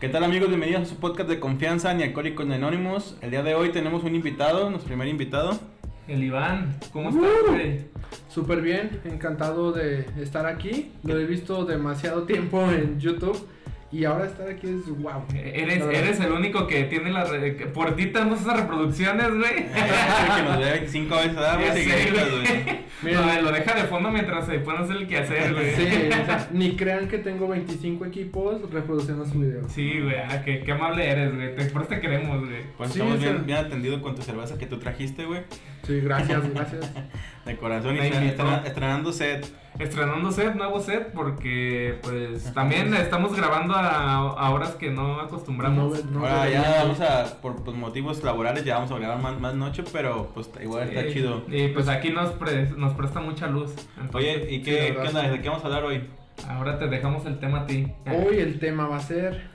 [0.00, 0.48] ¿Qué tal amigos?
[0.48, 3.16] Bienvenidos a su podcast de confianza ni alcohólicos anónimos.
[3.20, 5.58] El día de hoy tenemos un invitado, nuestro primer invitado.
[6.06, 7.52] El Iván, ¿cómo estás, Uh.
[7.52, 7.80] güey?
[8.28, 10.92] Súper bien, encantado de estar aquí.
[11.02, 13.46] Lo he visto demasiado tiempo en YouTube
[13.90, 15.24] y ahora estar aquí es wow.
[15.34, 19.54] Eres, eres el único que tiene la re- por ti tenemos esas reproducciones, güey.
[20.36, 21.36] que nos ve 25 veces.
[23.02, 23.26] Miren.
[23.26, 25.74] No, lo deja de fondo mientras se pone a hacer el quehacer, güey.
[25.74, 29.68] Sí, o sea, ni crean que tengo 25 equipos reproduciendo su video.
[29.68, 31.54] Sí, güey, ah, qué, qué amable eres, güey.
[31.54, 32.62] Te, por eso te queremos, güey.
[32.76, 35.42] Pues Sí, estamos bien, bien atendidos con tu cerveza que tú trajiste, güey.
[35.88, 36.92] Sí, gracias, gracias.
[37.44, 39.46] De corazón y estrenando set.
[39.78, 46.04] Estrenando set, nuevo set, porque pues también estamos grabando a, a horas que no acostumbramos.
[46.04, 49.40] No, no Ahora ya vamos a, por pues, motivos laborales, ya vamos a grabar más,
[49.40, 51.42] más noche, pero pues igual está Sí, chido.
[51.48, 53.70] Y pues aquí nos, pre- nos presta mucha luz.
[53.98, 55.22] Entonces, Oye, ¿y sí, qué, la qué onda?
[55.22, 55.28] sí.
[55.28, 56.02] ¿De qué vamos a hablar hoy?
[56.48, 57.90] ahora te dejamos el tema a ti.
[58.06, 59.48] Hoy el tema va a ser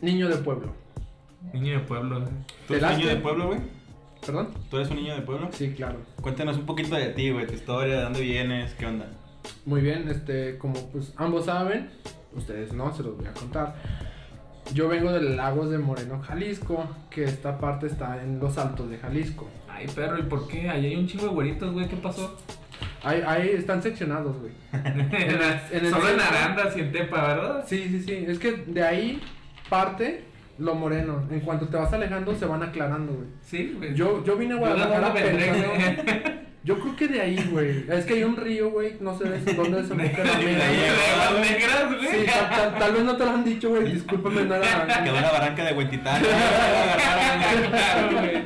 [0.00, 0.72] niño de pueblo.
[1.52, 2.22] Niño de pueblo.
[2.68, 3.79] ¿Tú eres niño de pueblo, güey?
[4.24, 4.50] ¿Perdón?
[4.70, 5.48] ¿Tú eres un niño de pueblo?
[5.52, 5.98] Sí, claro.
[6.20, 9.06] Cuéntanos un poquito de ti, güey, tu historia, de dónde vienes, qué onda.
[9.64, 11.90] Muy bien, este, como pues ambos saben,
[12.34, 13.74] ustedes no, se los voy a contar.
[14.74, 18.98] Yo vengo de Lagos de Moreno, Jalisco, que esta parte está en los altos de
[18.98, 19.48] Jalisco.
[19.68, 20.68] Ay, perro, ¿y por qué?
[20.68, 21.88] Ahí hay un chingo de güeritos, güey.
[21.88, 22.36] ¿Qué pasó?
[23.02, 24.52] Ahí, ahí están seccionados, güey.
[24.72, 26.20] el- en el Solo en.
[26.20, 27.64] Arandas y en Tepa, ¿verdad?
[27.66, 28.24] Sí, sí, sí.
[28.28, 29.20] Es que de ahí
[29.70, 30.24] parte
[30.60, 31.22] lo moreno.
[31.30, 33.26] En cuanto te vas alejando, se van aclarando, güey.
[33.42, 33.94] Sí, güey.
[33.94, 35.66] Yo, yo vine a Guadalajara pensando...
[36.62, 37.86] Yo creo que de ahí, güey.
[37.88, 38.96] Es que hay un río, güey.
[39.00, 40.66] No sé de dónde desemboca la De mera.
[40.66, 42.06] ahí, De aguas negras, güey.
[42.20, 43.92] Sí, tal, tal- tal vez no te lo han dicho, güey.
[43.94, 44.86] Discúlpame, no era...
[45.04, 46.22] Quedó la barranca de Huentitán.
[47.70, 48.42] Claro, güey.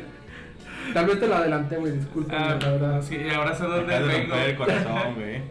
[0.95, 1.93] Tal vez te lo adelanté, güey.
[1.93, 3.03] Discúlpame, Ah, la verdad.
[3.03, 4.35] sí, y ahora sé dónde vengo.
[4.37, 5.43] el corazón, güey.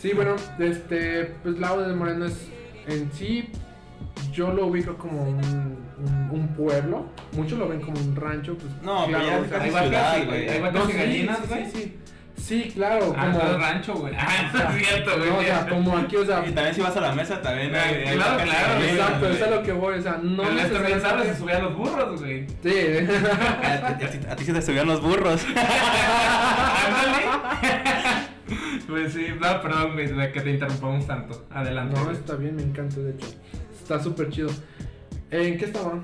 [0.00, 2.48] Sí, bueno, este, pues Lago de Moreno es
[2.88, 3.50] en sí,
[4.32, 5.36] yo lo ubico como un,
[5.98, 7.06] un, un pueblo.
[7.32, 8.70] Muchos lo ven como un rancho, pues.
[8.82, 10.44] No, pero ya o es sea, casi Ahí va ciudad, casi, güey.
[10.44, 10.48] güey.
[10.48, 11.92] Ahí va no, casi sí, gallinas, sí, güey.
[12.36, 13.44] sí, claro, Ah, como.
[13.52, 14.14] no rancho, güey.
[14.16, 15.30] Ah, no es cierto, güey.
[15.30, 16.44] no, o sea, como aquí, o sea.
[16.46, 19.44] Y también si vas a la mesa, también hay- hay claro, vacas claro, Exacto, eso
[19.44, 22.46] es lo que voy, o sea, no No, también sabes, se subían los burros, güey.
[22.62, 22.70] Sí,
[24.30, 25.44] A ti- se te subían los burros.
[26.86, 28.28] Ándale.
[28.88, 31.46] Pues sí, no, perdón, güey, que te interrumpamos tanto.
[31.50, 32.00] Adelante.
[32.00, 33.26] no, está bien, me encanta, de hecho.
[33.88, 34.50] Está súper chido.
[35.30, 36.02] ¿En qué estaban?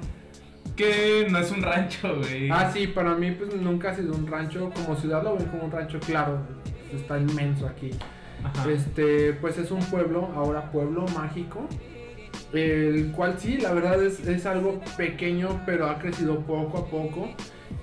[0.74, 2.48] Que no es un rancho, güey.
[2.50, 5.64] Ah, sí, para mí pues nunca ha sido un rancho, como ciudad lo ven como
[5.64, 6.38] un rancho, claro,
[6.94, 7.90] está inmenso aquí.
[8.42, 8.70] Ajá.
[8.70, 11.68] Este, pues es un pueblo, ahora pueblo mágico,
[12.54, 17.28] el cual sí, la verdad es, es algo pequeño, pero ha crecido poco a poco,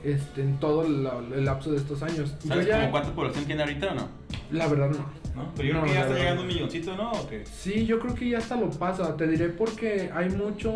[0.04, 2.36] este, en todo la- el lapso de estos años.
[2.42, 4.08] Yo ¿Sabes ya- como cuánta población tiene ahorita o no?
[4.50, 5.21] La verdad no.
[5.36, 5.52] ¿No?
[5.56, 7.12] Pero yo No, creo que ya está llegando un milloncito, ¿no?
[7.12, 7.46] ¿O qué?
[7.46, 9.16] Sí, yo creo que ya hasta lo pasa.
[9.16, 10.72] Te diré porque hay mucho,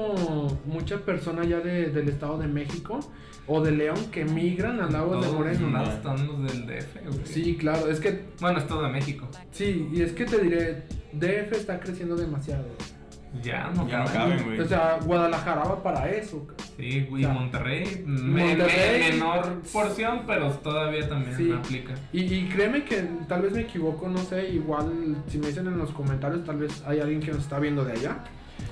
[0.65, 2.99] mucha persona ya de- del Estado de México
[3.47, 5.69] o de León que migran al lago de Moreno.
[5.69, 5.83] ¿no?
[5.83, 7.25] están los del DF, güey.
[7.25, 9.27] Sí, claro, es que Bueno, es todo de México.
[9.51, 10.83] Sí, y es que te diré,
[11.13, 12.65] DF está creciendo demasiado.
[13.43, 14.43] Ya no Ya no caben.
[14.43, 14.59] güey.
[14.59, 16.45] O sea, Guadalajara va para eso.
[16.77, 21.51] Sí, güey, O sea, Monterrey, me- Monterrey- me- menor porción, pero todavía también Sí.
[21.51, 21.93] aplica.
[22.13, 25.77] Y, y créeme que tal vez me equivoco, no sé, igual si me dicen en
[25.77, 28.17] los comentarios, tal vez hay alguien que nos está viendo de allá.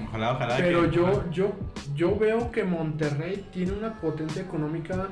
[0.08, 0.56] Ojalá, ojalá.
[0.58, 1.52] Pero que- yo, yo,
[1.94, 5.08] yo veo que Monterrey tiene una potencia económica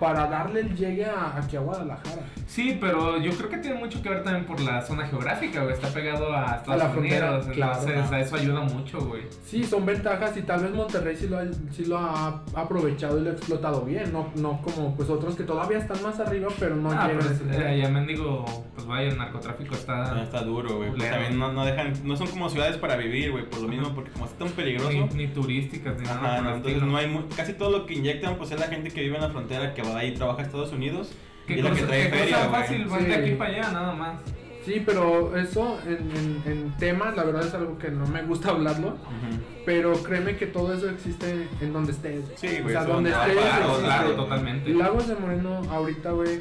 [0.00, 2.22] para darle el llegue a, aquí a Guadalajara.
[2.46, 5.74] Sí, pero yo creo que tiene mucho que ver también por la zona geográfica, güey.
[5.74, 7.80] Está pegado a Estados la frontera, Unidos, claro.
[7.86, 9.22] entonces a eso ayuda mucho, güey.
[9.44, 13.22] Sí, son ventajas y tal vez Monterrey sí lo, ha, sí lo ha aprovechado y
[13.24, 16.74] lo ha explotado bien, no, no como pues otros que todavía están más arriba pero
[16.76, 18.44] no ah, llegan es- eh, ya mendigo,
[18.74, 20.90] pues vaya, el narcotráfico No, está está duro, güey.
[20.90, 23.94] Pues también no, no dejan, no son como ciudades para vivir, güey, por lo mismo,
[23.94, 24.90] porque como está tan peligroso.
[24.90, 26.16] ni, ni turísticas ni nada.
[26.34, 26.86] Ajá, no, entonces estilo.
[26.92, 29.28] no hay casi todo lo que inyectan pues es la gente que vive en la
[29.30, 31.12] frontera que va ahí trabaja a Estados Unidos
[31.44, 32.60] y ¿Qué es la cosa, que trae feria, cosa güey.
[32.62, 33.20] fácil, van de Sí.
[33.20, 34.20] aquí para allá, nada más.
[34.64, 38.50] Sí, pero eso en, en, en temas, la verdad es algo que no me gusta
[38.50, 39.40] hablarlo, Ujú.
[39.64, 42.24] pero créeme que todo eso existe en donde estés.
[42.36, 43.32] Sí, o güey, sea, eso donde estés.
[43.32, 44.70] Claro, claro, totalmente.
[44.74, 46.40] Lagos de Moreno, ahorita, güey,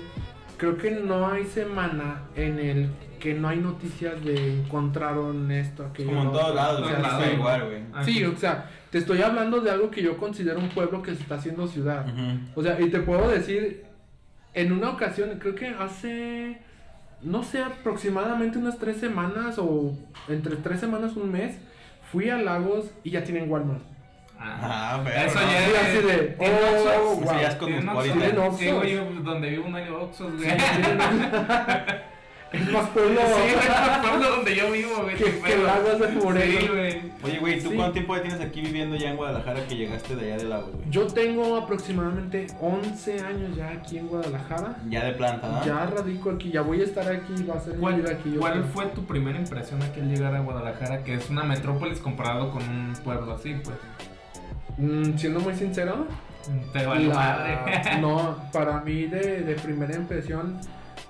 [0.57, 6.09] creo que no hay semana en el que no hay noticias de encontraron esto, aquello.
[6.09, 7.29] Como en todos lados, O güey, sea, sí.
[7.35, 7.81] igual, güey.
[7.93, 11.13] Ah, Sí, o sea, te estoy hablando de algo que yo considero un pueblo que
[11.15, 12.05] se está haciendo ciudad.
[12.55, 13.85] O sea, y te puedo decir,
[14.53, 16.59] en una ocasión, creo que hace,
[17.21, 19.93] no sé, aproximadamente unas tres semanas o
[20.27, 21.57] entre tres semanas, un mes,
[22.11, 23.81] fui a Lagos y ya tienen Walmart.
[24.41, 25.41] Ah, Ah, pero Eso no.
[25.51, 25.77] ya Sí, es.
[25.83, 26.55] así de, ¿tiene
[26.97, 27.23] oh, wow.
[27.27, 27.69] Sí, ya es con.
[28.57, 30.49] Sí, güey, donde vivo no hay Oxxos, güey.
[30.49, 30.55] Sí,
[32.51, 33.65] es más pueblo Sí, güey, es
[33.95, 35.15] el pueblo donde yo vivo, güey.
[35.15, 35.57] que, que.
[35.57, 36.59] Lagos de Moreno.
[36.61, 37.01] Sí, güey.
[37.23, 37.75] Oye, güey, ¿tú Sí.
[37.75, 40.71] cuánto tiempo ya tienes aquí viviendo ya en Guadalajara que llegaste de allá de Lagos,
[40.73, 40.89] güey?
[40.89, 44.77] Yo tengo aproximadamente 11 años ya aquí en Guadalajara.
[44.89, 45.65] Ya de planta, ¿no?
[45.65, 48.31] Ya radico aquí, ya voy a estar aquí, va a ser mi ¿Cuál, vida aquí.
[48.33, 48.65] yo cuál creo.
[48.73, 51.03] fue tu primera impresión aquí al llegar a Guadalajara?
[51.03, 53.77] Que es una metrópolis comparado con un pueblo así, pues.
[54.77, 56.07] Mm, siendo muy sincero,
[56.73, 57.57] Te vale la- madre.
[57.99, 60.57] no, para mí de, de primera impresión,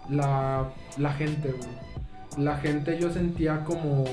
[0.10, 2.44] la, la gente, güey.
[2.46, 4.06] La gente yo sentía como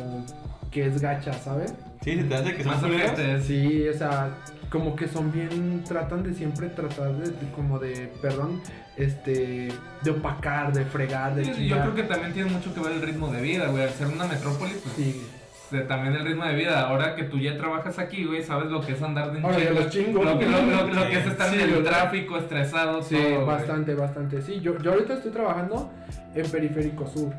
[0.71, 1.75] que es gacha, ¿sabes?
[2.03, 3.45] Sí, se te hace que son Más.
[3.45, 4.31] Sí, o sea,
[4.71, 8.61] como que son bien, tratan de siempre tratar de, de como de, perdón,
[8.97, 9.69] este,
[10.03, 13.03] de opacar, de fregar, de Sí, Yo creo que también tiene mucho que ver el
[13.03, 13.85] ritmo de vida, güey.
[13.85, 15.27] Al ser una metrópolis, pues Sí.
[15.71, 16.89] De- también el ritmo de vida.
[16.89, 19.91] Ahora que tú ya trabajas aquí, güey, sabes lo que es andar de Ahora los
[19.91, 20.23] chingo.
[20.25, 21.09] Lo que, lo, lo- lo Sí.
[21.11, 23.47] que es estar Sí, en el tráfico, estresado, Sí, todo, güey.
[23.47, 24.43] bastante, bastante.
[24.43, 25.91] Sí, yo, yo ahorita estoy trabajando
[26.35, 27.33] en Periférico Sur.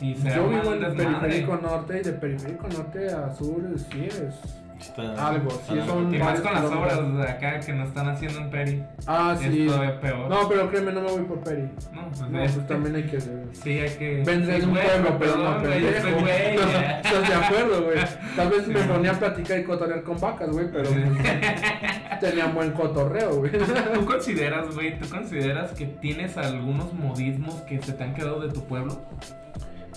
[0.00, 1.18] Y se Yo vivo en desmadre.
[1.20, 3.62] Periférico Norte y de Periférico Norte a Sur,
[3.92, 4.60] sí, es...
[4.80, 8.08] Está- Algo, sí, está- son- Y más con las obras de acá que nos están
[8.08, 8.84] haciendo en Peri.
[9.06, 9.62] Ah, sí.
[9.62, 10.28] Es todavía peor.
[10.28, 11.62] No, pero créeme, no me voy por Peri.
[11.92, 13.20] No, pues, No, es- pues también hay que...
[13.20, 14.22] Sí, hay que.
[14.26, 15.86] Vendré un güey, pueblo, pero no güey.
[17.04, 17.98] ¿Estás de acuerdo, güey?
[18.36, 22.72] Tal vez me ponía a platicar y cotorrear con vacas, güey, pero pues, tenían buen
[22.72, 23.52] cotorreo, güey.
[23.94, 28.52] ¿Tú consideras, güey, tú consideras que tienes algunos modismos que se te han quedado de
[28.52, 29.00] tu pueblo?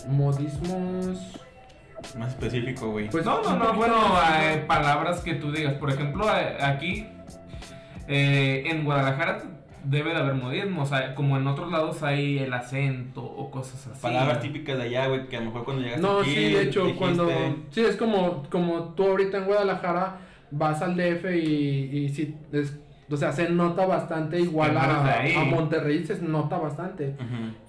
[0.07, 1.41] Modismos...
[2.17, 3.09] Más específico, güey.
[3.09, 3.95] Pues no, no, no, bueno,
[4.41, 5.73] eh, palabras que tú digas.
[5.75, 7.05] Por ejemplo, eh, aquí
[8.07, 9.43] eh, en Guadalajara
[9.83, 10.91] debe de haber modismos.
[10.91, 14.01] o sea, como en otros lados hay el acento o cosas así.
[14.01, 16.33] Palabras típicas de allá, güey, que a lo mejor cuando llegaste No, aquí.
[16.35, 17.29] sí, de hecho, dijiste- cuando...
[17.71, 20.17] Sí, es como, como tú ahorita en Guadalajara
[20.51, 22.77] vas al DF y, y sí, es,
[23.09, 27.15] o sea, se nota bastante igual a, Monterrey, se nota bastante.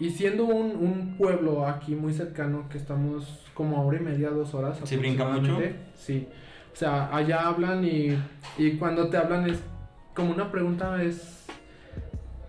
[0.00, 4.54] Y siendo un, un pueblo aquí muy cercano, que estamos como hora y media, dos
[4.54, 4.78] horas.
[4.84, 6.28] ¿Sí brinca aproximadamente, Sí.
[6.72, 8.16] O sea, allá hablan y,
[8.56, 9.58] y cuando te hablan es
[10.14, 11.44] como una pregunta es,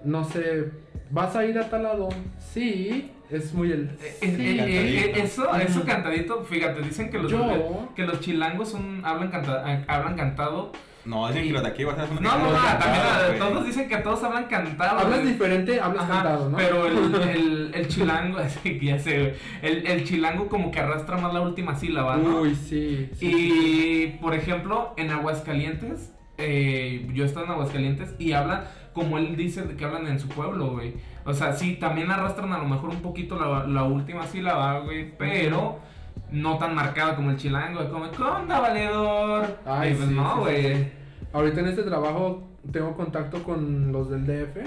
[0.04, 0.72] no sé,
[1.10, 2.10] ¿vas a ir a tal lado?
[2.38, 3.90] Sí, es muy el...
[4.00, 4.28] Eh, sí.
[4.28, 9.32] eh, eh, eso, eso cantadito, fíjate, dicen que los, Yo- que los chilangos son, hablan,
[9.32, 10.72] canta- hablan cantado.
[11.10, 13.90] No, dicen que los de aquí vas a hacer No, no, no, también todos dicen
[13.90, 15.00] que todos hablan cantado.
[15.00, 16.58] Hablas diferente, hablas Ajá, cantado, ¿no?
[16.58, 18.38] Pero el, el, el chilango,
[18.82, 19.34] ya sé, güey.
[19.64, 22.42] El, el chilango como que arrastra más la última sílaba, ¿no?
[22.42, 23.10] Uy, sí.
[23.14, 23.26] sí.
[23.26, 29.36] Y, por ejemplo, en Aguascalientes, eh, yo he estado en Aguascalientes y hablan como él
[29.36, 30.94] dice que hablan en su pueblo, güey.
[31.26, 35.12] O sea, sí, también arrastran a lo mejor un poquito la, la última sílaba, güey,
[35.18, 35.80] pero
[36.32, 39.58] no tan marcado como el chilango, como, ¿qué onda, valedor?
[39.66, 40.99] Ay, Y pues sí, no, sí, güey.
[41.34, 44.58] Ahorita en este trabajo tengo contacto con los del DF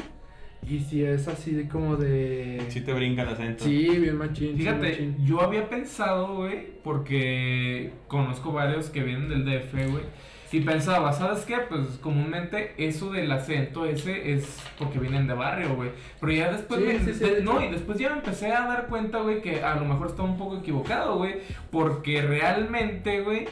[0.69, 2.62] y si es así de como de...
[2.69, 3.64] Sí te brinca el acento.
[3.64, 4.56] Sí, bien machín.
[4.56, 5.17] Fíjate, machín.
[5.25, 10.05] yo había pensado, güey, porque conozco varios que vienen del DF, güey.
[10.53, 11.56] Y pensaba, ¿sabes qué?
[11.69, 15.91] Pues comúnmente eso del acento ese es porque vienen de barrio, güey.
[16.20, 18.53] Pero ya después, Sí, me- sí, sí, de- de no, y después ya me empecé
[18.53, 21.37] a dar cuenta, güey, que a lo mejor estaba un poco equivocado, güey.
[21.70, 23.47] Porque realmente, güey,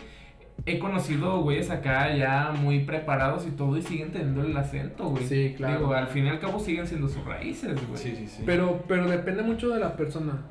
[0.67, 5.25] he conocido güeyes acá ya muy preparados y todo y siguen teniendo el acento, güey.
[5.25, 5.79] Sí, claro.
[5.79, 7.99] Digo, al fin y al cabo siguen siendo sus raíces, güey.
[7.99, 8.43] Sí, sí, sí.
[8.47, 10.43] Pero, pero depende mucho de la persona.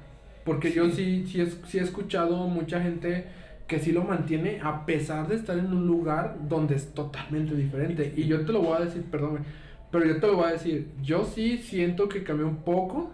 [0.43, 3.25] Porque yo sí, sí, he, sí he escuchado mucha gente
[3.67, 8.13] que sí lo mantiene a pesar de estar en un lugar donde es totalmente diferente.
[8.15, 9.43] Y yo te lo voy a decir, perdón, güey,
[9.91, 10.87] pero yo te lo voy a decir.
[11.01, 13.11] Yo sí siento que cambió un poco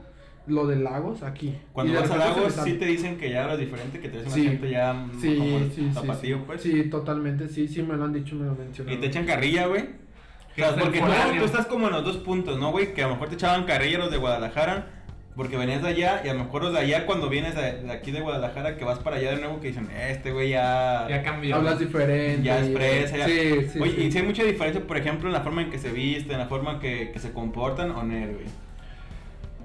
[0.47, 1.55] lo de Lagos aquí.
[1.73, 4.45] Cuando vas a Lagos, sí te dicen que ya hablas diferente, que te un Sí.
[4.47, 6.43] acento ya Sí, como sí, tapatío, sí.
[6.45, 6.61] pues.
[6.61, 8.97] Sí, totalmente, sí, sí me lo han dicho, me lo mencionaron.
[8.97, 9.81] Y te echan carrilla, güey.
[9.81, 11.05] O Que sea, es el porque tú,
[11.39, 12.93] tú estás como en los dos puntos, ¿no, güey?
[12.93, 14.87] Que a lo mejor te echaban carrilla los de Guadalajara,
[15.35, 17.91] porque venías de allá, y a lo mejor los de allá cuando vienes de, de
[17.91, 21.07] aquí de Guadalajara, que vas para allá de nuevo, que dicen, este güey ya...
[21.09, 21.55] Ya cambió.
[21.57, 22.41] Hablas diferente.
[22.43, 23.79] Ya expresa, ya- Sí, sí.
[23.81, 24.01] Oye, sí.
[24.03, 26.39] y si hay mucha diferencia, por ejemplo, en la forma en que se visten, en
[26.39, 28.45] la forma que, que se comportan, o no, güey.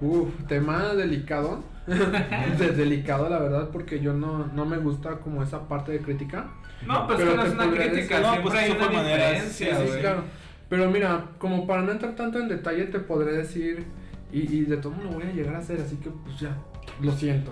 [0.00, 1.62] Uf, tema delicado.
[1.86, 6.48] De- delicado, la verdad, porque yo no, no me gusta como esa parte de crítica.
[6.86, 10.22] No, pues Pero que no es una crítica, no, pues hay una diferencia, sí, claro.
[10.68, 13.84] Pero mira, como para no entrar tanto en detalle, te podré decir,
[14.32, 16.56] y, y de todo lo voy a llegar a hacer, así que pues ya,
[17.02, 17.50] lo siento.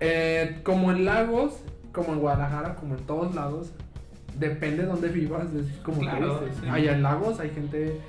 [0.00, 1.54] Eh, como en Lagos,
[1.92, 3.72] como en Guadalajara, como en todos lados,
[4.38, 6.58] depende de dónde vivas, es como tú Claro, dices.
[6.62, 6.68] sí.
[6.70, 8.00] Allá en Lagos hay gente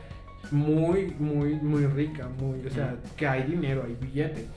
[0.52, 4.48] muy, muy, muy rica, muy, o sea, que hay dinero, hay billete.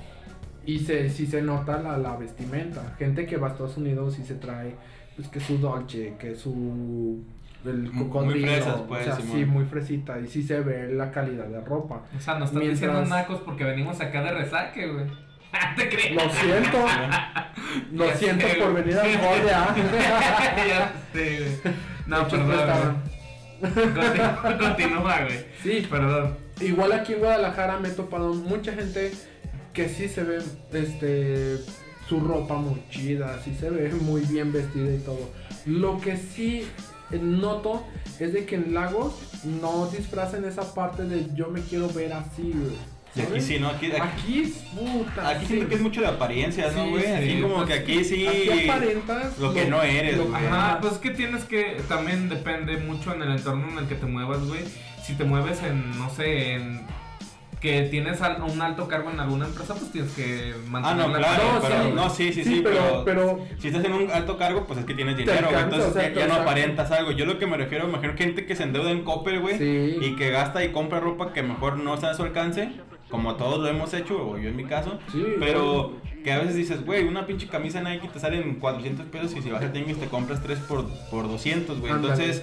[0.64, 2.94] Y se, sí se nota la, la vestimenta.
[2.98, 4.74] Gente que va a Estados Unidos y se trae,
[5.14, 7.22] pues que su Dolce, que su...
[7.64, 8.46] El Muy cocodrilo.
[8.46, 9.36] fresas, pues, o sea, Simón.
[9.38, 10.20] sí, muy fresita.
[10.20, 12.02] Y sí se ve la calidad de ropa.
[12.16, 15.04] O sea, nos estás Mientras- diciendo nacos porque venimos acá de resaque, güey.
[15.76, 16.14] Te creo.
[16.14, 16.78] Lo siento.
[17.92, 19.06] Lo siento sé, por venir al
[19.52, 19.74] ¿ah?
[20.68, 21.74] ya sé, güey.
[22.06, 22.96] No, perdón.
[23.60, 25.46] Continúa, güey.
[25.62, 26.36] Sí, Perdón.
[26.60, 29.12] Igual aquí en Guadalajara me he topado mucha gente
[29.72, 30.38] que sí se ve
[30.72, 31.58] este
[32.08, 35.30] su ropa muy chida, sí se ve muy bien vestida y todo.
[35.66, 36.66] Lo que sí
[37.12, 37.84] noto
[38.18, 42.52] es de que en Lagos no disfrazan esa parte de yo me quiero ver así,
[42.54, 42.95] güey.
[43.16, 43.68] Y aquí sí, ¿no?
[43.68, 45.28] Aquí, aquí, Aquí es puta.
[45.30, 45.46] aquí sí.
[45.54, 47.02] siento que es mucho de apariencias, ¿no, güey?
[47.04, 48.26] sí, Aquí como que aquí sí...
[48.26, 50.44] Aquí aparentas lo que no eres, lo- güey.
[50.46, 51.80] Ajá, pues es que tienes que.
[51.88, 54.60] También depende mucho en el entorno en el que te muevas, güey.
[55.02, 56.84] Si te mueves en, no sé, en.
[57.60, 61.18] Que tienes un alto cargo en alguna empresa, pues tienes que Ah, mantener no, la
[61.18, 61.90] claro, No, pero sí.
[61.94, 64.84] no, sí, sí, sí, Sí, pero, pero, si estás en un alto cargo, pues es
[64.84, 67.12] que tienes dinero, güey, alcanza, entonces ya, no aparentas algo.
[67.12, 69.96] Yo lo que me refiero, imagino que gente que se endeuda en Coppel, güey, Sí.
[70.02, 72.68] y que gasta y compra ropa que mejor no está a su alcance,
[73.16, 76.54] como todos lo hemos hecho, o yo en mi caso, Sí, pero que a veces
[76.56, 79.72] dices, güey, una pinche camisa Nike te sale en 400 pesos y si vas a
[79.72, 81.92] Tianguis te compras 3 por, por 200, güey.
[81.92, 82.42] Entonces,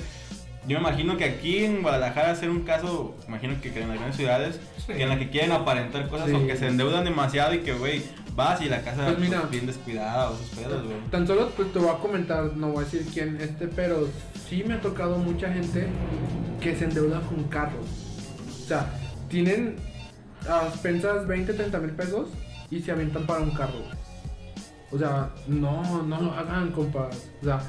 [0.68, 4.15] yo me imagino que aquí en Guadalajara hacer un caso, imagino que en las grandes
[4.15, 4.94] ciudades, Sí.
[4.94, 6.36] que en la que quieren aparentar cosas Sí.
[6.36, 8.01] o que se endeudan demasiado y que, güey,
[8.36, 9.39] vas y la casa Pues mira.
[9.42, 10.98] pues, bien descuidada o sus pedos, güey.
[11.12, 14.08] Tan solo pues te voy a comentar, no voy a decir quién este, pero
[14.50, 15.88] sí me ha tocado mucha gente
[16.62, 17.86] que se endeuda con carros.
[18.63, 18.88] O sea,
[19.30, 19.75] tienen
[20.50, 22.27] a expensas 20, 30 mil pesos
[22.69, 23.79] y se avientan para un carro.
[24.91, 27.29] O sea, no, no lo hagan, compas.
[27.41, 27.59] O sea,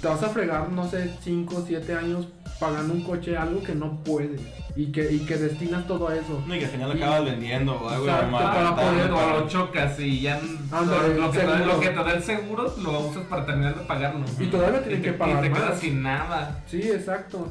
[0.00, 2.28] te vas a fregar, no sé, 5, 7 años
[2.60, 4.40] pagando un coche, algo que no puedes.
[4.78, 6.42] Y que, y que destinas todo a eso.
[6.46, 9.40] No, y que al final lo acabas vendiendo o algo Exacto, normal, para poder- O
[9.40, 10.38] lo chocas y ya
[10.70, 11.64] Ándale, lo, que te, seguro.
[11.66, 14.24] lo que te da el seguro lo usas para terminar de pagarlo.
[14.38, 15.58] Y todavía tienen Y te- que pagar Y te más.
[15.62, 16.62] quedas sin nada.
[16.66, 17.48] Sí, exacto.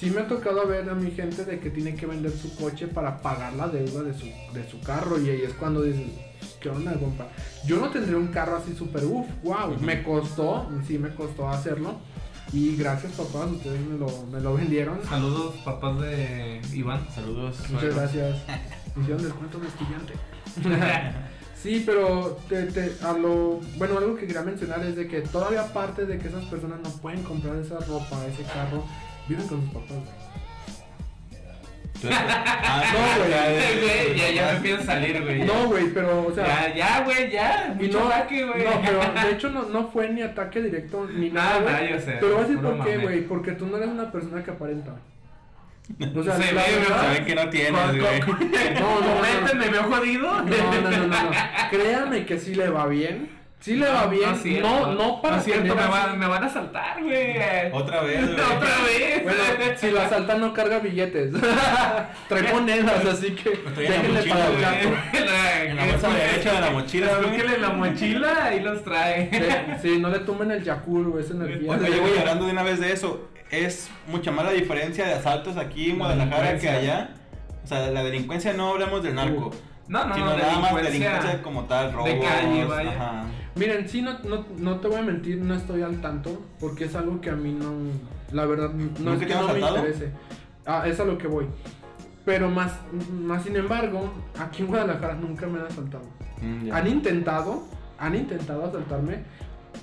[0.00, 2.86] Sí me ha tocado ver a mi gente de que tiene que vender su coche
[2.88, 6.06] para pagar la deuda de su, de su carro y ahí es cuando dices,
[6.58, 7.28] ¿qué onda, compa?
[7.66, 11.98] Yo no tendría un carro así súper uff, wow, me costó, sí me costó hacerlo
[12.50, 15.04] y gracias papás, ustedes me lo, me lo vendieron.
[15.04, 17.06] Saludos, papás de Iván.
[17.14, 17.58] Saludos.
[17.68, 18.38] Muchas gracias.
[19.00, 20.14] Hicieron descuento de estudiante.
[21.62, 25.60] Sí, pero te, te- a lo bueno algo que quería mencionar es de que todavía
[25.60, 28.82] aparte de que esas personas no pueden comprar esa ropa, ese carro,
[29.30, 29.90] viven con sus papás.
[29.90, 30.20] güey.
[32.12, 33.30] Ah, No, güey.
[33.80, 35.42] Güey, ya, ya me empieza a salir, güey.
[35.44, 36.68] No, güey, pero, o sea.
[36.68, 37.76] ya, ya, güey, ya.
[37.78, 38.64] y Mucho no, ataque, güey.
[38.64, 41.60] no, pero de hecho no, no fue ni ataque directo ni nada.
[41.60, 41.92] Nada, güey.
[41.92, 42.12] yo sé.
[42.20, 43.02] Pero voy a decir por qué, mame.
[43.02, 43.20] güey.
[43.26, 44.92] Porque tú no eres una persona que aparenta.
[46.16, 48.20] O sea, Se ve, verdad- Se ve que no tienes, Con- güey.
[48.20, 50.22] con- No, no, no, me veo jodido.
[50.42, 51.30] No, no, no, no, no.
[51.70, 53.28] Créame que sí le va bien.
[53.60, 54.30] Sí le va bien.
[54.30, 54.68] No, cierto.
[54.68, 57.36] No, no para No cierto, me, van, me van a saltar, güey.
[57.72, 58.40] Otra vez, güey.
[58.40, 59.22] Otra vez.
[59.22, 59.38] Bueno,
[59.76, 61.32] si lo asaltan no carga billetes.
[62.28, 64.88] Trae monedas, así que en déjenle mochila, para el gato.
[65.66, 67.30] En la bolsa derecha de la mochila, güey.
[67.30, 69.78] Búsquele la mochila y los trae.
[69.82, 71.70] Sí, no le tumben el Yakul, güey, esa energía.
[71.70, 75.58] Oye, güey, hablando de una vez de eso, es mucha más la diferencia de asaltos
[75.58, 77.10] aquí en La Guadalajara que allá.
[77.62, 79.50] O sea, la delincuencia no hablamos del narco,
[79.90, 81.42] No, no, sino no, nada más delincuencia.
[81.42, 82.10] como tal, robos.
[82.10, 82.90] calle, vaya.
[82.92, 83.24] Ajá.
[83.56, 86.94] Miren, sí, no, no, no te voy a mentir, no estoy al tanto, porque es
[86.94, 87.72] algo que a mí no,
[88.32, 90.12] la verdad, no ¿Nunca es que no me interese.
[90.64, 91.46] Ah, es a lo que voy.
[92.24, 92.72] Pero más,
[93.12, 96.04] más sin embargo, aquí en Guadalajara nunca me han asaltado.
[96.40, 96.70] Mm.
[96.72, 97.64] Han intentado,
[97.98, 99.24] han intentado asaltarme,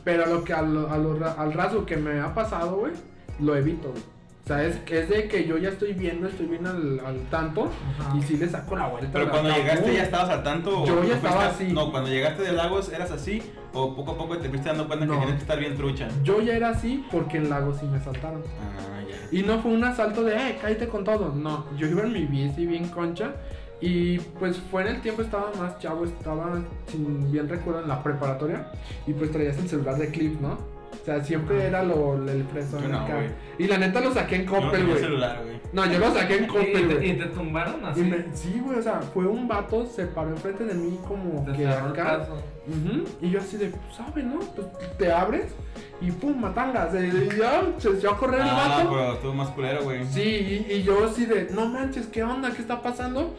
[0.06, 2.94] pero a lo que, a lo- a lo al rasgo que me ha pasado, güey,
[3.40, 4.04] lo evito, güey.
[4.48, 7.70] O sea, es, es de que yo ya estoy viendo, estoy bien al, al tanto,
[8.00, 8.16] Ajá.
[8.18, 9.10] y sí le saco la vuelta.
[9.12, 10.84] Pero la- cuando llegaste ya estabas al tanto.
[10.84, 11.68] o Yo ya fuiste- estaba así.
[11.74, 15.06] No, cuando llegaste de Lagos eras así o poco a poco te fuiste dando cuenta
[15.06, 15.12] No.
[15.16, 16.08] que tienes que estar bien trucha.
[16.24, 18.42] Yo ya era así porque en Lagos sí me asaltaron.
[18.62, 19.38] Ah, ya.
[19.38, 21.36] Y no fue un asalto de, eh, cállate con todo.
[21.36, 23.34] No, yo iba en mi bici bien concha.
[23.82, 28.02] Y pues fue en el tiempo, estaba más chavo, estaba, si bien recuerdo, en la
[28.02, 28.68] preparatoria.
[29.06, 30.58] Y pues traías el celular de clip, ¿no?
[31.02, 33.16] O sea, siempre era lo, el fresón no, acá.
[33.16, 33.30] güey.
[33.60, 35.02] Y la neta lo saqué en Coppel, güey.
[35.72, 37.12] No, yo lo saqué en ¿Y, Coppel, güey.
[37.12, 38.02] y te tumbaron así.
[38.02, 41.46] Y me- sí, güey, o sea, fue un vato, se paró enfrente de mí como
[41.46, 42.28] Te que acá.
[43.22, 44.40] Y yo así de, ¿sabes, no?
[44.40, 44.68] Pues
[44.98, 45.46] te abres
[46.02, 46.94] y pum, matangas.
[46.94, 48.90] Y ya se echó a correr el Ah, vato.
[48.90, 50.06] pero estuvo más culero, güey.
[50.08, 52.52] Sí, y, y yo así de, no manches, ¿qué onda?
[52.52, 53.34] ¿Qué está pasando?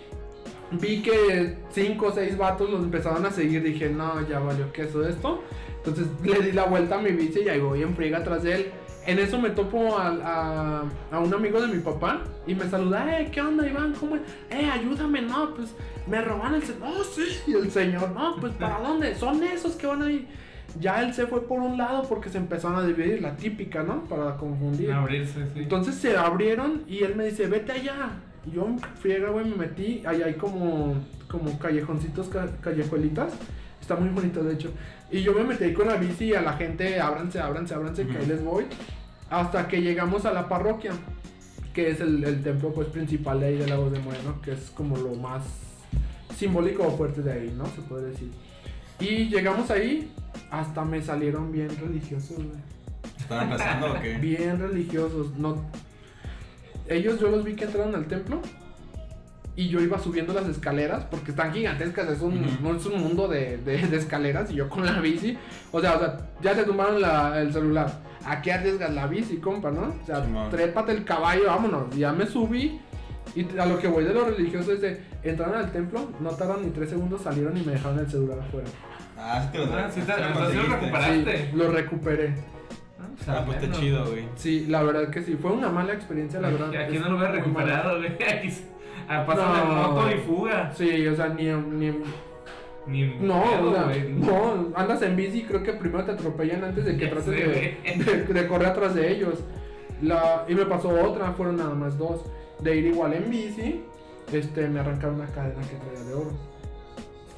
[0.71, 3.63] Vi que cinco o seis vatos los empezaron a seguir.
[3.63, 5.43] Dije, no, ya valió queso esto.
[5.79, 8.55] Entonces le di la vuelta a mi bici y ahí voy en friega atrás de
[8.55, 8.67] él.
[9.07, 13.19] En eso me topo al- a, a un amigo de mi papá y me saluda,
[13.21, 13.95] eh, ¿qué onda, Iván?
[13.99, 14.23] ¿Cómo es?
[14.51, 15.75] Eh, ayúdame, no, pues
[16.07, 16.91] me roban el celular.
[16.95, 17.23] Oh, sí.
[17.47, 19.15] Y el señor, no, pues ¿para dónde?
[19.15, 20.29] Son esos que van ahí.
[20.79, 24.05] Ya él se fue por un lado porque se empezaron a dividir, la típica, ¿no?
[24.05, 24.93] Para confundir.
[24.93, 25.61] Abrirse, sí.
[25.61, 28.11] Entonces se abrieron y él me dice, vete allá.
[28.47, 28.67] Y yo
[29.01, 30.03] friega, güey, me metí.
[30.05, 30.97] Ahí hay como,
[31.31, 33.33] como callejoncitos, ca- callejuelitas.
[33.89, 34.71] Está muy bonito, de hecho.
[35.11, 38.07] Y yo me metí ahí con la bici y a la gente, ábranse, ábranse, ábranse,
[38.07, 38.67] que ahí les voy.
[39.31, 40.93] Hasta que llegamos a la parroquia,
[41.73, 44.71] que es el, el templo pues, principal de ahí de Lagos de Moreno, que es
[44.77, 45.43] como lo más
[46.37, 47.65] simbólico o fuerte de ahí, ¿no?
[47.65, 48.31] Se puede decir.
[49.01, 50.13] Y llegamos ahí,
[50.51, 52.61] hasta me salieron bien religiosos, güey.
[53.19, 54.19] ¿Estaban rezando o qué?
[54.19, 55.35] Bien religiosos.
[55.39, 55.65] No...
[56.89, 58.43] Ellos yo los vi que entraron al templo
[59.59, 63.59] y yo iba subiendo las escaleras porque están gigantescas, es un, es un mundo de,
[63.59, 65.37] de- de escaleras y yo con la bici,
[65.73, 67.91] o sea, o sea ya te tumbaron la- el celular,
[68.25, 69.95] ¿a qué arriesgas la bici, compa, no?
[70.01, 70.49] O sea, Simón.
[70.51, 72.81] trépate el caballo, vámonos, y ya me subí
[73.35, 76.65] y a lo que voy de lo religioso es de, entraron al templo, no tardaron
[76.65, 78.69] ni tres segundos, salieron y me dejaron el celular afuera.
[79.19, 81.33] Ah, sí te lo Ah, sí te- te lo entonces lo conseguiste.
[81.33, 81.51] recuperaste.
[81.51, 82.35] Sí, lo recuperé.
[83.27, 84.25] Ah, pues está chido, güey.
[84.37, 86.71] Sí, la verdad que sí, fue una mala experiencia, la verdad.
[86.81, 88.13] Aquí no lo hubiera recuperado, güey.
[89.09, 89.89] Ah, pasan de No.
[89.93, 90.73] moto y fuga.
[90.75, 91.93] Sí, o sea, ni, ni
[92.87, 96.85] Ni no, pedo, o sea, no, andas en bici, creo que primero te atropellan antes
[96.87, 97.45] de que Ya trates de,
[97.85, 97.99] güey.
[98.27, 99.35] de, de correr atrás de ellos.
[100.01, 102.23] La, y me pasó otra, fueron nada más dos.
[102.61, 103.85] De ir igual en bici,
[104.33, 106.33] este, me arrancaron una cadena que traía de oro.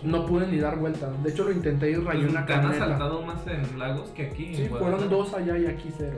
[0.03, 1.11] No pude ni dar vuelta.
[1.23, 4.27] De hecho, lo intenté y rayé Pues una te han asaltado más en Lagos que
[4.29, 4.55] aquí.
[4.55, 6.17] Sí, fueron dos allá y aquí cero.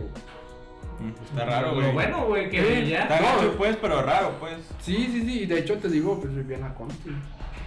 [1.03, 1.93] Mm, Está raro, güey.
[1.93, 2.91] bueno, güey, que Sí.
[2.91, 3.03] ya.
[3.03, 3.27] Está No.
[3.37, 4.55] gacho, pues, pero raro, pues.
[4.81, 5.41] Sí, sí, sí.
[5.43, 7.11] Y de hecho te digo, pues viví en la Conti.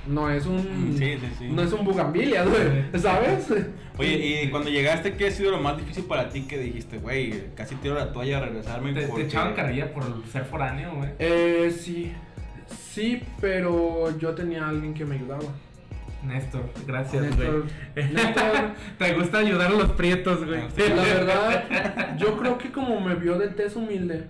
[0.08, 0.96] No es un.
[0.98, 1.48] Sí, sí, sí.
[1.50, 2.84] No es un bugambilia, güey.
[3.02, 3.48] ¿Sabes?
[3.98, 7.46] Oye, y cuando llegaste, ¿qué ha sido lo más difícil para ti que dijiste, güey,
[7.56, 8.94] casi tiro la toalla a regresarme?
[8.94, 11.10] Te, te porque- echaban carrilla por ser foráneo, güey.
[11.20, 12.14] Eh, sí.
[12.68, 15.44] Sí, pero yo tenía a alguien que me ayudaba.
[16.28, 17.66] Néstor, gracias, Néstor,
[17.96, 18.14] güey.
[18.14, 18.44] Néstor,
[18.98, 20.62] Te gusta ayudar a los prietos, güey.
[20.90, 24.28] la verdad, yo creo que como me vio de tez humilde,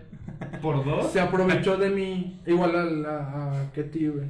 [0.61, 1.11] ¿Por dos?
[1.11, 2.39] se aprovechó de mí.
[2.45, 4.27] Igual a, la- a Ketty, güey.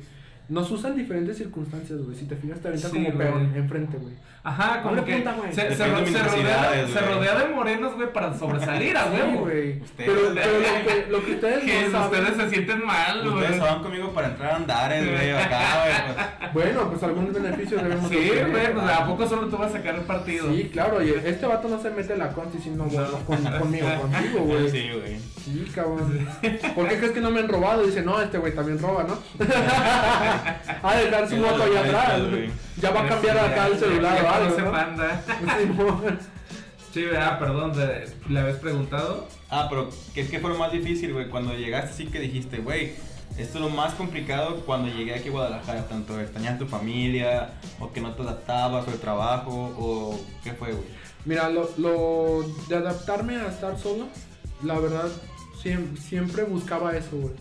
[0.47, 2.15] Nos usan diferentes circunstancias, güey.
[2.15, 4.13] Si te fijas, te avienta Sí, como peón enfrente, güey.
[4.43, 5.51] Ajá, como que punta, güey.
[5.51, 9.39] se, se, se rodea, se rodea de morenos, güey, para sobresalir, a Sí, huevo.
[9.41, 9.81] güey.
[9.81, 10.11] Ustedes.
[10.11, 12.19] Pero, pero lo, que, lo que ustedes Que no saben.
[12.21, 13.33] ustedes se sienten mal, güey.
[13.37, 16.15] Ustedes se van conmigo para entrar a andares, güey, acá, güey.
[16.53, 16.53] Pues.
[16.53, 18.17] Bueno, pues algún beneficio debemos Sí,
[18.51, 20.53] güey, pues ¿a poco solo tú vas a sacar el partido?
[20.53, 23.19] Sí, claro, y este vato no se mete en la conti si no, No.
[23.25, 24.69] con, conmigo, contigo, güey.
[24.69, 25.17] Sí, güey.
[25.43, 26.27] Sí, cabrón.
[26.75, 27.83] ¿Por qué crees que no me han robado?
[27.83, 29.17] Dice, no, este güey también roba, ¿no?
[30.83, 32.21] a dejar su moto allá atrás.
[32.81, 34.71] Ya va a cambiar acá el celular o algo, ¿no?
[34.71, 35.21] panda.
[36.93, 37.73] Sí, ah, perdón,
[38.29, 39.27] ¿le habías preguntado?
[39.49, 41.29] Ah, pero ¿qué, qué fue lo más difícil, güey?
[41.29, 42.93] Cuando llegaste, sí que dijiste, güey,
[43.37, 47.49] esto es lo más complicado cuando llegué aquí a Guadalajara, tanto extrañar tu familia,
[47.81, 50.85] o que no te adaptabas, o el trabajo, o qué fue, güey.
[51.25, 54.07] Mira, lo, lo de adaptarme a estar solo,
[54.63, 55.09] la verdad,
[55.61, 57.33] siem- siempre buscaba eso, güey.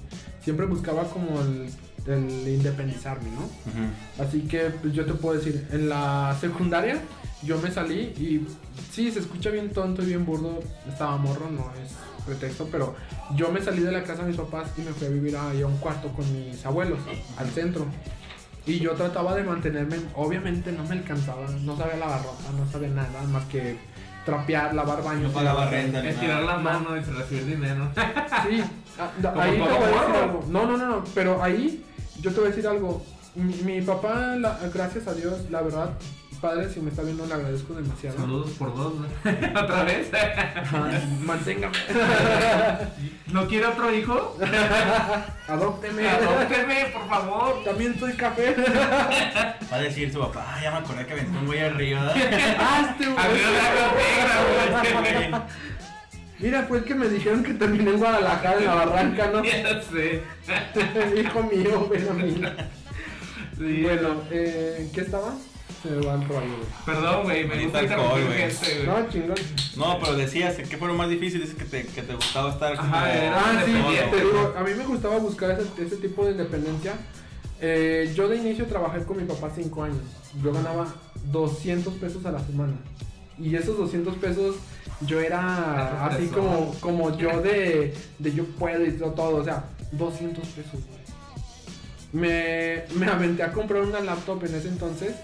[0.43, 1.71] Siempre buscaba como el,
[2.07, 4.23] el independizarme, ¿no?
[4.25, 7.01] Así que pues, yo te puedo decir, en la secundaria
[7.43, 8.47] yo me salí y
[8.91, 11.93] sí, se escucha bien tonto y bien burdo, estaba morro, no es
[12.25, 12.95] pretexto, pero
[13.37, 15.61] yo me salí de la casa de mis papás y me fui a vivir ahí
[15.63, 16.99] a un cuarto con mis abuelos,
[17.37, 17.87] al centro.
[18.67, 22.89] Y yo trataba de mantenerme, obviamente no me alcanzaba, no sabía lavar ropa, no sabía
[22.89, 23.77] nada más que
[24.25, 25.25] trapear, lavar baños.
[25.25, 26.79] No pagaba renta, Estirar la nada.
[26.79, 27.91] mano y recibir dinero.
[27.95, 28.63] Sí,
[28.99, 30.23] ah, ahí te todo voy a decir morro.
[30.23, 30.45] algo.
[30.49, 31.85] No, no, no, no, pero ahí
[32.25, 33.05] yo te voy a decir algo.
[33.35, 35.91] Mi, mi papá, la- gracias a Dios, la verdad,
[36.41, 38.17] padre, si me está viendo, le agradezco demasiado.
[38.19, 39.11] Saludos por dos, güey.
[39.57, 40.09] ¿Otra vez?
[41.25, 41.77] Manténgame.
[43.33, 44.37] ¿No quiere otro hijo?
[45.49, 46.09] Adópteme.
[46.09, 47.65] Adópteme, por favor.
[47.65, 48.55] También soy café.
[49.73, 52.13] Va a decir su papá, ah, ya me acordé que aventó un güey arriba.
[52.59, 53.19] ah, este güey.
[53.27, 53.63] Abrió la
[53.95, 55.43] negra, güey.
[56.41, 59.45] Mira, fue el que me dijeron que terminé en Guadalajara, en la barranca, ¿no?
[59.45, 60.23] Ya sé.
[61.21, 62.43] Hijo mío, ven a mí.
[63.57, 63.83] Sí.
[63.83, 65.35] Bueno, eh, ¿qué estaba?
[65.83, 66.69] Se me va el rollo, güey.
[66.87, 68.87] Perdón, güey, me gusta alcohol, güey.
[68.87, 69.35] No, chingón.
[69.77, 71.41] No, pero decías, ¿qué fue lo más difícil?
[71.43, 72.73] Dices que te, que te gustaba estar.
[72.75, 73.73] Ajá, era- Ah, sí,
[74.11, 76.95] te digo, a mí me gustaba buscar ese, ese tipo de independencia.
[77.61, 79.99] Eh, yo de inicio trabajé con mi papá 5 años.
[80.43, 80.87] Yo ganaba
[81.27, 82.73] 200 pesos a la semana.
[83.39, 84.57] Y esos 200 pesos
[85.07, 89.37] yo era así como, como yo de, de yo puedo y todo.
[89.37, 90.73] O sea, 200 pesos.
[90.73, 90.95] güey.
[92.13, 95.17] Me, me aventé a comprar una laptop en ese entonces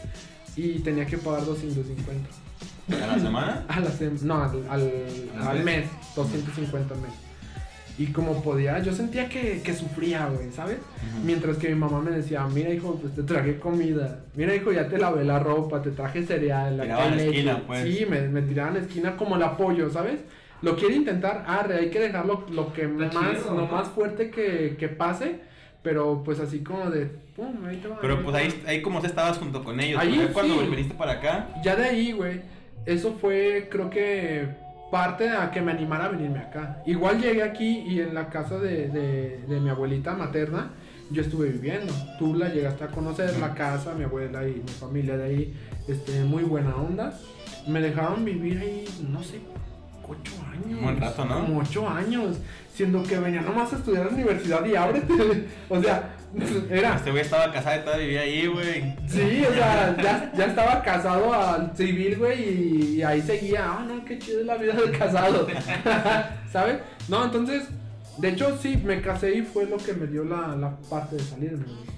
[0.57, 2.29] y tenía que pagar 250.
[2.93, 3.65] ¿A la semana?
[3.69, 4.93] A la sem- no, al, al,
[5.41, 5.85] ¿Al al mes?
[5.85, 7.11] mes, 250 al mes.
[8.01, 10.79] Y como podía, yo sentía que, que sufría, güey, ¿sabes?
[11.23, 14.21] Mientras que mi mamá me decía, mira hijo, pues te traje comida.
[14.35, 16.81] Mira hijo, ya te lavé la ropa, te traje cereal.
[16.81, 17.29] Tiraban la leche".
[17.29, 17.83] esquina, pues.
[17.83, 20.21] Sí, me, me tiraban a la esquina como el apoyo, ¿sabes?
[20.63, 23.73] Lo quiere intentar, arre, hay que dejarlo lo que Está más, chido, lo ¿no?
[23.73, 25.41] más fuerte que, que pase
[25.83, 27.05] Pero pues así como de,
[27.37, 27.99] pum, ahí te va.
[28.01, 30.01] Pero ahí pues te ahí, ahí como se estabas junto con ellos.
[30.01, 30.67] Ahí, cuando sí.
[30.71, 32.41] viniste para acá, Ya de ahí, güey,
[32.87, 34.49] eso fue, creo que,
[34.91, 36.83] parte a que me animara a venirme acá.
[36.87, 40.73] Igual llegué aquí y en la casa de, de, de mi abuelita materna,
[41.11, 41.93] yo estuve viviendo.
[42.19, 45.55] Tú la llegaste a conocer, la casa, mi abuela y mi familia de ahí,
[45.89, 47.13] este, muy buena onda.
[47.67, 49.41] Me dejaron vivir ahí, no sé,
[50.09, 50.79] ocho años.
[50.79, 51.47] Un buen rato, ¿no?
[51.47, 52.39] Como ocho años.
[52.73, 55.49] Siendo que venía nomás a estudiar a la universidad y ábrete.
[55.69, 56.17] o sea,
[56.71, 56.97] era.
[56.97, 58.97] este güey estaba casado y todavía vivía ahí, güey.
[59.07, 64.05] Sí, o sea, ya, ya estaba casado al civil, güey, y, ahí seguía, ah, no,
[64.05, 65.47] qué chido es la vida del casado,
[66.53, 66.79] ¿sabes?
[67.09, 67.65] No, entonces,
[68.19, 71.23] de hecho, sí, me casé y fue lo que me dio la, la parte de
[71.23, 71.91] salirme, güey.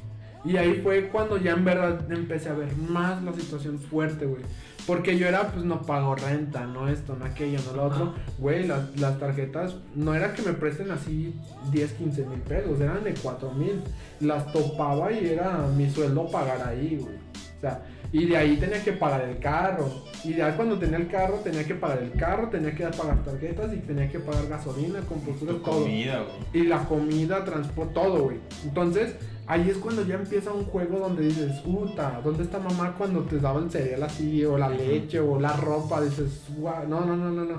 [0.44, 4.42] Y ahí fue cuando ya en verdad empecé a ver más la situación fuerte, güey.
[4.86, 8.14] Porque yo era, pues, no pago renta, no esto, no aquello, no lo otro.
[8.38, 11.34] Güey, las, las tarjetas, no era que me presten así
[11.70, 13.80] 10, 15 mil pesos, eran de 4 mil.
[14.20, 17.14] Las topaba y era mi sueldo pagar ahí, güey.
[17.14, 17.82] O sea,
[18.12, 19.88] y de ahí tenía que pagar el carro.
[20.24, 23.72] Y ya cuando tenía el carro, tenía que pagar el carro, tenía que pagar tarjetas
[23.72, 25.80] y tenía que pagar gasolina, compostura, Tu todo.
[25.82, 26.24] comida.
[26.52, 28.36] Y la comida, transporte, todo, güey.
[28.64, 33.22] Entonces, ahí es cuando ya empieza un juego donde dices, puta, ¿dónde está mamá cuando
[33.22, 36.00] te daba el cereal así, o la leche, o la ropa?
[36.02, 37.54] Dices, "Guau, no, no, no, no, no.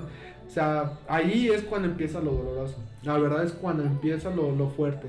[0.46, 2.76] O sea, ahí es cuando empieza lo doloroso.
[3.02, 5.08] La verdad es cuando empieza lo, lo fuerte.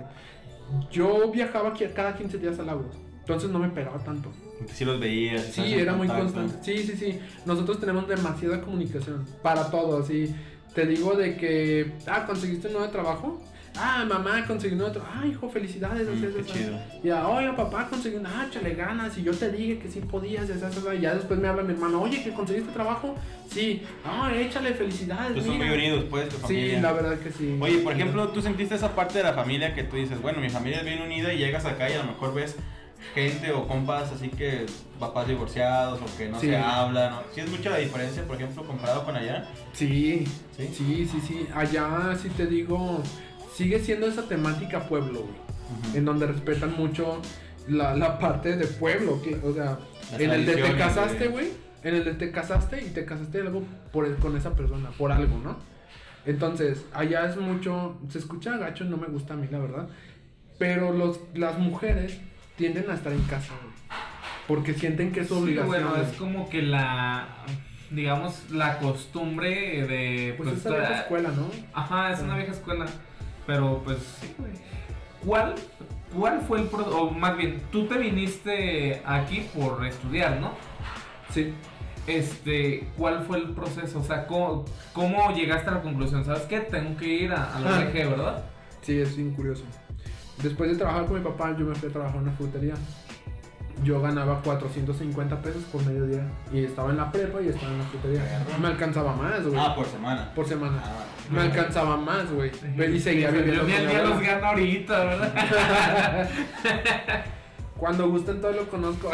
[0.92, 4.30] Yo viajaba aquí cada 15 días a Lagos, entonces no me pegaba tanto.
[4.74, 5.44] Sí los veías.
[5.52, 6.56] Sí, era muy constante.
[6.62, 7.20] Sí, sí, sí.
[7.46, 10.34] Nosotros tenemos demasiada comunicación para todo, así.
[10.74, 13.41] Te digo de que, ah, ¿conseguiste un nuevo trabajo?
[13.78, 15.13] Ah, mamá, conseguí un nuevo trabajo.
[15.22, 16.08] Ah, hijo, felicidades.
[16.08, 16.80] Mm, qué chido.
[17.04, 19.18] Ya, oye, papá, conseguí un, ah, échale ganas.
[19.18, 20.96] Y yo te dije que sí podías, y.
[20.98, 23.15] Y ya después me habla mi hermano, oye, que conseguiste trabajo.
[23.52, 25.34] Sí, ah, échale felicidades.
[25.34, 25.78] Pues son muy mira".
[25.78, 26.82] unidos, pues, tu Sí, familia.
[26.82, 27.58] la verdad que sí.
[27.60, 30.50] Oye, por ejemplo, tú sentiste esa parte de la familia que tú dices, bueno, mi
[30.50, 32.56] familia es bien unida y llegas acá y a lo mejor ves
[33.13, 34.65] gente o compas así que
[35.00, 36.48] papás divorciados o que no Sí.
[36.48, 37.12] se hablan.
[37.12, 37.22] ¿no?
[37.34, 39.48] ¿Sí es mucha la diferencia, por ejemplo, comparado con allá?
[39.74, 40.26] Sí,
[40.58, 40.70] Sí.
[40.74, 41.48] sí, sí, sí.
[41.54, 43.02] Allá, sí te digo,
[43.54, 45.46] sigue siendo esa temática pueblo, güey.
[45.96, 47.22] En donde respetan mucho
[47.68, 49.80] la, la parte de pueblo, que, o sea,
[50.12, 51.46] Las en el de te casaste, güey.
[51.48, 55.12] güey, en el de te casaste y te casaste algo por, con esa persona, por
[55.12, 55.58] algo, ¿no?
[56.26, 59.88] Entonces, allá es mucho, se escucha gacho, no me gusta a mí, la verdad,
[60.58, 62.18] pero los, las mujeres
[62.56, 63.74] tienden a estar en casa, güey,
[64.48, 65.68] porque sienten que es su Sí, obligación.
[65.68, 66.02] bueno, güey.
[66.04, 67.28] es como que la,
[67.91, 70.34] digamos, la costumbre de...
[70.38, 71.50] Pues esa toda- vieja escuela, ¿no?
[71.74, 72.86] Ajá, es una vieja escuela.
[73.48, 74.52] Pero pues sí, güey.
[75.26, 75.56] ¿Cuál,
[76.15, 80.52] ¿Cuál fue el pro o más bien, tú te viniste aquí por estudiar, ¿no?
[81.32, 81.54] Sí.
[82.08, 84.00] Este, ¿cuál fue el proceso?
[84.00, 86.24] O sea, ¿cómo, cómo llegaste a la conclusión?
[86.24, 86.60] ¿Sabes qué?
[86.60, 87.89] Tengo que ir a, a la Ah.
[87.94, 88.46] ¿verdad?
[88.82, 89.63] Sí, es bien curioso.
[90.41, 92.74] Después de trabajar con mi papá, yo me fui a trabajar en una frutería.
[93.84, 96.26] Yo ganaba 450 pesos por mediodía.
[96.52, 98.21] Y estaba en la prepa y estaba en la frutería.
[98.21, 98.60] Perro.
[98.60, 99.60] Me alcanzaba más, güey.
[99.60, 100.34] Ah, por semana.
[100.34, 100.82] Por semana.
[100.84, 102.52] Ah, Me alcanzaba más, güey.
[102.93, 106.30] Y seguía Yo viviendo día los gano ahorita, ¿verdad?
[107.78, 109.12] Cuando gusten todo lo conozco.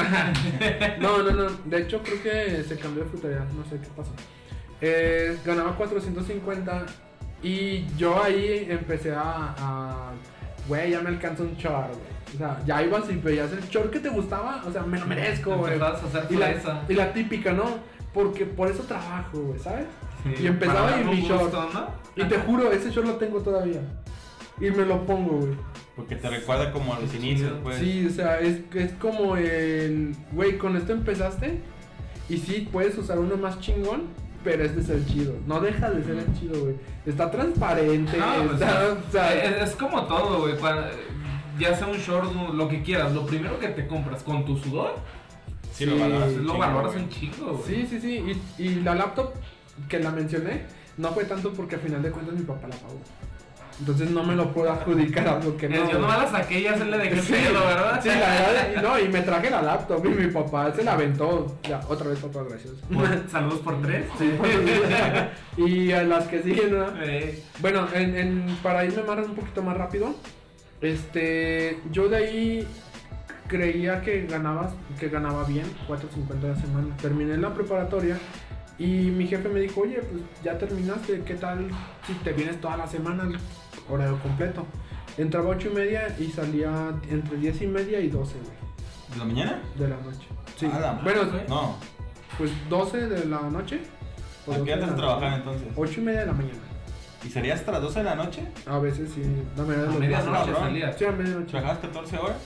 [0.99, 1.49] no, no, no.
[1.65, 3.45] De hecho, creo que se cambió de frutería.
[3.55, 4.11] No sé qué pasó.
[4.79, 6.85] Eh, ganaba 450
[7.43, 9.55] y yo ahí empecé a...
[9.57, 10.11] a
[10.67, 12.11] Güey, ya me alcanza un chor, güey.
[12.35, 14.63] O sea, ya ibas y veías el chor que te gustaba.
[14.65, 15.73] O sea, me lo merezco, güey.
[15.73, 17.65] Empezabas a hacer Y la, y la típica, ¿no?
[18.13, 19.85] Porque por eso trabajo, güey, ¿sabes?
[20.23, 21.43] Sí, y empezaba darme mi short.
[21.43, 21.87] gusto, ¿no?
[22.15, 23.81] Y te juro, ese short lo tengo todavía.
[24.59, 25.53] Y me lo pongo, güey.
[25.95, 27.77] Porque te recuerda como a los inicios, pues.
[27.77, 30.15] Sí, o sea, es, es como el.
[30.31, 31.59] Güey, con esto empezaste.
[32.29, 34.03] Y sí, puedes usar uno más chingón.
[34.43, 35.35] Pero este es el chido.
[35.45, 36.75] No deja de ser el chido, güey.
[37.05, 38.17] Está transparente.
[38.17, 40.55] No, pues, está, o sea, es, es como todo, güey.
[41.59, 43.13] Ya sea un short, lo que quieras.
[43.13, 44.95] Lo primero que te compras con tu sudor,
[45.71, 47.63] Sí, lo valoras lo un chingo, güey.
[47.65, 48.41] sí, sí, sí.
[48.57, 49.33] Y, y la laptop
[49.87, 50.63] que la mencioné
[50.97, 52.99] no fue tanto porque al final de cuentas mi papá la pagó.
[53.81, 55.89] Entonces no me lo puedo adjudicar a algo que no.
[55.91, 57.99] Yo nomás la saqué y ya se le dejé Sí, pedo, ¿verdad?
[58.01, 60.93] Sí, la verdad, y no, y me traje la laptop y mi papá se la
[60.93, 61.57] aventó.
[61.67, 62.73] Ya, otra vez, papá, gracias.
[63.31, 64.05] Saludos por tres.
[64.19, 64.31] Sí,
[65.57, 66.85] y a las que siguen, ¿no?
[67.03, 70.13] Eh, Bueno, en, en- para irme más un poquito más rápido,
[70.81, 72.67] este, yo de ahí
[73.47, 76.95] creía que ganabas, que ganaba bien, 4.50 a la semana.
[76.97, 78.17] Terminé la preparatoria
[78.77, 81.67] y mi jefe me dijo, oye, pues ya terminaste, ¿qué tal
[82.07, 83.27] si te vienes toda la semana,
[83.91, 84.65] horario completo?
[85.17, 88.51] Entraba a 8 y media y salía entre 10 y media y 12, güey,
[89.11, 89.61] ¿De la mañana?
[89.77, 90.27] de la noche.
[90.57, 90.65] Sí.
[90.71, 91.45] A la Bueno, madre.
[91.49, 91.75] No.
[92.37, 93.81] pues 12 de la noche.
[94.47, 95.37] ¿A 12 qué de antes la de trabajar noche.
[95.43, 95.67] entonces?
[95.75, 96.59] 8 y media de la mañana.
[97.23, 98.47] ¿Y sería hasta las 12 de la noche?
[98.65, 99.21] A veces sí.
[99.57, 100.55] No, me da A los medianoche cabrón.
[100.59, 100.93] salía.
[100.93, 101.51] Sí, a medianoche.
[101.51, 102.37] ¿Trabajabas 14 horas?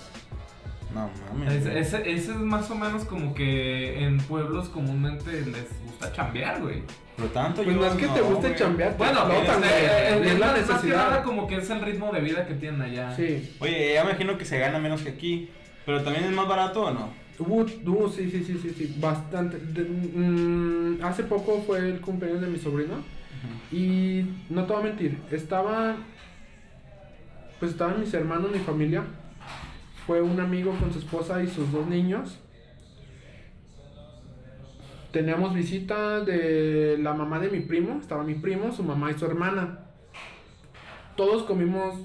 [0.95, 1.53] No mames.
[1.53, 1.81] Ese, güey.
[1.81, 6.81] ese, ese es más o menos como que en pueblos comúnmente les gusta chambear, güey.
[7.17, 8.55] Pero tanto Pues yo no es que te guste güey.
[8.55, 9.85] chambear, Bueno, explotan, este, güey.
[9.85, 11.23] eh, es la más- más que nada necesidad.
[11.23, 13.15] como que es el ritmo de vida que tienen allá.
[13.15, 13.55] Sí.
[13.59, 15.49] Oye, ya me imagino que se gana menos que aquí.
[15.85, 17.09] Pero también es más barato o no?
[17.37, 19.57] Hubo, hubo- sí, sí, sí, sí, sí, bastante.
[19.59, 22.95] De- mm, hace poco fue el cumpleaños de mi sobrino
[23.71, 25.95] y no te voy a mentir, estaba,
[27.59, 29.03] pues estaban mis hermanos, mi familia,
[30.05, 32.39] fue un amigo con su esposa y sus dos niños.
[35.11, 39.25] Teníamos visita de la mamá de mi primo, estaba mi primo, su mamá y su
[39.25, 39.79] hermana.
[41.15, 41.95] Todos comimos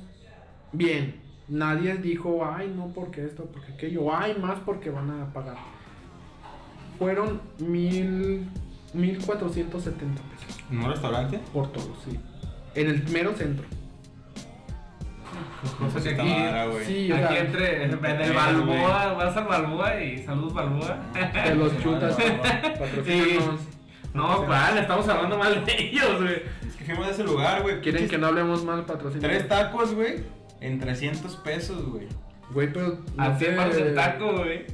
[0.72, 1.20] bien.
[1.48, 5.56] Nadie dijo, ay, no, porque esto, porque aquello, ay, más porque van a pagar.
[6.98, 8.46] Fueron mil,
[8.94, 11.40] mil cuatrocientos setenta pesos ¿En un restaurante?
[11.52, 12.16] por todo, sí.
[12.76, 13.66] En el mero centro.
[15.78, 16.84] Cosa que aquí.
[16.86, 20.98] Sí, aquí entre en, en el Balboa, vas al Balboa y saludos Balboa.
[21.44, 22.22] te los chutas, Sí.
[22.78, 23.60] patrocínanos.
[24.14, 24.78] No, ¿cuál?
[24.78, 26.42] Estamos hablando mal de ellos, güey.
[26.66, 27.80] Es que fuimos a ese lugar, güey.
[27.80, 29.48] Quieren que no hablemos mal, Tres patrocínanos.
[29.48, 30.16] tacos, güey.
[30.60, 32.06] En 300 pesos, güey.
[32.52, 32.98] Güey, pero.
[33.16, 34.66] no Así sé- es el taco, güey.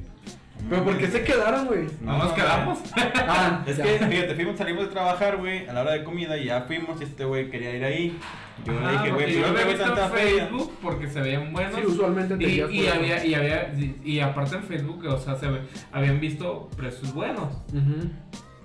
[0.68, 1.86] Pero ¿por qué se quedaron, güey?
[2.00, 2.78] ¿No nos quedamos?
[2.96, 3.84] Ah, Es ya.
[3.84, 7.00] que, fíjate, fuimos, salimos de trabajar, güey, a la hora de comida y ya fuimos
[7.00, 8.18] y este güey quería ir ahí.
[8.64, 10.46] Yo le Ah, dije, güey, yo no he tengo visto tanta en feria.
[10.46, 11.74] Facebook porque se veían buenos.
[11.78, 15.36] Sí, usualmente te y, y había, y había, y, y aparte en Facebook, o sea,
[15.36, 15.60] se ve-
[15.92, 17.52] habían visto precios buenos.
[17.72, 18.10] Ujú.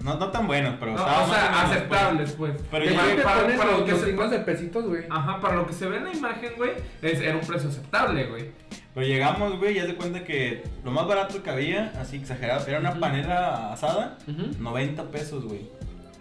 [0.04, 2.54] No, no tan buenos, pero No, o más sea, o menos, aceptables, pues.
[2.72, 5.04] Pero yo ya te para- lo que los se- de pesitos, güey.
[5.10, 8.26] Ajá, para lo que se ve en la imagen, güey, es- era un precio aceptable,
[8.26, 8.52] güey.
[8.94, 12.66] Pero llegamos, güey, y haz de cuenta que lo más barato que había, así exagerado,
[12.68, 14.52] era una panela asada, Ujú.
[14.60, 15.62] 90 pesos, güey.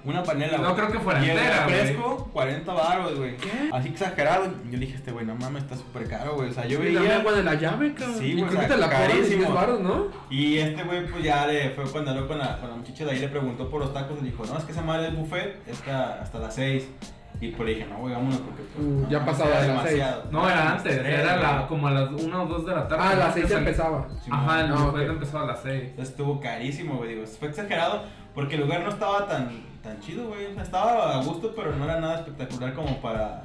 [0.04, 0.74] Una panela, No güey.
[0.76, 1.76] creo que fuera y el entera, güey.
[1.76, 3.36] refresco, 40 baros, güey.
[3.36, 3.70] ¿Qué?
[3.72, 4.46] Así exagerado.
[4.46, 6.50] Yo le dije, este güey, no mames, está súper caro, güey.
[6.50, 7.18] O sea, yo Y dame veía...
[7.20, 8.16] agua de la llave, cabrón.
[8.18, 9.42] Sí, y güey, creo o que sea, te la carísimo.
[9.42, 10.06] 10 baros, ¿no?
[10.30, 13.10] Y este güey, pues ya le fue cuando habló con la, con la muchacha de
[13.12, 15.62] ahí, le preguntó por los tacos y dijo, no, es que esa madre es buffet,
[15.68, 16.88] está hasta las 6.
[17.42, 19.68] Y pues le dije, no, güey, vámonos porque pues, Uh, no, ya pasaba era de
[19.68, 20.24] las demasiado.
[20.30, 23.02] No, era antes, Tres, era la, como a las 1 o 2 de la tarde.
[23.06, 23.32] Ah, a las ¿no?
[23.34, 24.08] 6 Que sal- empezaba.
[24.22, 25.14] Sí, Ajá, el No, buffet ok.
[25.14, 25.82] empezó a las 6.
[25.90, 28.02] Entonces estuvo carísimo, güey, digo, fue exagerado
[28.34, 29.48] porque el lugar no estaba tan,
[29.82, 30.46] tan chido, güey.
[30.46, 33.44] O sea, estaba a gusto, pero no era nada espectacular como para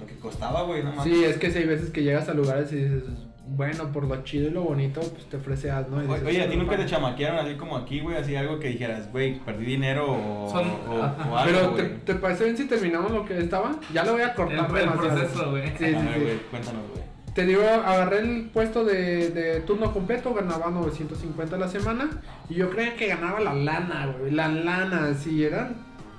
[0.00, 1.02] lo que costaba, güey, no.
[1.02, 3.04] Sí, es que si hay veces que llegas a lugares y dices,
[3.48, 6.02] bueno, por lo chido y lo bonito, pues te ofreceas, ¿no?
[6.02, 6.90] Y Oye, dices, Oye, a ti "No, nunca te mames".
[6.90, 11.36] chamaquearon así como aquí, güey, así algo que dijeras, güey, perdí dinero o, Son- o,
[11.36, 11.82] algo, Pero, ¿te.
[11.84, 13.76] ¿te parece bien si terminamos lo que estaba?
[13.94, 14.58] Ya lo voy a El, cortar.
[14.58, 14.98] el demasiado.
[15.16, 15.62] proceso, güey.
[15.78, 16.20] Sí, A sí, ver, sí.
[16.24, 17.05] güey, cuéntanos, güey.
[17.36, 22.08] Te digo, agarré el puesto de, turno completo, ganaba 950 a la semana.
[22.48, 24.30] Y yo creía que ganaba la lana, güey.
[24.30, 25.76] La lana, sí, eran.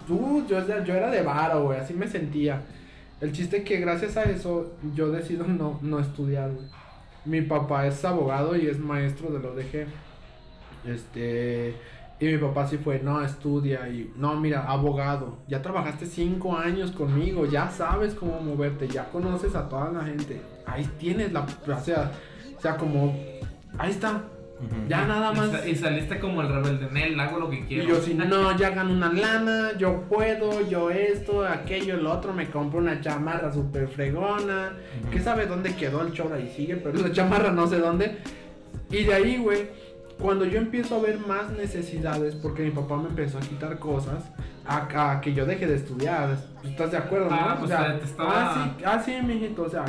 [0.08, 2.62] Uh, yo, yo era de varo, güey, así me sentía.
[3.20, 6.68] El chiste es que gracias a eso yo decido no, no estudiar, güey.
[7.26, 9.88] Mi papá es abogado y es maestro de lo ODG.
[10.86, 11.74] Este.
[12.20, 13.90] Y mi papá sí fue, no, estudia.
[13.90, 15.40] Y no, mira, abogado.
[15.48, 17.48] Ya trabajaste cinco años conmigo.
[17.48, 18.88] Ya sabes cómo moverte.
[18.88, 20.40] Ya conoces a toda la gente.
[20.68, 21.42] Ahí tienes la.
[21.42, 22.12] O sea,
[22.58, 23.16] o sea como.
[23.78, 24.22] Ahí está.
[24.88, 25.68] Ya nada Y más.
[25.68, 27.84] Y, saliste como el rebelde, Nel, hago lo que quiero.
[27.84, 32.34] Y yo sí, no, ya gano una lana, yo puedo, yo esto, aquello, el otro,
[32.34, 35.12] me compro una chamarra súper fregona, Ujú.
[35.12, 38.18] que sabe dónde quedó el chorro ahí sigue, pero la chamarra no sé dónde.
[38.90, 39.68] Y de ahí, güey,
[40.20, 44.24] cuando yo empiezo a ver más necesidades, porque mi papá me empezó a quitar cosas,
[44.66, 47.28] a, a que yo deje de estudiar, ¿estás de acuerdo?
[47.32, 47.68] Ah, no?
[47.68, 49.86] pues, te estaba- ah, sí, ah, sí, mijito, o sea,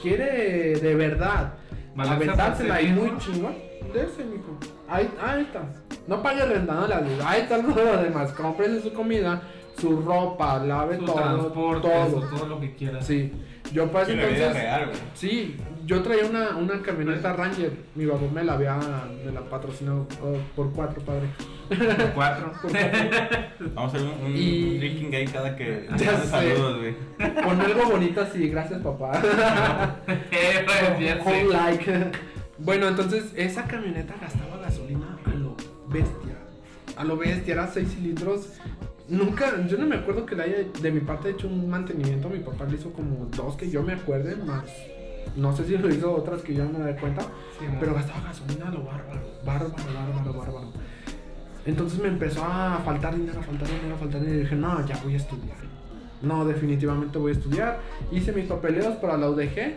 [0.00, 1.54] quiere de verdad
[1.98, 3.54] aventársela sí muy chingón.
[3.92, 4.58] De ese, mijo.
[4.88, 5.62] Ahí, ahí está.
[6.06, 7.12] No pague renta, no la luz.
[7.24, 8.32] Ahí está lo demás.
[8.32, 9.42] Cómprese su comida,
[9.78, 11.14] su ropa, lave Su todo.
[11.16, 12.20] transporte, todo.
[12.28, 13.06] todo lo que quieras.
[13.06, 13.32] Sí.
[13.72, 13.90] Yo
[14.28, 14.62] vida entonces.
[14.62, 14.90] real.
[15.14, 17.72] Sí, yo traía una, una camioneta Ranger.
[17.94, 18.76] Mi papá me la había
[19.24, 21.28] me la patrocinó oh, por cuatro, padre.
[21.68, 22.52] Por cuatro.
[22.62, 23.00] Por cuatro.
[23.74, 26.26] Vamos a hacer un, un Y- drinking game cada que Ya sé.
[26.28, 26.94] saludos, güey.
[27.42, 29.12] Con algo bonito así, gracias papá.
[30.32, 31.20] Eh, pues.
[31.24, 32.10] Home like.
[32.58, 35.56] Bueno, entonces esa camioneta gastaba gasolina a lo
[35.88, 36.36] bestia.
[36.96, 38.48] A lo bestia, era 6 cilindros.
[39.08, 42.28] Nunca, yo no me acuerdo que le haya de mi parte hecho un mantenimiento.
[42.28, 44.64] Mi papá le hizo como dos que yo me acuerde, más.
[45.34, 47.22] No sé si lo hizo otras que yo no me doy cuenta.
[47.22, 47.66] Sí.
[47.80, 49.20] Pero gastaba gasolina lo bárbaro.
[49.44, 50.72] Bárbaro, bárbaro, bárbaro.
[51.66, 54.38] Entonces me empezó a faltar dinero, a faltar dinero, a faltar dinero.
[54.38, 55.56] Y dije, no, ya voy a estudiar.
[56.22, 57.80] No, definitivamente voy a estudiar.
[58.12, 59.74] Hice mis papeleos para la UDG.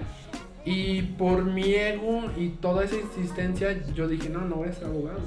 [0.65, 4.85] Y por mi ego y toda esa insistencia, yo dije, no, no voy a ser
[4.85, 5.19] abogado.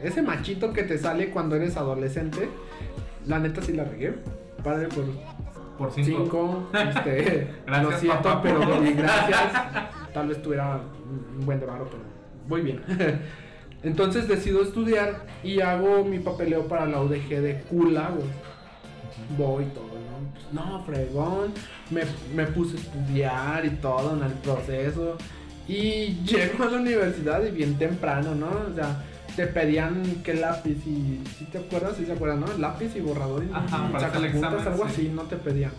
[0.00, 2.48] Ese machito que te sale cuando eres adolescente,
[3.26, 4.14] la neta sí la regué.
[4.62, 5.04] Padre por
[5.78, 6.18] Por cinco.
[6.22, 8.42] Cinco, este, Gracias, lo siento, papá.
[8.42, 8.60] pero
[8.96, 9.52] gracias.
[10.12, 10.80] Tal vez tuviera
[11.38, 12.02] un buen de varo, pero
[12.48, 12.80] muy bien.
[13.82, 18.28] Entonces decido estudiar y hago mi papeleo para la UDG de Cula, güey.
[19.36, 20.32] Voy todo, ¿no?
[20.32, 21.52] Pues, no, fregón.
[21.90, 22.02] Me,
[22.34, 25.18] me puse a estudiar y todo en el proceso.
[25.68, 28.48] Y llego a la universidad y bien temprano, ¿no?
[28.70, 29.02] O sea,
[29.36, 31.20] te pedían que lápiz y...
[31.38, 31.96] ¿Sí te acuerdas?
[31.96, 32.46] ¿Sí se acuerdan, no?
[32.58, 34.92] Lápiz y borrador y Ajá, sacapuntas, examen, algo sí.
[34.92, 35.72] así, no te pedían.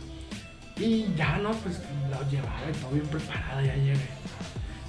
[0.77, 3.95] Y ya, no, pues lo llevaba y todo bien preparado, ya llegué.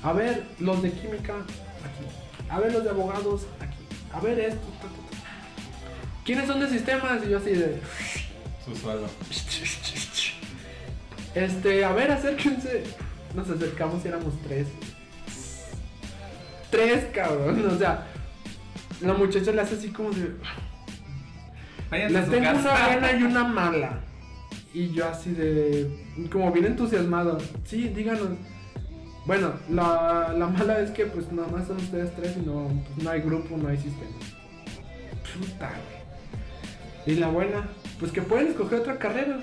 [0.02, 2.50] A ver, los de química, aquí.
[2.50, 3.76] A ver, los de abogados, aquí.
[4.12, 6.24] A ver esto, ta, ta, ta.
[6.24, 7.24] ¿Quiénes son de sistemas?
[7.24, 7.80] Y yo así de...
[8.64, 9.06] Su sueldo.
[11.34, 12.82] Este, a ver, acérquense.
[13.34, 14.66] Nos acercamos y éramos tres.
[16.70, 17.64] Tres, cabrón.
[17.70, 18.06] O sea,
[19.00, 20.32] la muchacha le hace así como de.
[21.90, 22.60] Váyanse su tengo casa.
[22.74, 24.00] una buena y una mala.
[24.74, 26.28] Y yo así de.
[26.30, 27.38] Como bien entusiasmado.
[27.64, 28.28] Sí, díganos.
[29.26, 33.04] Bueno, la, la mala es que pues nada más son ustedes tres y no, pues,
[33.04, 34.12] no hay grupo, no hay sistema.
[35.38, 37.16] Puta, güey.
[37.16, 39.38] Y la buena, pues que pueden escoger otra carrera.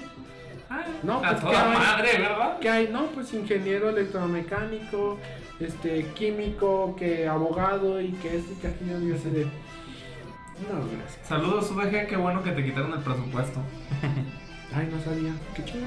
[0.70, 1.78] Ah, No, a pues, toda ¿qué hay?
[1.78, 2.60] madre, ¿verdad?
[2.60, 2.88] ¿Qué hay?
[2.92, 5.20] No, pues ingeniero electromecánico,
[5.60, 9.00] este, químico, que abogado y que este, que aquello.
[9.02, 9.44] Y yo así de.
[9.46, 11.28] No, gracias.
[11.28, 13.60] Saludos, UDG, qué bueno que te quitaron el presupuesto.
[14.76, 15.34] Ay, no sabía.
[15.56, 15.86] Qué chido.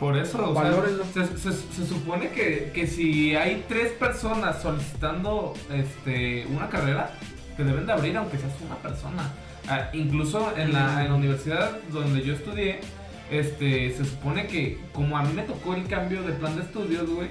[0.00, 1.04] Por eso, o sea, Valórenlo.
[1.04, 7.12] se, se- se supone que, que si hay tres personas solicitando este, una carrera,
[7.56, 9.30] te deben de abrir aunque seas una persona.
[9.68, 12.80] Ah, incluso en la, en la universidad donde yo estudié,
[13.30, 17.08] este, se supone que como a mí me tocó el cambio de plan de estudios,
[17.08, 17.28] güey,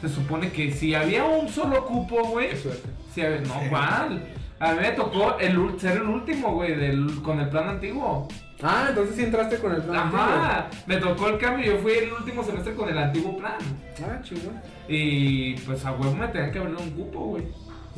[0.00, 2.88] se supone que si había un solo cupo, güey, Qué suerte.
[3.14, 4.22] si había- no, ¿cuál?
[4.58, 8.26] A mí me tocó el, ser el último, güey, del- con el plan antiguo.
[8.62, 10.08] Ah, entonces sí entraste con el plan.
[10.14, 13.52] Ajá, me tocó el cambio, yo fui el último semestre con el antiguo plan.
[13.56, 14.10] antiguo.
[14.10, 14.60] Ah, chingón.
[14.88, 17.44] Y pues a huevo me tenían que abrir un cupo, güey.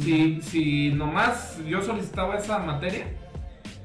[0.01, 3.07] Si, si nomás yo solicitaba esa materia,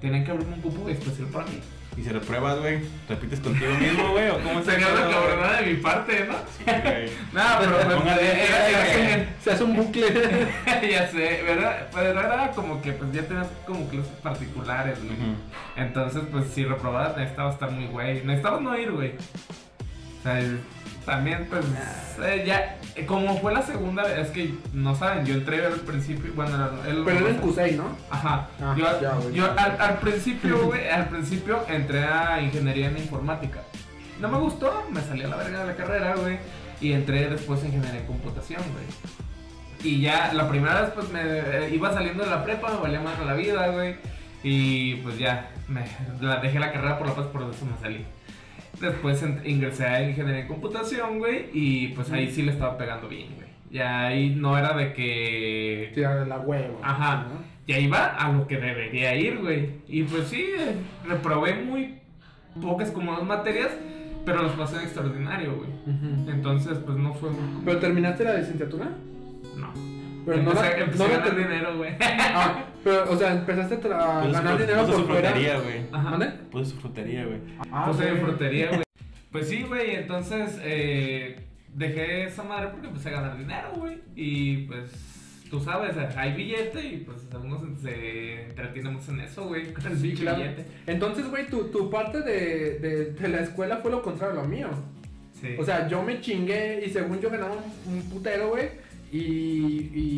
[0.02, 1.60] tenían que abrirme un cupo especial para mí.
[1.96, 5.14] Y si repruebas, güey, repites contigo mismo, güey, o cómo pedo, güey?
[5.14, 6.34] cabronada de mi parte, ¿no?
[6.36, 7.12] Ok.
[7.34, 9.26] No, pero Póngale, era- era-.
[9.44, 10.08] Se hace un bucle.
[10.92, 11.88] ya sé, ¿verdad?
[11.94, 15.18] Pero era como que pues ya tenías como clases particulares, güey.
[15.76, 18.24] Entonces, pues si reprobabas necesitabas estar muy güey.
[18.24, 19.12] Necesitabas no ir, güey.
[20.20, 20.60] O sea, el-
[21.06, 21.66] también, pues,
[22.24, 26.32] eh, ya, eh, como fue la segunda, es que no saben, yo entré al principio,
[26.36, 27.96] bueno, él Pero era en Cusey, ¿no?
[28.10, 28.48] Ajá.
[28.62, 29.34] Ah, yo ya, güey.
[29.34, 33.62] yo al, al principio, güey, al principio entré a ingeniería en informática.
[34.20, 36.38] No me gustó, me salí a la verga de la carrera, güey.
[36.80, 38.86] Y entré después a ingeniería en computación, güey.
[39.84, 43.02] Y ya, la primera vez, pues me eh, iba saliendo de la prepa, me valía
[43.02, 43.98] más la vida, güey.
[44.44, 45.86] Y pues ya, me
[46.22, 48.06] la dejé la carrera por la paz, por eso me salí.
[48.84, 51.46] Después ent- ingresé a ingeniería en computación, güey.
[51.54, 53.48] Y pues ahí sí le estaba pegando bien, güey.
[53.72, 56.80] Ya ahí no era de que Tirar la huevo.
[56.84, 57.28] Ajá.
[57.30, 57.54] ¿no?
[57.66, 59.70] ya iba a lo que debería ir, güey.
[59.88, 60.76] Y pues sí, eh,
[61.08, 61.96] reprobé muy
[62.62, 63.70] pocas como dos materias,
[64.26, 65.70] pero los pasé de extraordinario, güey.
[65.70, 66.30] Ujú.
[66.30, 67.64] Entonces, pues no fue muy...
[67.64, 68.90] ¿Pero terminaste la licenciatura?
[69.58, 69.72] No.
[70.26, 71.92] Pero no empecé, la, empecé no a ganar dinero, güey.
[72.02, 75.30] Ah, pero, o sea, empezaste a Puso ganar dinero puso por su fuera.
[75.32, 75.82] frutería, güey.
[75.92, 76.10] Ajá.
[76.12, 76.28] ¿Mande?
[76.52, 77.40] Puso su frutería, güey.
[77.72, 78.16] Ah, Puse güey.
[78.16, 78.84] de frutería, güey.
[79.32, 81.40] Pues sí, güey, entonces eh,
[81.74, 83.98] dejé esa madre porque empecé a ganar dinero, güey.
[84.16, 84.92] Y pues,
[85.50, 89.88] tú sabes, hay billete y pues uno se, se entretiene mucho en eso, güey, con
[89.88, 90.38] el Sí, pinche claro.
[90.38, 90.66] billete.
[90.86, 94.48] Entonces, güey, tu, tu parte de, de, de la escuela fue lo contrario a lo
[94.48, 94.68] mío.
[95.42, 95.56] Sí.
[95.58, 97.54] O sea, yo me chingué y según yo ganaba
[97.88, 98.70] un, un putero, güey,
[99.12, 99.18] y,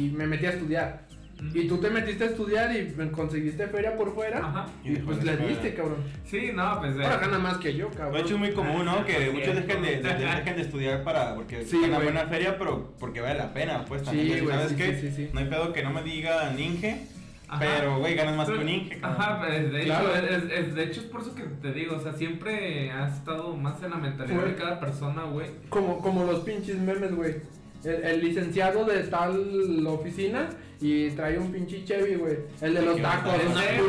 [0.09, 1.04] y me metí a estudiar.
[1.53, 4.39] Y tú te metiste a estudiar y conseguiste feria por fuera.
[4.39, 4.65] Ajá.
[4.83, 5.97] Y pues le diste, cabrón.
[6.25, 6.95] Sí, no, pues...
[6.95, 8.13] eh, Ahora gana más que yo, cabrón.
[8.13, 9.05] De hecho es muy común, ¿no?
[9.05, 9.61] Que Ah, muchos sí.
[9.61, 11.91] dejen de, de- de- dejen de estudiar para porque Sí, güey.
[11.91, 14.27] buena feria, pero porque vale la pena, pues también.
[14.27, 14.95] Sí, Entonces, ¿Sabes sí, qué?
[14.99, 15.29] sí, sí, sí.
[15.33, 17.01] No hay pedo que no me diga ninje,
[17.49, 17.59] Ajá.
[17.59, 18.99] pero güey, ganas más que Pero- un ninje.
[18.99, 19.21] cabrón.
[19.21, 20.15] Ajá, pues de hecho, Claro.
[20.15, 23.55] es, es- de hecho es por eso que te digo, o sea, siempre has estado
[23.57, 25.47] más en la mentalidad Fue- de cada persona, güey.
[25.69, 27.35] Como, como los pinches memes, güey.
[27.83, 30.49] El, el licenciado de tal oficina
[30.81, 32.37] y trae un pinche Chevy, güey.
[32.61, 33.85] El de los tacos, bonito.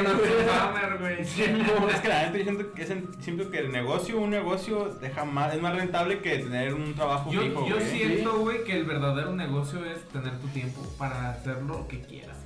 [0.00, 4.18] una puta güey, Es que la yo siento que, es en- siento que el negocio,
[4.18, 8.38] un negocio deja más, es más rentable que tener un trabajo Yo, fijo, yo siento,
[8.38, 12.36] güey, que el verdadero negocio es tener tu tiempo para hacer lo que quieras.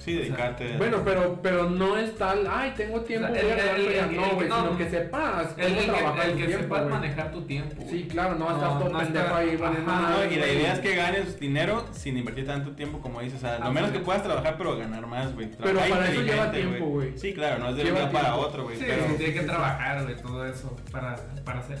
[0.00, 0.76] Sí, dedicarte.
[0.78, 3.80] Bueno, pero, pero no es tal, ay, tengo tiempo, O sea, voy a el- grabar
[3.80, 4.04] el- feria".
[4.06, 6.46] el- No, güey, no, sino que sepas El, cómo el trabajar que, el tu que
[6.46, 6.94] tiempo, sepas güey.
[6.94, 7.82] manejar tu tiempo.
[7.88, 10.36] Sí, claro, no vas a estar No, todo no pendejo ahí Ajá, No, madre, y
[10.36, 10.56] la güey.
[10.58, 13.38] idea es que ganes dinero sin invertir tanto tiempo como dices.
[13.38, 13.98] O sea, lo menos sí.
[13.98, 15.48] que puedas trabajar, pero ganar más, güey.
[15.50, 17.18] Pero Trabajar para eso lleva tiempo, güey.
[17.18, 18.76] Sí, claro, no es de un día para otro, güey.
[18.78, 21.78] Sí, pero sí, tiene que trabajar, güey, todo eso para, para hacer.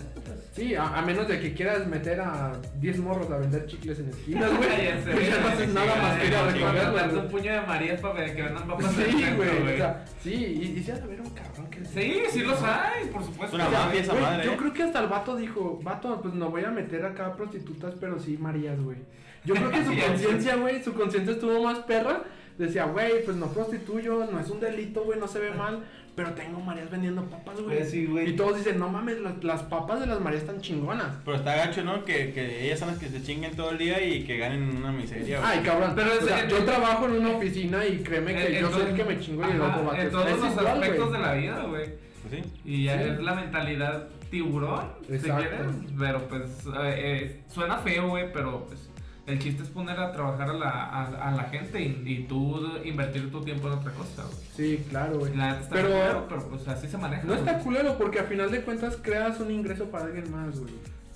[0.52, 4.08] Sí, a, a menos de que quieras meter a 10 morros a vender chicles en
[4.10, 4.68] esquinas, güey.
[4.90, 7.60] Ya sé, ya no haces sí, nada sí, más que ir a un puño de
[7.62, 9.74] Marías para que vendan papas en el Sí, centro, güey.
[9.74, 12.62] O sea, sí, y, y si ha de haber un cabrón que Sí, sí los
[12.62, 13.56] hay, por supuesto.
[13.56, 14.56] Una O sea, mafia esa madre, Yo ¿eh?
[14.56, 18.18] creo que hasta el vato dijo, vato, pues no voy a meter acá prostitutas, pero
[18.18, 18.98] sí Marías, güey.
[19.44, 22.22] Yo creo que su conciencia, güey, su conciencia estuvo más perra.
[22.58, 25.82] Decía, güey, pues no prostituyo, no es un delito, güey, no se ve mal,
[26.14, 27.78] pero tengo Marías vendiendo papas, güey.
[27.78, 28.30] Pues sí, güey.
[28.30, 31.16] Y todos dicen, no mames, las, las papas de las Marías están chingonas.
[31.24, 32.04] Pero está gacho, ¿no?
[32.04, 34.92] Que, que ellas son las que se chinguen todo el día y que ganen una
[34.92, 35.50] miseria, güey.
[35.52, 35.92] Ay, cabrón.
[35.94, 38.82] Pero es- o sea, en- yo trabajo en una oficina y créeme que yo soy
[38.90, 40.02] el que me chingo y el Ajá, otro vato.
[40.02, 41.20] En todos es los igual, aspectos güey.
[41.20, 41.84] de la vida, güey.
[42.28, 42.52] Pues sí.
[42.64, 43.08] Y ya Sí.
[43.10, 45.60] es la mentalidad tiburón, si quieres.
[45.98, 48.88] Pero pues eh, eh, suena feo, güey, pero pues
[49.26, 52.60] el chiste es poner a trabajar a la, a, a la gente y, y tú
[52.84, 54.38] invertir tu tiempo en otra cosa, güey.
[54.56, 55.32] Sí, claro, güey.
[55.32, 57.22] Está Pero- culero, pero pues así se maneja.
[57.24, 60.72] No está culero porque a final de cuentas creas un ingreso para alguien más, güey.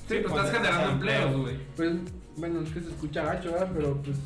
[0.09, 1.23] Sí, pues pues, estás generando empleo.
[1.23, 1.57] empleos, güey.
[1.77, 1.93] Pues,
[2.37, 3.71] bueno, es que se escucha gacho, ¿verdad?
[3.75, 4.17] Pero pues,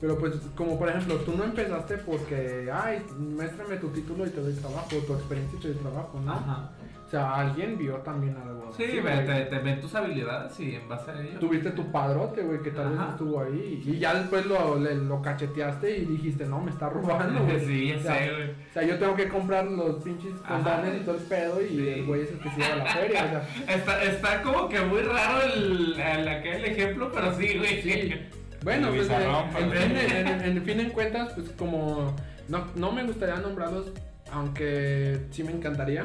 [0.00, 4.40] pero pues, como por ejemplo, tú no empezaste porque, ay, muéstrame tu título y te
[4.40, 6.32] doy trabajo, tu experiencia y te doy trabajo, ¿no?
[6.32, 6.70] Ajá.
[7.10, 8.70] O sea, alguien vio también algo.
[8.76, 11.40] Sí, ve, te, te ven tus habilidades y en base a ello.
[11.40, 13.82] Tuviste tu padrote, güey, que tal vez estuvo ahí.
[13.84, 17.58] Y ya después lo, le- lo cacheteaste y dijiste, no, me está robando, güey.
[17.66, 18.50] Sí, ya O sea, sé, güey.
[18.50, 21.88] O sea, yo tengo que comprar los pinches condones y todo el pedo y Sí.
[21.88, 23.48] el güey es el que se lleva a la feria, o sea.
[23.76, 27.82] Está, está como que muy raro el, el, aquel el ejemplo, pero sí, güey.
[27.82, 28.14] Sí.
[28.62, 32.14] Bueno, pues en, fin, en, en- en fin en cuentas, pues como
[32.46, 33.90] no, no me gustaría nombrarlos,
[34.32, 36.04] aunque sí me encantaría,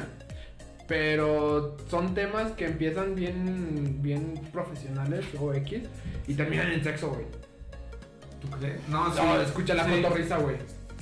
[0.86, 5.82] pero son temas que empiezan bien, bien profesionales o X
[6.26, 7.26] y terminan en sexo, güey.
[8.40, 8.88] ¿Tú crees?
[8.88, 9.20] No, sí.
[9.22, 10.02] No, escucha la sí.
[10.02, 10.56] cotorriza, güey.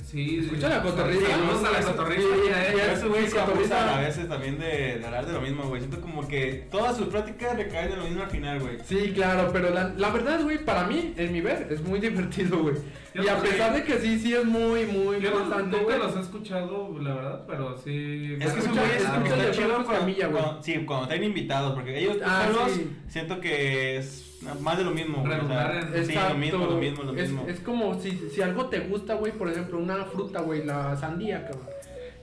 [0.05, 1.45] Sí, Escucha la cotorriza, Sí, ¿no?
[1.45, 5.25] me gusta la sí, es- esos güeyes se abusan a veces también de, de hablar
[5.25, 5.81] de lo mismo, güey.
[5.81, 8.77] Siento como que todas sus pláticas recaen en lo mismo al final, güey.
[8.85, 11.99] Sí, claro, pero la, la verdad, güey, para mí, en mi ver, es muy
[12.39, 12.75] divertido, güey.
[13.15, 15.97] Y a pesar de que sí, sí es muy, muy Yo no, constante, nunca güey.
[15.99, 18.35] los he escuchado, la verdad, pero sí.
[18.39, 19.83] Es que que el de está chido cuando,
[20.29, 20.43] güey.
[20.43, 22.89] cuando- sí, cuando traen invitados, porque ellos Ah, solos sí.
[23.07, 25.39] siento que es más de lo mismo, güey.
[25.39, 27.45] o sea, sí, lo mismo, lo mismo, lo es, mismo.
[27.47, 31.45] es como si, si algo te gusta, güey, por ejemplo, una fruta, güey, la sandía,
[31.45, 31.67] cabrón.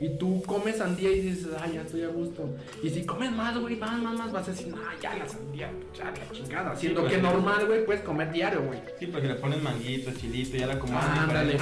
[0.01, 2.57] Y tú comes sandía y dices, ay, ya estoy a gusto.
[2.83, 5.71] Y si comes más, güey, más, más, más, vas a decir, ah, ya la sandía,
[5.97, 6.75] ya la chingada.
[6.75, 7.25] Siendo pues, que sí.
[7.25, 8.81] normal, güey, puedes comer diario, güey.
[8.99, 10.97] Sí, porque le pones manguito, chilito, ya la comes.
[10.97, 11.57] Ándale,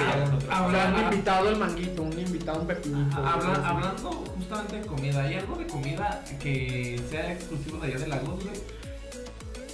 [0.49, 3.15] Ah, O sea, ah, un invitado el manguito, un invitado un pepinito.
[3.17, 7.99] Ajá, habla- hablando justamente de comida, ¿hay algo de comida que sea exclusivo de allá
[7.99, 8.55] de Lagos, güey?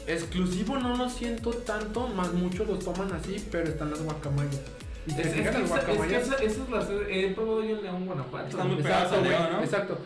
[0.07, 4.61] Exclusivo no lo siento tanto, más muchos lo toman así, pero están las guacamayas.
[5.05, 6.23] Y Es, te es las esa- es que guacamayas.
[6.27, 8.47] esa- esas las he probado yo en León, Guanajuato.
[8.47, 9.63] Están muy Exacto, pegadas al güey, León, ¿no?
[9.63, 9.97] Exacto.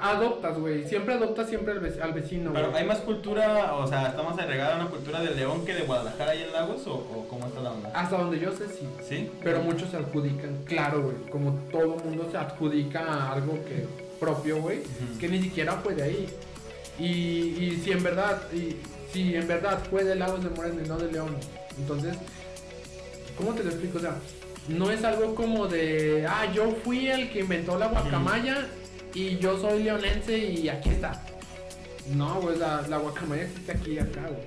[0.00, 0.88] Adoptas, güey.
[0.88, 2.62] Siempre adoptas siempre al, vec- al vecino, güey.
[2.64, 5.82] Pero hay más cultura, o sea, está más agregada una cultura de León que de
[5.82, 7.90] Guadalajara ahí en Lagos, o, o cómo está la onda?
[7.94, 8.88] Hasta donde yo sé, sí.
[9.06, 9.30] ¿Sí?
[9.42, 11.16] Pero muchos se adjudican, claro, güey.
[11.30, 13.86] Como todo mundo se adjudica a algo que
[14.18, 14.80] propio, güey.
[15.20, 16.28] Que ni siquiera fue de ahí.
[16.98, 18.76] Y, y si en verdad, y
[19.14, 21.34] si en verdad fue de Lagos de Moreno y no de León.
[21.78, 22.16] Entonces,
[23.38, 23.96] ¿cómo te lo explico?
[23.98, 24.16] O sea,
[24.68, 28.66] no es algo como de, ah, yo fui el que inventó la guacamaya
[29.14, 31.24] y yo soy leonense y aquí está.
[32.14, 34.42] No, güey, la, la guacamaya existe aquí y acá, güey.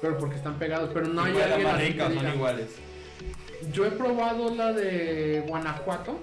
[0.00, 2.12] Pero porque están pegados, pero no hay ¿Cuál es alguien la más así que son
[2.14, 2.66] diga- iguales?
[3.72, 6.18] Yo he probado la de Guanajuato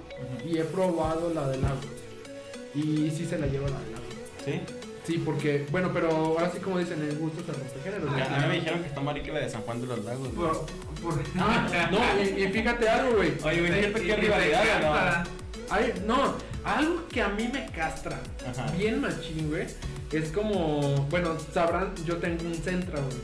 [0.45, 1.85] y he probado la de Lagos.
[2.73, 4.15] Y sí se la lleva la de Lagos.
[4.45, 4.61] ¿Sí?
[5.07, 8.11] Sí, porque, bueno, pero ahora sí como dicen, el gusto se rompe géneros.
[8.11, 10.35] A mí me dijeron que está más rica la de San Juan de los Lagos,
[10.35, 10.49] güey.
[10.49, 10.65] Por,
[11.01, 11.23] por...
[11.39, 13.31] Ah, no, y, y fíjate algo, güey.
[13.41, 15.37] Oye, güey, ¿qué, rivalidad no?
[15.69, 16.35] Ay, no,
[16.65, 18.69] algo que a mí me castra, Ajá.
[18.71, 19.67] bien machín, güey,
[20.11, 23.17] es como, bueno, sabrán, yo tengo un Centra, güey.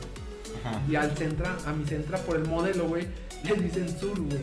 [0.64, 0.80] Ajá.
[0.88, 3.06] Y al Centra, a mi Centra, por el modelo, güey,
[3.42, 4.40] le dicen Sur, güey.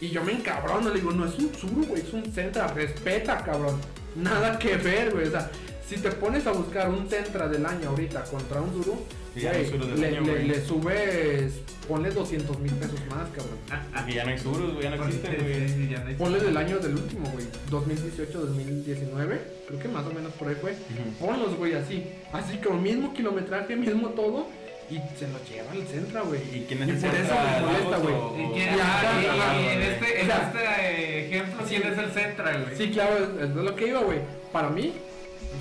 [0.00, 3.44] Y yo me encabrono, le digo, no es un Sur, güey, es un Centra, respeta,
[3.44, 3.80] cabrón.
[4.16, 5.48] Nada que ver, güey, o sea,
[5.90, 10.00] si te pones a buscar un Centra del año ahorita contra un Zuru, ya del
[10.00, 10.48] le, año, le- güey.
[10.48, 11.52] le subes,
[11.88, 13.58] ponle 200 mil pesos más, cabrón.
[13.94, 15.68] Porque ya no hay surus, güey, ya no existen, Sí, güey.
[15.68, 20.32] sí, no Ponle del año del último, güey, 2018, 2019, creo que más o menos
[20.34, 20.72] por ahí fue.
[20.72, 21.26] Ujú.
[21.26, 24.46] Ponlos, güey, así, así con mismo kilometraje, mismo todo,
[24.90, 26.40] y se lo lleva al centro, güey.
[26.52, 28.14] ¿Y quién es Y el por eso Centra, me molesta, Lagos güey.
[28.14, 32.56] o- ¿Y ah, en este, en O sea, este eh, ejemplo, ¿quién es el centra,
[32.58, 32.76] güey?
[32.76, 34.18] Sí, claro, es, es lo que iba, güey.
[34.52, 34.92] Para mí,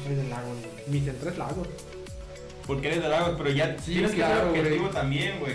[0.10, 0.84] soy de Lagos, güey.
[1.00, 1.68] Mi centro es Lagos.
[2.68, 4.94] Porque eres de Lagos, pero ya Sí, tienes que claro, ser objetivo güey.
[4.94, 5.54] también, güey.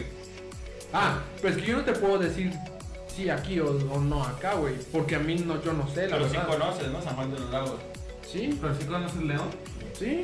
[0.92, 2.52] Ah, pues que yo no te puedo decir
[3.14, 4.74] sí aquí o, o no acá, güey.
[4.92, 6.48] Porque a mí no, yo no sé, la Pero sí verdad.
[6.48, 7.02] conoces, ¿no?
[7.02, 7.74] San Juan de los Lagos.
[8.30, 9.48] Sí, Pero sí conoces León.
[9.98, 10.22] sí.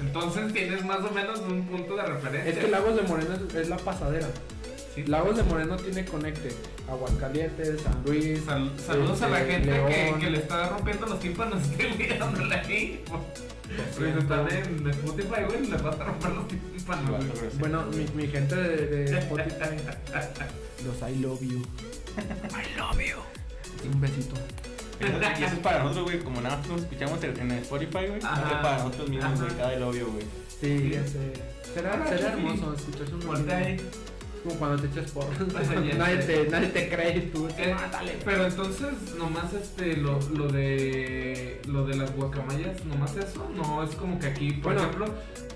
[0.00, 2.52] Entonces tienes más o menos un punto de referencia.
[2.52, 4.26] Es que Lagos de Moreno es, es la pasadera.
[4.94, 5.04] Sí.
[5.04, 6.48] Lagos de Moreno tiene conecte.
[6.88, 8.40] Aguascalientes, San Luis.
[8.44, 10.20] Sal- saludos a la este, gente que, León.
[10.20, 13.04] que le está rompiendo los tímpanos este güey dándole ahí.
[13.94, 17.50] Porque están en Spotify, güey, les vas a romper los tímpanos, güey.
[17.58, 19.76] Bueno, mi, mi gente de, de Spotify.
[20.84, 21.62] los I love you.
[22.18, 23.90] I love you.
[23.90, 24.34] Un besito.
[25.00, 26.18] Eso- y eso es para nosotros, güey.
[26.20, 28.20] Como nada más nos escuchamos en Spotify, güey.
[28.22, 28.50] Ajá.
[28.50, 29.52] Es para nosotros mismos, güey.
[29.56, 30.24] Cada el obvio, güey.
[30.60, 31.32] Sí, ya sé.
[31.74, 33.76] Será, será hermoso escucharse un Voltea ahí.
[34.46, 35.12] Como cuando te echas.
[35.86, 37.48] Ya nadie, te, nadie te cree tú.
[37.58, 38.16] Eh, "Ah, dale".
[38.24, 38.88] pero entonces,
[39.18, 44.26] nomás este, lo, lo de lo de las guacamayas, nomás eso, no es como que
[44.28, 44.80] aquí, por Bueno.
[44.88, 45.14] ejemplo,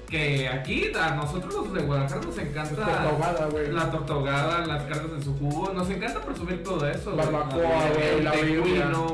[0.08, 5.22] que aquí a nosotros los de Guadalajara nos encanta Tortogada, la tortogada, las carnes en
[5.22, 7.14] su jugo, nos encanta presumir todo eso.
[7.14, 8.32] Barbacoa, güey, la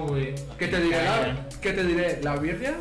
[0.09, 0.35] güey.
[0.59, 1.05] ¿Qué te diré?
[1.05, 2.21] La, ¿Qué te diré?
[2.23, 2.77] La birria,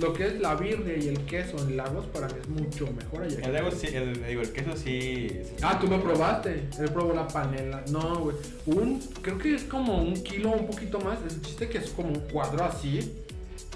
[0.00, 3.22] lo que es la birria y el queso en Lagos para mí es mucho mejor
[3.24, 3.38] allá.
[3.46, 5.28] El, Lagos sí, el, digo, el queso sí.
[5.44, 5.54] sí.
[5.62, 6.68] Ah, tú me probaste.
[6.78, 7.84] Él probó la panela.
[7.90, 8.36] No, güey.
[8.66, 11.18] Un, creo que es como un kilo, un poquito más.
[11.22, 13.24] El chiste que es como un cuadro así.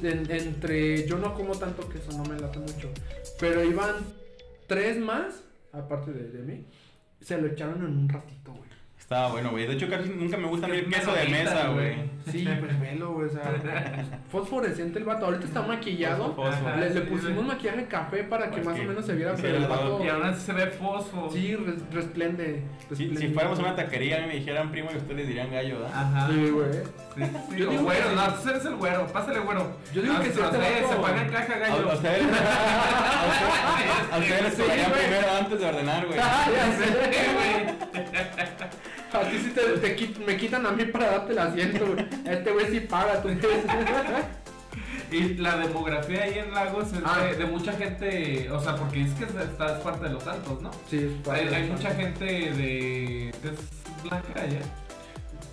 [0.02, 1.06] En- entre.
[1.06, 2.88] Yo no como tanto queso, no me late mucho.
[3.38, 3.94] Pero iban
[4.66, 5.34] tres más,
[5.72, 6.64] aparte de, de mí.
[7.20, 8.73] Se lo echaron en un ratito, güey.
[8.98, 9.66] Estaba bueno, güey.
[9.66, 11.94] De hecho, casi nunca me gusta a el Es queso de mesa, güey.
[12.32, 13.28] Sí, pues velo, güey.
[13.28, 13.42] O sea,
[14.32, 15.26] fosforescente el vato.
[15.26, 16.34] Ahorita está maquillado.
[16.34, 16.68] Fosfo, fosfo.
[16.68, 16.76] Ajá.
[16.78, 19.66] Le, pusimos maquillaje café para que Pues más que- o menos se viera, pero el
[19.66, 20.02] vato.
[20.02, 21.28] Y ahora se ve fosfo.
[21.30, 22.62] Sí, res- resplende.
[22.96, 25.92] Si, si fuéramos a una taquería y me dijeran primo y ustedes dirían gallo, ¿verdad?
[25.94, 26.28] Ajá.
[26.28, 26.72] Sí, güey.
[26.72, 29.76] Sí, sí, Yo digo que güero, no, tú eres el güero, pásale güero.
[29.92, 31.90] Yo digo que sí, o este sea, vato- se paga en caja A, gallo.
[31.90, 36.18] a ustedes, a ustedes, a ustedes les primero antes de ordenar, güey.
[36.20, 36.90] Ah, ya sé,
[37.34, 37.63] güey.
[39.14, 42.06] A ti sí te, te quit- me quitan a mí para darte el asiento, güey.
[42.26, 43.28] Este güey sí paga, tú
[45.10, 47.20] Y la demografía ahí en Lagos es Ah.
[47.22, 50.70] de, de mucha gente, o sea, porque es que estás parte de los altos, ¿no?
[50.90, 53.52] Sí, es parte Hay, de hay mucha gente de tez
[54.02, 54.60] blanca allá.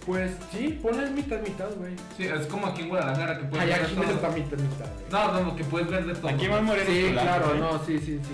[0.06, 1.94] Pues sí, pones mitad, mitad, güey.
[2.18, 4.38] Sí, es como aquí en Guadalajara que puedes Ay, ver aquí de no está todo.
[4.38, 5.06] mitad, mitad, güey.
[5.12, 6.30] No, no, que puedes ver de todo.
[6.30, 8.34] Aquí más morenos Sí, claro, no, sí, sí, sí.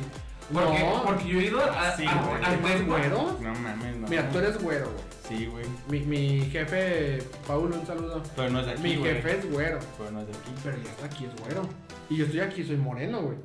[0.53, 2.41] Porque, no, porque yo he ido a, Sí, a- güey.
[2.45, 2.91] al ¿Tú eres Tesco.
[2.95, 3.37] güero?
[3.41, 4.07] No mames, no.
[4.07, 5.03] Mira, tú eres güero, güey.
[5.27, 5.65] Sí, güey.
[5.89, 8.23] Mi, mi jefe, Paulo, un saludo.
[8.35, 9.13] Pero no es de aquí, Mi güey.
[9.15, 9.79] jefe es güero.
[9.97, 10.51] Pero no es de aquí.
[10.63, 11.61] Pero ya está aquí, es güero.
[12.09, 13.37] Y yo estoy aquí, soy moreno, güey.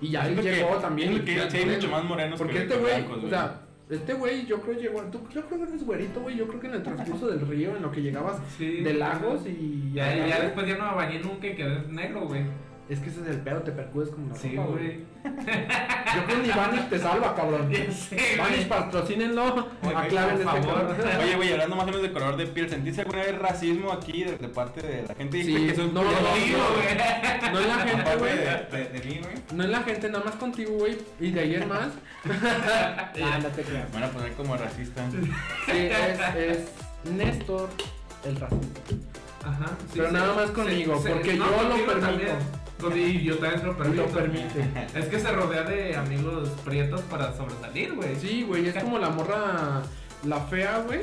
[0.00, 1.24] Y ya él que- llegó también.
[1.24, 3.60] que ya hay mucho más morenos Porque que- este güey, o sea,
[3.90, 6.66] este güey yo creo llegó, tú yo creo que eres güerito, güey, yo creo que
[6.68, 8.80] en el transcurso del río, en lo que llegabas Sí.
[8.82, 9.90] de lagos y...
[9.94, 12.42] Ya, ya después ya no me bañé nunca y quedé negro, güey.
[12.88, 15.00] Es que ese es el pedo, te percudes como una Sí, ropa, güey.
[15.24, 17.70] Yo creo que ni Vanish te salva, cabrón.
[17.92, 20.96] Sé, Vanish, patrocínenlo, aclaren por este favor.
[20.96, 21.20] cabrón.
[21.22, 24.24] Oye, güey, hablando más o menos de color de piel, ¿sentiste alguna vez racismo aquí
[24.24, 25.42] de, de parte de la gente?
[25.42, 26.58] Sí, Dijiste que son no, no, Sí, ¿no?
[26.74, 27.52] güey.
[27.52, 28.36] No es la gente, güey.
[28.38, 28.44] de,
[28.78, 29.34] de, de mí, güey.
[29.52, 30.96] No es la gente, nada más contigo, güey.
[31.20, 31.88] Y de ayer más.
[33.20, 33.88] Ah, no te creas.
[33.92, 35.02] Me van a poner como racista.
[35.10, 37.68] Sí, es, es Néstor
[38.24, 38.80] el racista.
[39.44, 39.66] Ajá.
[39.66, 40.14] sí, Pero sí.
[40.14, 41.08] nada más Sí, conmigo, sí.
[41.12, 41.98] porque yo lo permito.
[42.06, 42.28] también.
[42.80, 44.02] Yo también te lo permito.
[44.02, 44.64] Lo permite.
[44.94, 48.14] Es que se rodea de amigos prietos para sobresalir, güey.
[48.16, 49.82] Sí, güey, es como la morra,
[50.24, 51.02] la fea, güey.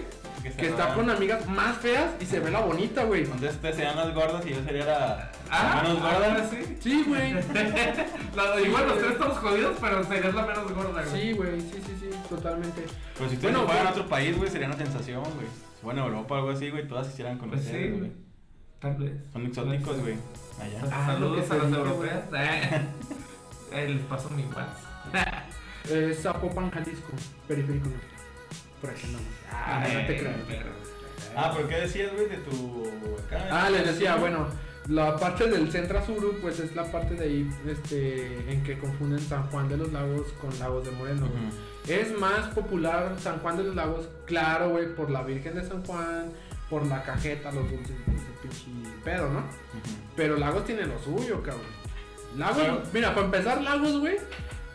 [0.57, 3.23] Que está con amigas más feas y se ve la bonita, güey.
[3.23, 6.37] Entonces ustedes serían las gordas y yo sería la, Ah, la menos gorda.
[6.39, 6.77] ah, sí.
[6.79, 7.31] Sí, güey.
[8.67, 11.21] Igual los tres estamos jodidos, pero serías la menos gorda, güey.
[11.21, 12.85] Sí, güey, sí, sí, sí, totalmente.
[13.17, 15.47] Pero si ustedes Bueno, fueran a pues- otro país, güey, sería una sensación, güey.
[15.77, 17.99] Si fueran a Europa o algo así, güey, todas quisieran Pues conocer, sí, güey.
[17.99, 18.11] güey.
[18.79, 19.11] Tal vez.
[19.33, 20.15] Son exóticos, güey.
[20.59, 20.81] Allá.
[20.91, 22.23] Ah, Saludos lo que a las europeas.
[23.71, 24.75] Eh, les paso mi WhatsApp.
[25.91, 27.11] Es Zapopan, Jalisco,
[27.47, 28.07] periférico norte.
[28.81, 29.19] Por aquí no.
[29.51, 30.35] Ah, no te creas.
[31.35, 32.87] Ah, ¿pero qué decías, güey, de tu...
[33.27, 33.47] acá?
[33.51, 34.47] Ah, les decía, bueno,
[34.87, 39.19] la parte del Centro Suru, pues es la parte de ahí, este, en que confunden
[39.19, 41.27] San Juan de los Lagos con Lagos de Moreno.
[41.87, 45.83] Es más popular San Juan de los Lagos, claro, güey, por la Virgen de San
[45.83, 46.31] Juan,
[46.69, 47.95] por la cajeta, los dulces,
[48.47, 48.65] pinche
[49.03, 49.43] pedo, ¿no?
[50.15, 51.65] Pero Lagos tiene lo suyo, cabrón.
[52.37, 54.17] Lagos, mira, para empezar, Lagos, güey,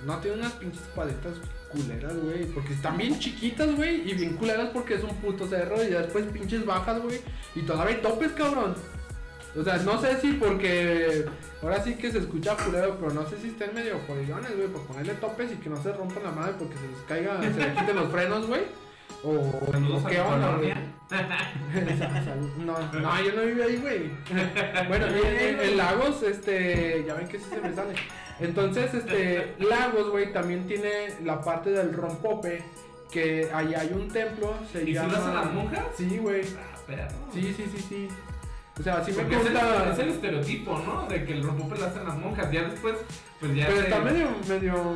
[0.06, 1.34] no tiene unas pinches paletas
[1.70, 5.82] culeras, güey, porque están bien chiquitas, güey, y bien culeras porque es un puto cerro
[5.82, 7.20] y después pinches bajas, güey,
[7.54, 8.74] y todavía hay topes, cabrón.
[9.58, 11.26] O sea, no sé si porque
[11.60, 14.86] ahora sí que se escucha culero, pero no sé si estén medio jodidones, güey, por
[14.86, 17.76] ponerle topes y que no se rompan la madre porque se les caiga, se les
[17.76, 18.62] quiten los frenos, güey.
[19.22, 20.72] O, Saludos a qué onda, güey.
[22.64, 24.10] no, no, yo no vivo ahí, güey.
[24.88, 27.94] Bueno, en, Lagos, este, ya ven que sí se me sale.
[28.38, 32.62] Entonces, este, Lagos, güey, también tiene la parte del rompope,
[33.10, 35.12] que ahí hay un templo, se ¿Y si llama...
[35.12, 35.84] lo hacen las monjas?
[35.96, 36.42] Sí, güey.
[36.56, 37.16] Ah, perro.
[37.34, 38.08] Sí, sí, sí, sí.
[38.78, 39.92] O sea, sí me Porque es el, consta...
[39.92, 41.06] es el estereotipo, ¿no?
[41.06, 42.50] De que el rompope lo hacen las monjas.
[42.50, 42.94] Ya después,
[43.38, 43.66] pues ya.
[43.66, 44.94] Pero se- está medio, medio,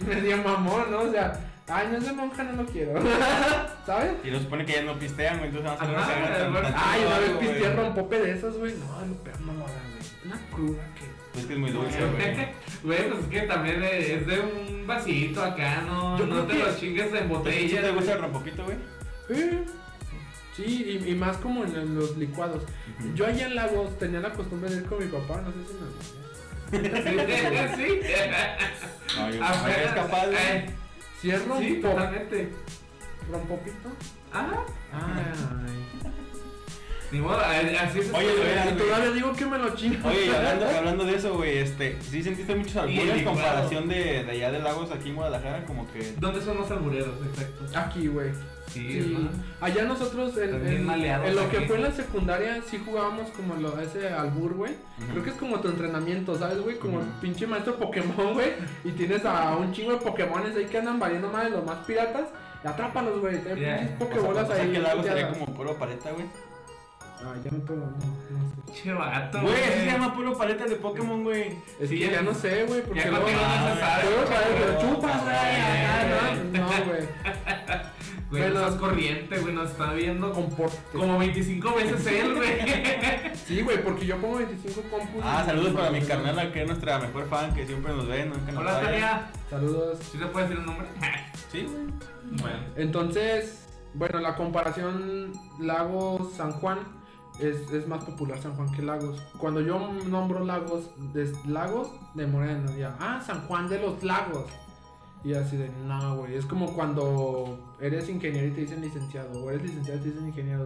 [0.06, 1.00] medio mamón, ¿no?
[1.00, 2.92] O sea, ay, no es de monja, no lo quiero.
[3.86, 4.12] ¿Sabes?
[4.24, 7.30] Y lo supone que ya no pistean, güey, entonces vamos a hacer Ay, una vez
[7.38, 8.74] pisteé rompope de esos, güey.
[8.74, 10.08] No, lo peor no lo hagan, güey.
[10.26, 11.18] Una cruda que...
[11.32, 12.48] Pues que es muy dulce, güey.
[12.82, 16.62] Güey, pues es que también es de un vasito acá, no, Yo no te que-
[16.62, 17.82] lo chingues en ¿Sí botella.
[17.82, 18.76] te gusta el rompopito, güey?
[19.30, 19.64] Eh,
[20.56, 22.64] Sí, y, y más como en, en los licuados.
[23.14, 25.74] Yo allá en Lagos tenía la costumbre de ir con mi papá, no sé si
[25.74, 25.88] me...
[27.76, 29.16] Sí, sí.
[29.16, 30.66] No, yo Apenas- es capaz, eh,
[31.20, 32.48] Si es Sí, rompo, totalmente.
[33.30, 33.88] rompopito.
[34.32, 34.64] Ajá.
[34.92, 35.84] Ay.
[37.10, 38.12] Ni modo, eh, así es.
[38.12, 38.28] Oye.
[38.70, 40.08] Y todavía digo que me lo chingo.
[40.08, 44.24] Oye, y hablando, hablando de eso, güey, este, ¿sí sentiste muchos albures en comparación de,
[44.24, 45.64] de allá de Lagos aquí en Guadalajara?
[45.64, 46.12] Como que...
[46.18, 47.14] ¿Dónde son los albureros?
[47.26, 47.64] Exacto.
[47.78, 48.30] Aquí, güey.
[48.70, 49.30] Sí, Sí, ¿no?
[49.66, 53.80] allá nosotros en, en- en lo que fue en la secundaria sí jugábamos como lo,
[53.80, 54.72] ese albur, güey.
[54.72, 55.10] Ujú.
[55.12, 56.78] Creo que es como tu entrenamiento, ¿sabes, güey?
[56.78, 57.20] Como el Ujú.
[57.20, 58.52] pinche maestro Pokémon, güey.
[58.84, 61.78] Y tienes a un chingo de Pokémones ahí que andan valiendo más de los más
[61.86, 62.28] piratas.
[62.62, 63.38] Y atrápalos, güey.
[63.42, 63.78] Ten Ya.
[63.78, 64.72] pinches Pokébolas o sea, ahí.
[64.72, 65.38] que Lagos sería puteadas.
[65.46, 66.26] como puro paleta, güey.
[67.20, 68.82] Ah, ya no puedo, no, no sé.
[68.82, 69.40] Che vato.
[69.40, 71.52] Güey, así se llama puro paleta de Pokémon, güey.
[71.80, 73.24] Es Sí, que ya no sé, güey, porque Ya luego...
[73.24, 74.02] contigo no se sabe.
[74.28, 74.54] Chaval.
[74.54, 75.34] que lo chupas, güey.
[75.34, 77.97] acá, No, no,
[78.30, 78.42] güey.
[78.42, 78.60] No Bueno.
[78.60, 80.98] estás corriente, güey, nos está viendo como, Compórtate.
[80.98, 82.58] como 25 veces él, güey.
[83.46, 85.22] Sí, güey, porque yo pongo 25 compus.
[85.24, 88.52] Ah, saludos para mi carnal, que es nuestra mejor fan, que siempre nos ve, nunca
[88.52, 88.80] nos Hola.
[88.80, 89.30] Tania.
[89.48, 89.98] Saludos.
[90.12, 90.86] ¿Sí se puede decir un nombre?
[91.50, 92.40] Sí, güey.
[92.42, 92.58] bueno.
[92.76, 96.78] Entonces, bueno, la comparación Lagos San Juan
[97.40, 99.22] es, es más popular San Juan que Lagos.
[99.38, 104.44] Cuando yo nombro Lagos, es Lagos de Moreno, ya, ah, San Juan de los Lagos.
[105.24, 109.50] Y así de, no, güey, es como cuando eres ingeniero y te dicen licenciado, o
[109.50, 110.64] eres licenciado y te dicen ingeniero,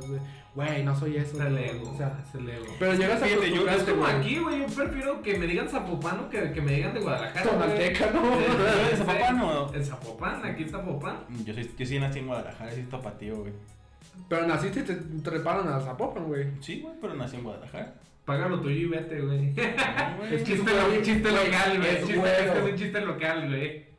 [0.55, 1.37] güey, no soy eso.
[1.39, 1.69] Es el güey".
[1.71, 1.91] ego.
[1.91, 2.67] O sea, es el ego.
[2.79, 4.61] pero llegas a Fíjate, yo- Es como aquí, güey.
[4.61, 7.43] Yo prefiero que me digan zapopano que que me digan de Guadalajara.
[7.51, 7.59] güey.
[7.61, 8.23] Tonalteca, ¿no?
[8.39, 8.97] Sí, ¿Tú eres de.
[9.05, 9.75] Zapopan o...?
[9.75, 11.17] En Zapopan, aquí en Zapopan.
[11.45, 13.53] Yo, soy, yo sí nací en Guadalajara, sí tapatío, güey.
[14.29, 16.47] Pero naciste y te treparon a Zapopan, güey.
[16.61, 17.95] Sí, güey, pero nací en Guadalajara.
[18.27, 19.53] Paga lo tuyo y vete, güey.
[19.55, 20.25] No.
[20.31, 21.89] Es Chiste, lo- chiste local, güey.
[21.89, 22.03] es.
[22.03, 23.92] Es que es un chiste local, güey.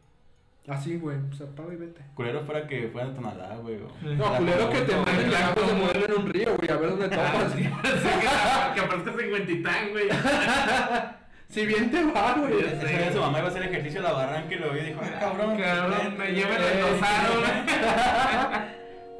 [0.68, 2.01] Así, güey, o sea, paga y vete.
[2.16, 3.80] Culero fuera que fuera de Tonalá, güey.
[4.01, 5.32] No, La culero que te manden güey.
[5.32, 9.34] ya como mueren en un río, güey, a ver dónde Ah, sí, que, aparezcas en
[9.34, 10.07] Huentitán, güey.
[11.49, 12.61] Si bien te va, güey.
[12.61, 15.01] Ese su mamá iba a hacer ejercicio en la barranca y lo vio y dijo,
[15.03, 15.55] ah, cabrón.
[15.55, 17.51] Cabrón, me lleva el endosado, güey.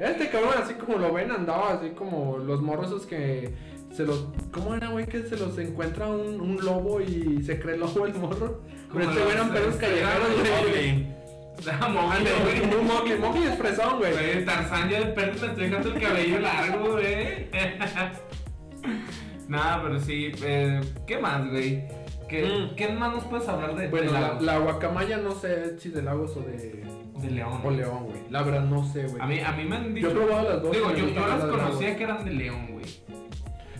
[0.00, 3.54] Este cabrón, así como lo ven, andaba así como los morros esos que
[3.92, 4.26] se los.
[4.50, 5.06] ¿Cómo era, güey?
[5.06, 8.62] Que se los encuentra un, un lobo y se cree lobo el morro.
[8.92, 11.06] Pero este güey eran perros callejeros, güey.
[11.88, 12.78] Mowgli, Ándale, güey.
[12.80, 14.12] Un Mowgli, Mowgli es fresón, güey.
[14.12, 17.48] Güey, Tarzán ya de perro le estoy dejando el cabello largo, güey.
[19.48, 20.32] Nada, pero sí.
[20.42, 21.84] Eh, ¿Qué más, güey?
[22.28, 22.74] ¿Qué, Mm.
[22.74, 26.02] ¿Qué más nos puedes hablar de, Bueno, de la, la guacamaya no sé si de
[26.02, 26.84] Lagos o de.
[27.20, 27.60] De León.
[27.62, 28.20] O León, güey.
[28.30, 29.20] La verdad no sé, güey.
[29.22, 30.10] A mí, a mí me han dicho.
[30.10, 30.72] Yo he probado las dos.
[30.72, 32.84] Digo, me yo, yo las conocía que eran de León, güey.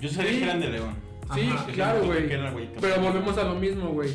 [0.00, 0.38] Yo sabía Sí.
[0.38, 0.94] que eran de León.
[1.34, 1.66] Sí, Ajá.
[1.66, 2.28] Yo claro, güey.
[2.80, 4.10] Pero volvemos a lo mismo, güey.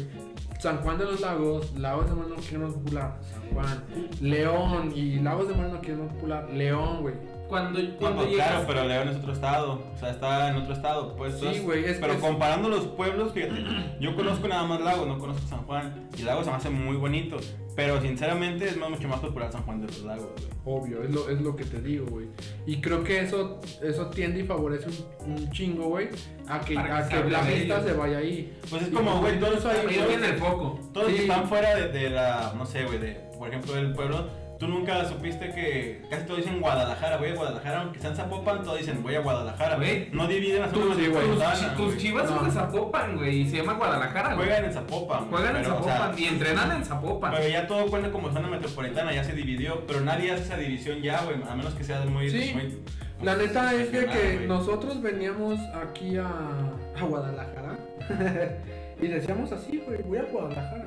[0.60, 3.84] San Juan de los Lagos, Lagos de Moreno que es más popular, San Juan,
[4.20, 7.16] León y Lagos de Moreno que es más popular, León, güey.
[7.50, 8.47] Cuando, cuando llegas.
[8.47, 9.82] claro, pero León es otro estado.
[9.93, 11.16] O sea, está en otro estado.
[11.16, 13.56] Pues, Sí, güey, es que Pero es- comparando los pueblos, fíjate,
[14.00, 16.08] yo conozco nada más Lagos, no conozco San Juan.
[16.18, 17.38] Y Lagos se me hace muy bonito.
[17.76, 20.50] Pero sinceramente es más- mucho más popular San Juan de los Lagos, güey.
[20.66, 22.28] Obvio, es lo, es lo que te digo, güey.
[22.68, 24.88] Y creo que eso, eso tiende y favorece
[25.26, 26.10] un, un chingo, güey,
[26.47, 28.54] a que, que a que hable la vista se vaya ahí.
[28.70, 30.80] Pues es Y como, güey, todos, eso ahí, todos- el foco.
[30.93, 31.22] todos que Sí.
[31.24, 34.28] están fuera de, de la, no sé, güey, de, por ejemplo, del pueblo.
[34.60, 38.78] Tú nunca supiste que casi todos dicen Guadalajara, voy a Guadalajara, aunque sean Zapopan, todos
[38.80, 39.78] dicen voy a Guadalajara.
[39.78, 40.10] Güey.
[40.12, 41.26] No dividen las zonas sí, güey.
[41.78, 43.41] Tus, chivas son de Zapopan, güey.
[43.43, 44.36] Y se llama Guadalajara.
[44.36, 45.30] Juegan en Zapopan.
[45.30, 47.32] Juegan en Zapopan y entrenan en Zapopan.
[47.36, 51.01] Pero ya todo cuenta como zona metropolitana, ya se dividió, pero nadie hace esa división
[51.01, 52.30] ya, güey, a menos que sea muy...
[52.30, 52.51] Sí.
[52.53, 52.78] muy-
[53.24, 54.47] La neta es de que güey.
[54.47, 56.28] nosotros veníamos aquí a,
[56.97, 57.78] a Guadalajara
[59.01, 60.86] y decíamos así, güey, voy a Guadalajara.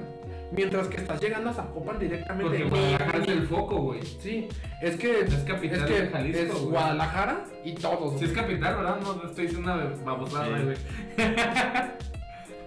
[0.52, 2.44] Mientras que estás llegando a Zapopan directamente.
[2.64, 4.02] Porque Guadalajara es el foco, güey.
[4.02, 4.48] Sí,
[4.82, 6.62] es que Es capital es, que de Jalisco, es.
[6.64, 8.18] Guadalajara y todos.
[8.18, 8.98] Si es capital, ¿verdad?
[9.02, 10.64] No estoy diciendo una babosada, Sí.
[10.64, 10.76] güey.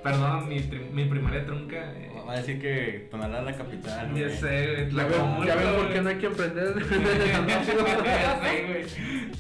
[0.04, 1.78] Perdón, mi, tri- mi primaria trunca.
[1.78, 4.08] eh, Va a decir que Tonalá es la capital.
[4.14, 4.38] Ya güey.
[4.38, 5.08] sé, la
[5.46, 6.76] ya ven por qué no hay que emprender.
[7.48, 8.86] ya sé, güey.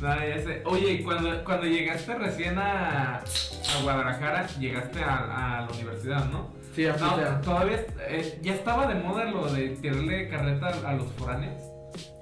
[0.02, 0.62] No, ya sé.
[0.66, 3.24] Oye, y cuando, cuando llegaste recién a, a
[3.84, 6.55] Guadalajara, llegaste a, a la universidad, ¿no?
[6.76, 7.41] Sí, así No, sea.
[7.41, 11.61] todavía eh, ya estaba de moda lo de tirarle carreta a los foráneos.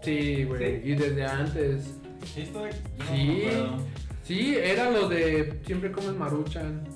[0.01, 0.81] Sí, güey.
[0.81, 0.89] ¿Sí?
[0.91, 1.97] Y desde antes.
[2.33, 2.69] Sí, estoy.
[2.97, 3.47] no Sí.
[4.23, 6.87] Sí, era lo de siempre comes maruchan.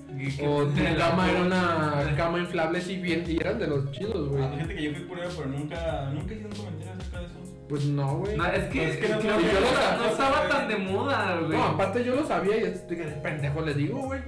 [0.45, 3.25] O tu cama era una cama inflable, sí, bien.
[3.27, 4.41] Y eran de los chidos, güey.
[4.43, 7.65] Ah, Fíjate que yo fui curioso, pero nunca, nunca hice un comentario acerca de eso.
[7.67, 8.37] Pues no, güey.
[8.37, 11.57] No, es que, No, es que no yo estaba tan de moda, güey.
[11.57, 12.73] No, aparte yo lo sabía y
[13.21, 14.21] pendejo le digo, güey.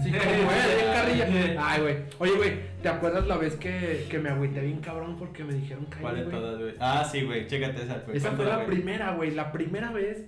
[0.00, 0.46] Sí, como bien
[0.92, 1.56] carrilla.
[1.58, 1.96] Ay, güey.
[2.18, 5.86] Oye, güey, ¿te acuerdas la vez que, que me agüité bien cabrón porque me dijeron
[6.00, 6.74] ¿Cuál de todas, güey?
[6.80, 7.98] Ah, sí, güey, chécate esa.
[8.06, 8.16] güey.
[8.16, 8.66] Esa fue la güey.
[8.68, 9.30] primera, güey.
[9.32, 10.24] La primera vez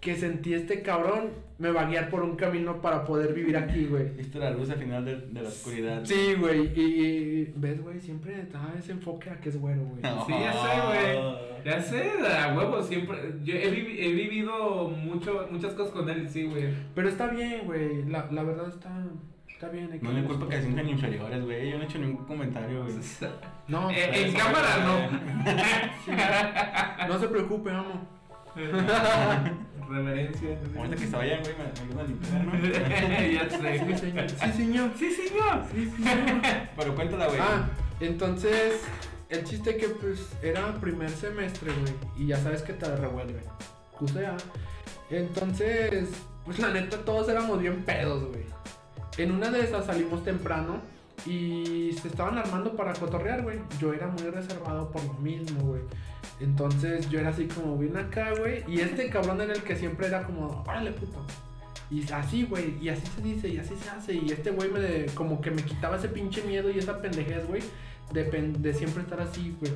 [0.00, 1.28] que sentí este cabrón
[1.58, 4.08] me va a guiar por un camino para poder vivir aquí, güey.
[4.16, 6.00] Viste la luz al final de, de la oscuridad.
[6.04, 6.72] Sí, güey.
[6.74, 10.02] Y, ves, güey, siempre da ese enfoque a que es güero, güey.
[10.02, 10.24] No.
[10.24, 11.34] Sí, ya sé, güey.
[11.62, 13.18] Ya sé, a huevo, siempre.
[13.44, 16.70] Yo he, vivi- he vivido mucho, muchas cosas con él, sí, güey.
[16.94, 18.02] Pero está bien, güey.
[18.06, 18.90] La, la verdad está,
[19.52, 19.90] está bien.
[20.00, 21.70] No me culpo que se sientan inferiores, güey.
[21.72, 22.94] Yo no he hecho ningún comentario, güey.
[23.68, 24.68] No, Eh, en cámara
[26.06, 26.10] sí.
[27.06, 28.08] no se preocupe, amo.
[29.90, 30.56] Reverencia.
[30.76, 32.52] Ahorita que se vayan, güey, me, ayudan a limpiar, ¿no?
[33.34, 33.98] ya Sí, sé.
[33.98, 34.30] señor.
[34.30, 34.90] Sí, señor.
[34.96, 35.64] Sí, señor.
[35.74, 36.42] Sí, señor.
[36.76, 37.40] Pero cuéntala, güey.
[37.40, 37.68] Ah,
[37.98, 38.82] entonces,
[39.28, 43.42] el chiste que pues era primer semestre, güey, y ya sabes que te revuelven.
[43.98, 44.36] QCA.
[45.10, 46.08] Entonces,
[46.44, 48.44] pues la neta todos éramos bien pedos, güey.
[49.18, 50.80] En una de esas salimos temprano
[51.26, 53.58] y se estaban armando para cotorrear, güey.
[53.78, 55.82] Yo era muy reservado por lo mismo, güey.
[56.40, 58.64] Entonces yo era así como bien acá, güey.
[58.68, 61.24] Y este cabrón era el que siempre era como, órale, puto.
[61.90, 64.14] Y así, güey, y así se dice, y así se hace.
[64.14, 67.46] Y este güey me de- como que me quitaba ese pinche miedo y esa pendejez,
[67.48, 67.62] güey,
[68.12, 69.72] de, pen- de siempre estar así, güey.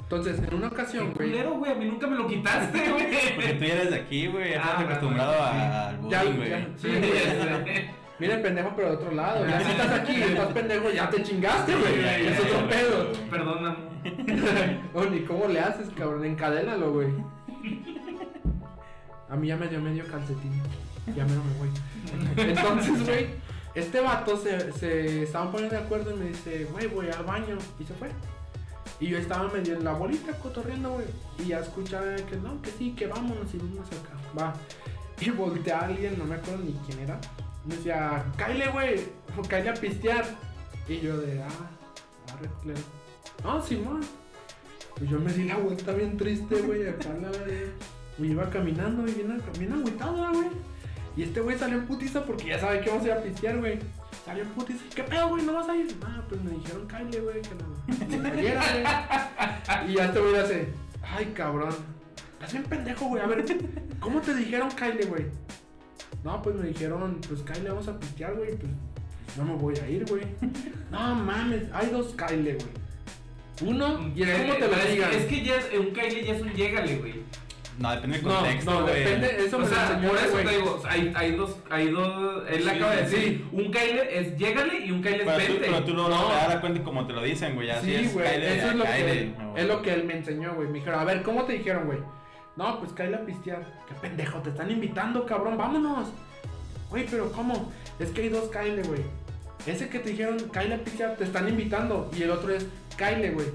[0.00, 1.30] Entonces, en una ocasión, güey.
[1.30, 1.72] culero, güey.
[1.72, 3.06] A mí nunca me lo quitaste, güey.
[3.34, 4.52] Porque tú ya eres de aquí, güey.
[4.52, 6.50] Ya Ah, estás acostumbrado al Ya, bullying, güey.
[6.50, 8.07] ya, sí, Ya güey.
[8.18, 9.46] Mira el pendejo, pero de otro lado.
[9.46, 12.26] Ya si estás aquí estás pendejo, ya te chingaste, güey.
[12.26, 13.12] Es otro pedo.
[13.30, 13.88] Perdóname.
[14.94, 16.24] Oh, ni cómo le haces, cabrón.
[16.24, 17.08] Encadénalo, güey.
[19.28, 20.52] A mí ya me dio medio calcetín.
[21.14, 21.70] Ya me me voy.
[22.36, 23.26] Entonces, güey,
[23.74, 27.58] este vato se, se estaban poniendo de acuerdo y me dice, güey, voy al baño.
[27.78, 28.08] Y se fue.
[29.00, 31.06] Y yo estaba medio en la bolita cotorreando, güey.
[31.38, 34.16] Y ya escuchaba que no, que sí, que vámonos y vamos acá.
[34.38, 34.54] Va.
[35.20, 37.20] Y volteé a alguien, no me acuerdo ni quién era.
[37.68, 39.00] Me decía, cáile, güey.
[39.46, 40.24] Cáile a pistear.
[40.88, 41.48] Y yo de, ah,
[42.32, 42.80] arre, culero.
[43.44, 44.00] No, Simón.
[44.96, 47.70] Pues yo me di la vuelta bien triste, güey, acá la verga.
[48.18, 50.48] Y iba caminando y bien, bien agüitado, güey.
[51.14, 53.58] Y este güey salió en putiza porque ya sabe que vamos a ir a pistear,
[53.58, 53.78] güey.
[54.24, 54.84] Salió en putiza.
[54.94, 55.44] ¿Qué pedo, güey?
[55.44, 55.94] ¿No vas a ir?
[56.04, 58.08] Ah, pues me dijeron cállate, güey, que no.
[58.08, 58.46] que güey.
[59.88, 60.68] Y ya este güey hace,
[61.02, 61.74] ay, cabrón.
[62.32, 63.22] Estás bien pendejo, güey.
[63.22, 63.44] A ver,
[64.00, 65.26] ¿cómo te dijeron cállate, güey?
[66.24, 68.50] No, pues me dijeron, pues cállate, vamos a pistear, güey.
[68.56, 70.22] Pues no me voy a ir, güey.
[70.90, 72.56] No mames, hay dos Kyle, güey.
[73.60, 75.12] Uno, y es como te lo Es que- digan.
[75.12, 77.14] Es que ya es- un Kylie ya es un llégale, güey.
[77.78, 79.04] No, depende del No, contexto, no, güey.
[79.04, 80.44] depende, eso O me sea, enseñó por eso güey.
[80.46, 83.14] te digo, hay, hay dos, hay dos, él Sí, acaba de sí.
[83.16, 85.58] decir, un Kyle es llégale y un Kyle es Pero tú, vente.
[85.60, 86.26] pero tú no, No.
[86.26, 87.70] te das cuenta como te lo dicen, güey.
[87.70, 89.56] Así Sí, es, güey, eso es lo, que, no.
[89.56, 90.66] es lo que él me enseñó, güey.
[90.68, 91.98] Me dijeron, a ver, ¿cómo te dijeron, güey?
[92.58, 93.64] No, pues cállate a pistear.
[93.88, 96.08] Qué pendejo, te están invitando, cabrón, vámonos.
[96.90, 97.70] Güey, pero ¿cómo?
[98.00, 99.02] Es que hay dos Kyle, güey.
[99.64, 102.10] Ese que te dijeron, Kyle a pistear, te están invitando.
[102.18, 103.46] Y el otro es Kyle, güey.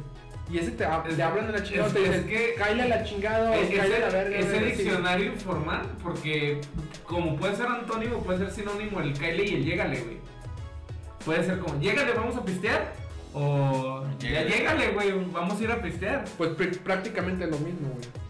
[0.49, 2.81] Y ese te, Es- te hablan de la chingada, es- te dicen, es que- Kyle
[2.81, 4.65] a la chingada Es- Kyle a la ese, verga.
[4.67, 6.61] diccionario informal, porque
[7.05, 10.17] como puede ser antónimo, puede ser sinónimo el Kyle y el llégale, güey.
[11.25, 12.93] Puede ser como, llégale, vamos a pistear.
[13.33, 16.23] O ya llégale, güey, vamos a ir a pistear.
[16.37, 18.22] Pues pr- prácticamente lo mismo, güey.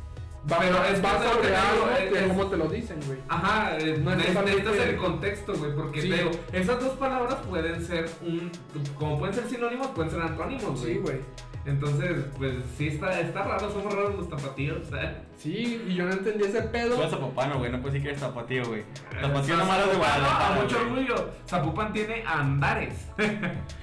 [0.52, 3.18] Va, Pero es que sobre te algo que como te lo dicen, güey.
[3.30, 6.10] Ajá, eh, No necesitas el contexto, güey, porque Sí.
[6.10, 8.52] te digo, esas dos palabras pueden ser un,
[9.00, 10.94] como pueden ser sinónimos, pueden ser antónimos, güey.
[10.96, 11.18] Sí, güey.
[11.66, 15.24] Entonces, pues sí está, está raro, somos raros los tapatíos, sea.
[15.38, 16.96] Sí, y yo no entendí ese pedo.
[16.96, 17.72] Tú eres zapopano, güey.
[17.72, 18.82] No puedes decir que eres tapatío, güey.
[18.82, 18.86] Eh,
[19.22, 20.62] Tapatío nomás de Guadalajara.
[20.62, 21.30] mucho orgullo.
[21.48, 22.96] Zapopan tiene andares.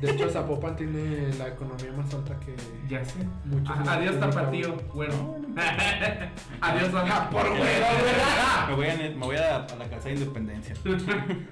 [0.00, 2.54] De hecho, Zapopan tiene la economía más alta que
[2.88, 3.18] ya sé.
[3.44, 3.76] muchos.
[3.76, 5.08] A- en la adiós tapatío, güey.
[5.08, 5.36] bueno.
[6.60, 7.28] adiós Zapopan.
[7.30, 10.74] por Me güero, voy a, me voy a, a la casa de Independencia.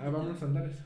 [0.02, 0.76] Ah, vamos a Andares.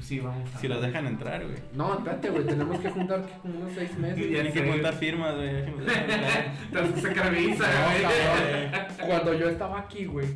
[0.00, 1.56] Sí, vamos a Si los dejan entrar, güey.
[1.74, 4.16] No, espérate, güey, tenemos que juntar que como unos seis meses.
[4.28, 5.62] Tienen que juntar firmas, güey.
[6.72, 7.14] No, güey.
[7.14, 8.86] cabrón.
[9.06, 10.26] Cuando yo estaba aquí, güey,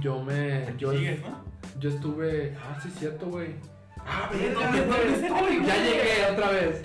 [0.00, 0.74] yo me.
[0.78, 1.44] Yo, Sigues, ¿no?
[1.78, 2.54] yo estuve.
[2.56, 3.48] Ah, sí, es cierto, güey.
[4.08, 5.12] Ah, ¿dónde güey.
[5.14, 6.82] estoy, Ya llegué otra vez.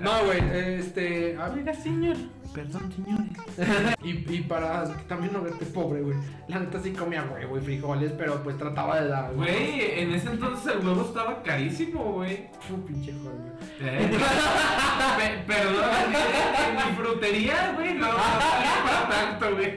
[0.00, 0.40] No, güey,
[0.78, 1.36] este.
[1.38, 2.16] Oiga, señor.
[2.54, 3.94] Perdón, señores.
[4.04, 6.16] Y, y para también no verte pobre, güey.
[6.48, 10.28] La neta sí comía huevo y frijoles, pero pues trataba de dar, Güey, en ese
[10.30, 12.48] entonces el huevo estaba carísimo, güey.
[12.60, 13.52] Fu, pinche joder.
[13.80, 14.10] Eh.
[15.18, 15.84] Pe- Perdón,
[16.14, 19.76] en mi frutería, güey, no, no para tanto, güey.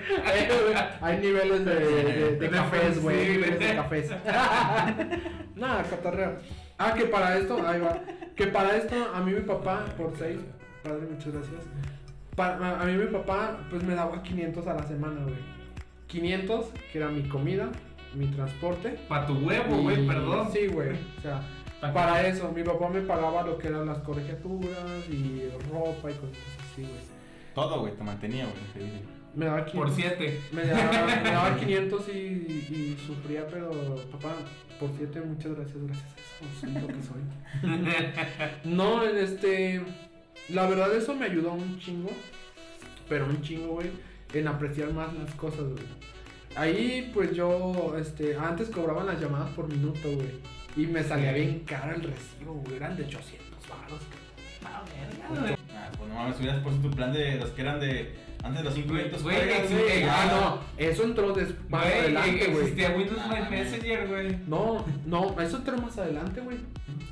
[1.02, 3.38] Hay niveles de, de, de cafés, güey.
[3.38, 4.12] De cafés.
[5.56, 6.38] Nada, cotorreo.
[6.78, 8.00] Ah, que para esto, ahí va.
[8.36, 10.38] Que para esto, a mí mi papá, por seis,
[10.84, 11.62] padre, muchas gracias.
[12.38, 15.36] Pa- a, mí mi papá, pues me daba 500 a la semana, güey.
[16.08, 17.68] 500, que era mi comida,
[18.16, 18.98] mi transporte.
[19.10, 20.48] Pa' tu huevo, güey, y- perdón.
[20.54, 20.92] Sí, güey.
[21.18, 21.42] O sea,
[21.82, 26.14] Pa' para eso, mi papá me pagaba lo que eran las colegiaturas y ropa y
[26.14, 26.38] cosas
[26.72, 27.18] así, güey.
[27.54, 28.92] Todo, güey, te mantenía, güey.
[29.36, 29.74] Me daba 500.
[29.76, 30.40] Por siete.
[30.52, 33.70] Me daba, me daba 500 y, y sufría, pero
[34.12, 34.30] papá,
[34.80, 37.22] por 7, muchas gracias, gracias a eso, lo que soy.
[38.66, 39.84] No, este,
[40.50, 42.10] la verdad eso me ayudó un chingo,
[43.10, 43.90] pero un chingo, güey,
[44.34, 45.86] en apreciar más las cosas, güey.
[46.56, 50.32] Ahí, pues yo, este, antes cobraban las llamadas por minuto, güey,
[50.76, 54.02] y me salía bien caro el recibo, güey, eran de 800 baros.
[54.66, 54.84] Ah.
[55.30, 58.64] Ah, pues no mames, hubieras puesto tu plan de los que eran de antes de
[58.64, 59.24] los 5 Güey, minutos.
[59.24, 60.04] güey.
[60.04, 62.58] Ah, no, eso entró des- más Güey, adelante, güey.
[62.64, 64.38] existía Windows My Messenger, güey.
[64.48, 66.58] No, no, eso entró más adelante, güey.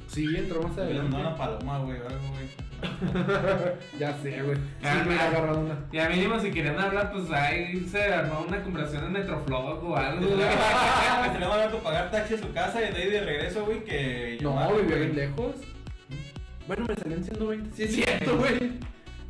[0.07, 1.11] Sí, entró más adelante.
[1.11, 2.65] mandó una paloma, güey, o algo, güey.
[3.99, 4.55] Ya sé, güey.
[4.57, 5.27] Sí, Ah, me ah.
[5.27, 5.77] agarrado una.
[5.91, 9.95] Y a mínimo si querían hablar, pues ahí se armó una conversación en Metroflog o
[9.95, 10.39] algo, güey.
[11.33, 13.83] Se le va a pagar taxi a su casa y de ahí de regreso, güey,
[13.83, 14.37] que...
[14.41, 14.85] No, güey.
[14.85, 15.55] bien lejos.
[16.67, 17.75] Bueno, me salían 120.
[17.75, 18.73] Sí, es cierto, güey.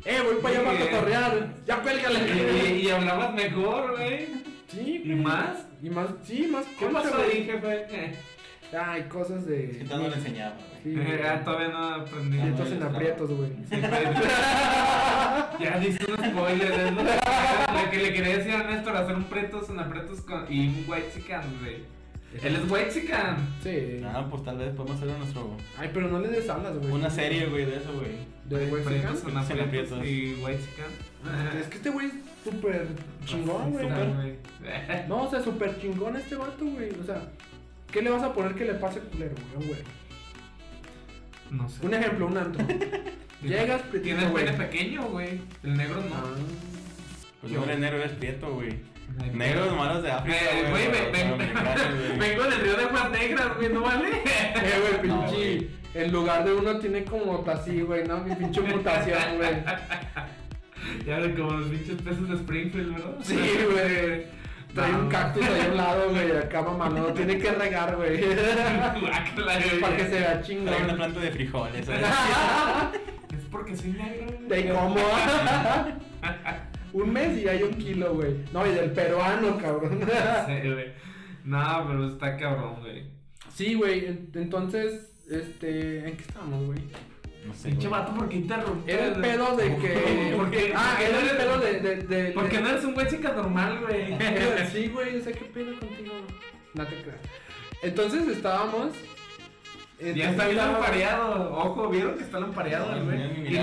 [0.06, 0.76] Eh, voy para allá Sí.
[0.76, 1.54] para cotorrear.
[1.66, 2.78] Ya Y, y- cuélgale.
[2.80, 4.26] y hablabas mejor, güey.
[4.68, 5.66] Sí, ¿Y más?
[5.82, 6.64] Y más, sí, más.
[6.78, 8.14] ¿Qué concha, pasó ahí, jefe?
[8.78, 9.70] Ay, cosas de.
[9.70, 10.94] Es que todavía no le enseñaba, güey.
[10.94, 11.00] Sí.
[11.26, 12.38] Ah, todavía no aprendí.
[12.38, 13.50] Aprietos en aprietos, güey.
[15.60, 17.04] Ya diste un spoiler, es lo que,
[17.84, 20.84] lo que le quería decir a Néstor, hacer un pretos en aprietos con, y un
[20.86, 21.84] white chican, güey.
[22.42, 23.36] Él es white chican.
[23.62, 24.00] Sí.
[24.04, 25.56] Ah, pues tal vez podemos hacer nuestro...
[25.78, 26.92] Ay, pero no le des alas, güey.
[26.92, 28.35] Una serie, güey, de eso, güey.
[28.48, 30.60] De aprietos y white.
[31.60, 32.12] Es que este güey es
[32.44, 32.86] súper
[33.24, 33.88] chingón, güey.
[35.08, 36.90] No, o sea, súper chingón este vato, güey.
[37.00, 37.22] O sea,
[37.90, 39.68] ¿qué le vas a poner que le pase culero, güey?
[39.68, 39.80] güey?
[41.50, 41.84] No sé.
[41.86, 42.64] Un ejemplo, un antro.
[43.42, 44.44] Llegas, Tiene pretito, el güey.
[44.46, 45.40] pene pequeño, güey.
[45.62, 46.14] El negro no.
[46.16, 46.34] Ah.
[47.40, 48.70] Pues Yo- no eres negro, eres prieto, güey.
[49.32, 50.88] Negros malos de África, Eh, güey,
[52.18, 54.08] vengo del río de aguas negras, güey, ¿no vale?
[54.10, 55.68] Eh, güey, No, pinche.
[55.94, 58.18] En lugar de uno tiene como así, güey, ¿no?
[58.18, 59.50] Mi pinche mutación, güey.
[61.04, 63.16] Ya ven como los pinches peces de Springfield, ¿verdad?
[63.22, 63.34] Sí,
[63.72, 64.26] güey.
[64.72, 68.20] Trae un cactus ahí a un lado, güey, acá mamá, no tiene que regar, güey.
[69.80, 70.96] Para que se vea Trae una chingón.
[70.96, 72.02] planta de frijoles, ¿sabes?
[73.36, 74.48] Es porque soy negro, güey.
[74.62, 74.96] De cómo.
[76.92, 78.34] un mes y hay un kilo, güey.
[78.52, 80.00] No, y del peruano, cabrón.
[80.00, 80.92] Sí, güey.
[81.44, 83.04] No, pero está cabrón, güey.
[83.52, 86.78] Sí, güey, en- entonces, este, ¿en qué estábamos, güey?
[87.46, 88.92] No sé, Pinche vato, ¿por qué interrumpes?
[88.94, 90.34] Era el pedo de que.
[90.36, 90.72] ¿Por qué?
[90.74, 91.80] Ah, ¿Por qué era el pedo de.
[91.80, 94.12] de, de- Porque de- no eres un güey chica normal, güey.
[94.20, 96.12] Era- Sí, güey, o sea, ¿qué pedo contigo?
[96.74, 97.18] No te creas.
[97.82, 98.92] Entonces estábamos.
[99.98, 101.56] Ya entonces está bien lampareado.
[101.56, 103.54] Ojo, ¿vieron que está lampareado el güey?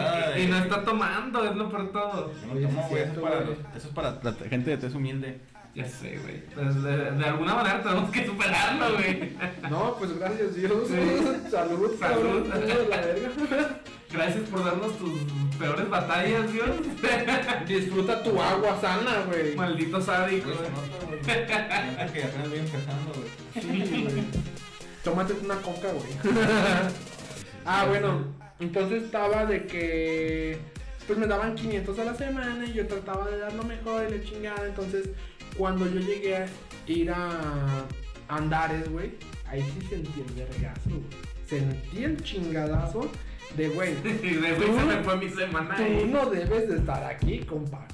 [0.43, 2.31] Y, no está tomando, es lo por todo.
[2.33, 3.01] Yo no Oye, tomo, sí es güey.
[3.03, 3.57] Eso es cierto, para, güey.
[3.75, 5.41] eso es para la gente de tez humilde.
[5.75, 6.43] Ya sé, güey.
[6.53, 9.35] Pues, de, de alguna manera tenemos que superarlo, güey.
[9.71, 10.87] No, pues gracias Dios.
[10.87, 10.93] Sí.
[11.49, 11.99] Salud, Salud.
[11.99, 12.49] cabrón,
[12.89, 13.81] la verga.
[14.11, 15.19] Gracias por darnos tus
[15.57, 16.69] peores batallas, Dios.
[17.67, 19.55] Disfruta tu agua sana, güey.
[19.55, 23.87] Maldito sádico, nota que apenas voy empezando, güey.
[23.87, 24.23] Sí, güey.
[25.03, 26.35] Tómate una coca, güey.
[27.65, 28.25] ah, bueno.
[28.59, 30.59] Entonces estaba de que.
[31.07, 34.17] Pues me daban 500 a la semana y yo trataba de dar lo mejor y
[34.17, 34.65] la chingada.
[34.65, 35.09] Entonces,
[35.57, 36.45] cuando yo llegué a
[36.87, 37.85] ir a
[38.27, 39.11] Andares, güey,
[39.47, 41.01] ahí sí sentí el vergazo, güey.
[41.47, 43.09] Sentí el chingadazo
[43.55, 43.93] de, güey,
[44.23, 45.75] Y de güey se me fue mi semana.
[45.75, 46.09] tú ahí.
[46.11, 47.85] no debes de estar aquí, compa.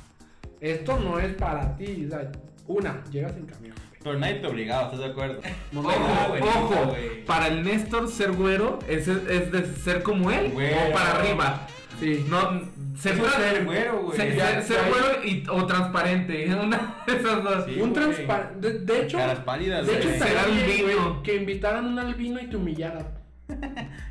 [0.61, 2.05] Esto no es para ti.
[2.05, 2.31] O sea,
[2.67, 3.99] una, llegas en camión, güey.
[4.01, 5.41] Pero nadie te obligaba, ¿estás de acuerdo?
[5.73, 7.25] No, Ojo, buenísimo, ojo, güey.
[7.25, 10.77] para el Néstor ser güero es, es de ser como él Güero.
[10.89, 11.67] o para arriba.
[11.99, 12.25] Sí.
[12.29, 12.61] No,
[13.01, 14.17] ser güero, güey.
[14.17, 14.89] ser- Ya, ser- ser ya.
[14.89, 16.55] güero y, o transparente.
[16.63, 17.65] Una de esas dos.
[17.65, 18.71] Sí, un transparente.
[18.71, 21.23] De, de hecho, Caras pálidas, de hecho albino.
[21.23, 23.07] que invitaran a un albino y te humillaran.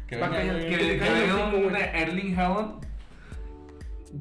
[0.07, 0.69] Que venga, que-.
[0.69, 1.77] Que, le que un.
[1.77, 2.87] Erling Haaland.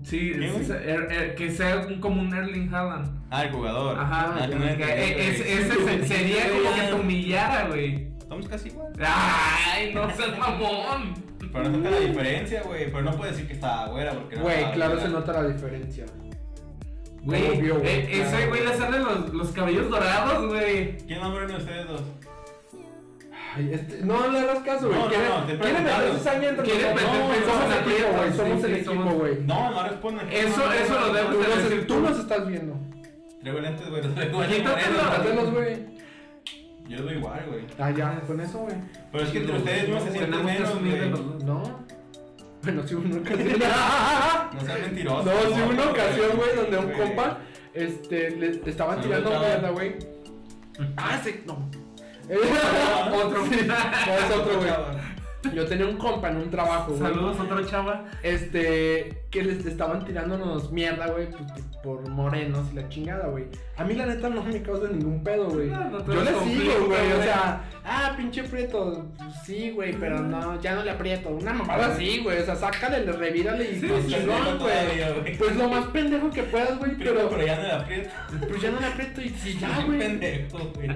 [0.03, 0.31] Sí,
[0.69, 3.21] er- er- que sea un- como un Erling Haaland.
[3.31, 3.97] Ah, el jugador.
[3.97, 8.07] Ajá, Ah, no eh, ese, se- sería como que te humillara, güey.
[8.17, 8.91] Estamos casi igual.
[9.01, 11.13] Ay, no seas mamón.
[11.51, 12.85] Pero no toca la diferencia, güey.
[12.91, 15.07] Pero no puede decir que está güera porque no Güey, está claro güera.
[15.07, 16.05] se nota la diferencia.
[17.23, 18.47] Güey, Obvio, güey, eh, ese claro.
[18.49, 20.97] güey le salen los, los cabellos dorados, güey.
[21.07, 22.01] ¿Quién moreno de ustedes dos?
[23.55, 24.99] Ay, este- no le hagas caso, güey.
[24.99, 26.03] No, no, Quiere- no, te he quiere preguntado.
[26.05, 27.07] meter cizaña entre Quiere nosotros.
[27.09, 28.33] meter No, pesos somos en el equipo, güey.
[28.37, 29.35] Somos el equipo, güey.
[29.45, 30.27] No, no responden.
[30.31, 32.75] Eso- eso lo debes de decir Tú los estás viendo.
[33.41, 34.01] Traigo lentes, güey.
[34.01, 35.03] Quítatelo.
[35.17, 35.85] morenos, güey.
[36.87, 37.65] Yo veo igual, güey.
[37.77, 38.75] Ah, ya, con eso, güey.
[39.11, 41.09] Pero es que entre ustedes no se sienten menos, güey.
[41.45, 41.85] No.
[42.63, 43.47] Bueno, sí, una ocasión.
[44.53, 45.25] No sean mentirosos.
[45.25, 45.87] No, sí, una güey.
[45.89, 47.37] ocasión, güey, donde un compa
[47.73, 49.95] este, le estaban tirando mierda, güey.
[50.95, 51.53] Ah, sí, no.
[53.15, 53.45] Otro.
[53.45, 54.69] Es otro, güey.
[55.53, 57.01] Yo tenía un compa en un trabajo, güey.
[57.01, 58.05] Saludos, otro chava.
[58.23, 61.43] Este, que les estaban tirándonos mierda, güey, pues,
[61.83, 63.45] por, por morenos y la chingada, güey.
[63.77, 65.67] A mí la neta no me causa ningún pedo, güey.
[65.67, 70.19] No, no Yo le sigo, güey, o sea, ah, pinche prieto, pues, sí, güey, pero
[70.19, 71.29] no, ya no le aprieto.
[71.29, 75.37] Una mamada así, güey, o sea, sácale, le revírale y Sí, pues chingón, güey.
[75.37, 78.09] Pues lo más pendejo que puedas, güey, Pero, pero, ya no la aprieto.
[78.49, 79.99] pues ya no le aprieto y sí, ya, güey.
[79.99, 80.89] pendejo, güey.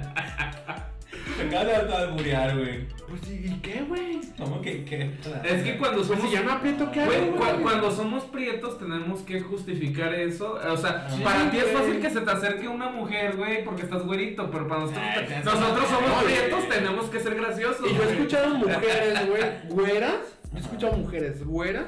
[1.50, 2.88] Me acabas de alburear, güey.
[3.10, 4.22] Pues, ¿y qué, güey?
[4.38, 5.12] ¿Cómo que qué?
[5.44, 6.26] Es que cuando Pues somos.
[6.26, 10.54] si ya no aprieto, ¿qué Güey, cu- cuando somos prietos tenemos que justificar eso.
[10.54, 13.82] O sea, Sí, para ti es fácil que se te acerque una mujer, güey, porque
[13.84, 17.92] estás güerito, pero para nosotros, Ay, te- nosotros somos prietos, tenemos que ser graciosos.
[17.92, 20.16] Y yo he escuchado mujeres, güey, güeras.
[20.52, 21.86] Yo he escuchado mujeres güeras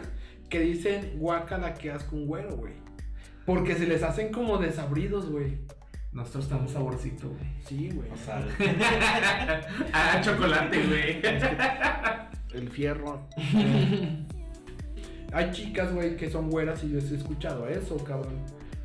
[0.49, 2.73] que dicen guácala que asco un güero, güey.
[3.45, 5.57] Porque se les hacen como desabridos, güey.
[6.13, 7.43] Nosotros estamos saborcito, güey.
[7.65, 8.09] Sí, güey.
[8.11, 8.45] O sea,
[9.93, 11.21] ah, chocolate, güey.
[12.53, 13.27] El fierro.
[15.31, 18.35] Hay chicas, güey, que son güeras y yo he escuchado eso, cabrón.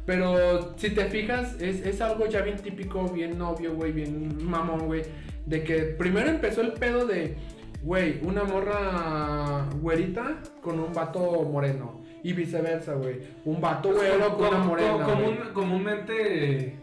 [0.07, 4.87] Pero si te fijas, es, es algo ya bien típico, bien obvio, güey, bien mamón,
[4.87, 5.03] güey.
[5.45, 7.37] De que primero empezó el pedo de,
[7.83, 12.01] güey, una morra güerita con un vato moreno.
[12.25, 13.19] Y viceversa, güey.
[13.45, 14.93] Un vato güero con una morena.
[14.93, 15.15] com- güey.
[15.37, 16.75] común- comúnmente,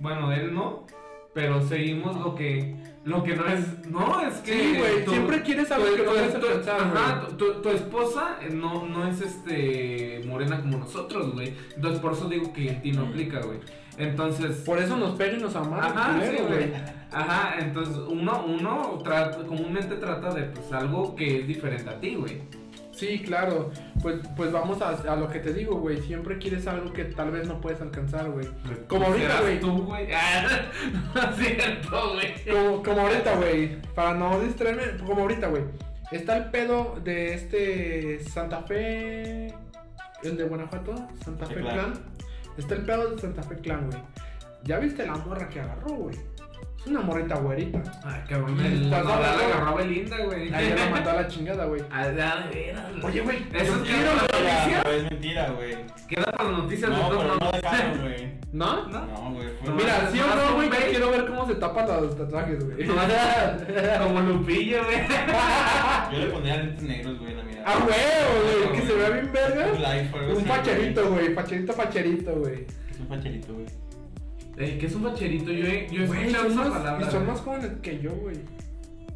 [0.00, 0.86] bueno, él no,
[1.32, 2.74] pero seguimos lo que,
[3.04, 4.52] lo que no es, no, es que...
[4.52, 7.28] Sí, güey, tu- siempre quieres algo que no tu- Ajá,
[7.62, 11.54] tu, esposa eh, no, no es este morena como nosotros, güey.
[11.76, 13.60] Entonces por eso digo que en ti no aplica, güey.
[13.98, 14.56] Entonces...
[14.64, 16.72] Por eso nos pega y nos amamos, Ajá, sí, güey.
[17.12, 22.14] Ajá, entonces uno, uno trata, comúnmente trata de pues algo que es diferente a ti,
[22.14, 22.40] güey.
[23.00, 23.70] Sí, claro.
[24.02, 26.02] Pues, pues vamos a, a lo que te digo, güey.
[26.02, 28.46] Siempre quieres algo que tal vez no puedes alcanzar, güey.
[28.88, 29.58] Como ahorita, güey.
[29.58, 30.12] tú, güey.
[30.12, 30.70] Ah,
[31.14, 32.44] no es cierto, güey.
[32.44, 33.80] Como, como ahorita, güey.
[33.94, 35.62] Para no distraerme, como ahorita, güey.
[36.12, 39.46] Está el pedo de este Santa Fe.
[40.22, 40.94] El de Guanajuato,
[41.24, 41.82] Santa Sí, Fe claro.
[41.82, 41.92] Clan.
[42.58, 44.02] Está el pedo de Santa Fe Clan, güey.
[44.64, 46.16] ¿Ya viste la morra que agarró, güey?
[46.80, 47.82] Es una morrita güerita.
[48.04, 50.54] Ay, cabrón, el estás Nodal hablando- agarró a Belinda, güey.
[50.54, 51.82] Ahí la mandó a la chingada, güey.
[51.90, 52.74] Ah, de.
[53.02, 53.36] Oye, güey.
[53.52, 54.44] Eso es quiero, que- güey.
[54.44, 55.76] mentira, güey, es mentira, güey.
[56.08, 58.40] Queda para las noticias No, de pero todos no dejaron, güey.
[58.52, 58.86] ¿No?
[58.88, 59.06] ¿No?
[59.06, 59.48] No, güey.
[59.76, 62.86] Mira, sí o no, güey, quiero ver cómo se tapan los tatuajes, güey.
[64.02, 64.98] Como Lupillo, güey.
[66.12, 67.64] Yo le pondría lentes negros, güey, la mirada.
[67.66, 68.80] ¡Ah, huevo, güey!
[68.80, 69.66] Que se vea bien verga.
[70.34, 71.34] Un facherito, güey.
[71.34, 72.40] Facherito, facherito, güey.
[72.54, 72.66] güey.
[72.90, 73.66] Es un facherito, güey.
[74.60, 75.50] Ey, ¿qué es un bacherito?
[75.50, 77.06] Yo he, yo he Güey, escuchado son esa más, palabra.
[77.06, 77.32] y son güey.
[77.32, 78.36] más jóvenes que yo, güey.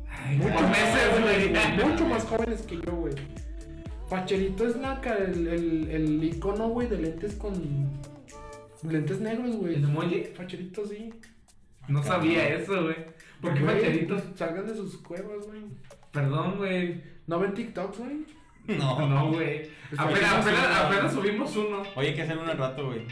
[0.09, 1.89] Ay, Mucho por meses, jóvenes, güey.
[1.91, 3.15] Mucho más jóvenes que yo, güey.
[4.09, 7.91] Facherito es la, ca- el, el, el icono, güey, de lentes con.
[8.83, 9.75] Lentes negros, güey.
[9.77, 10.25] ¿El emoji?
[10.37, 11.11] Facherito, sí.
[11.89, 12.97] No sabía eso, güey.
[13.41, 14.23] ¿Por qué Güey, bacheritos?
[14.37, 15.61] Salgan de sus cuevas, güey.
[16.13, 17.03] Perdón, güey.
[17.27, 18.25] ¿No ven TikToks, güey?
[18.79, 19.07] No.
[19.07, 19.63] No, güey.
[19.91, 20.05] Está
[20.87, 21.83] Apenas, subimos uno.
[21.97, 23.03] Oye, hay que hacer uno al rato, güey.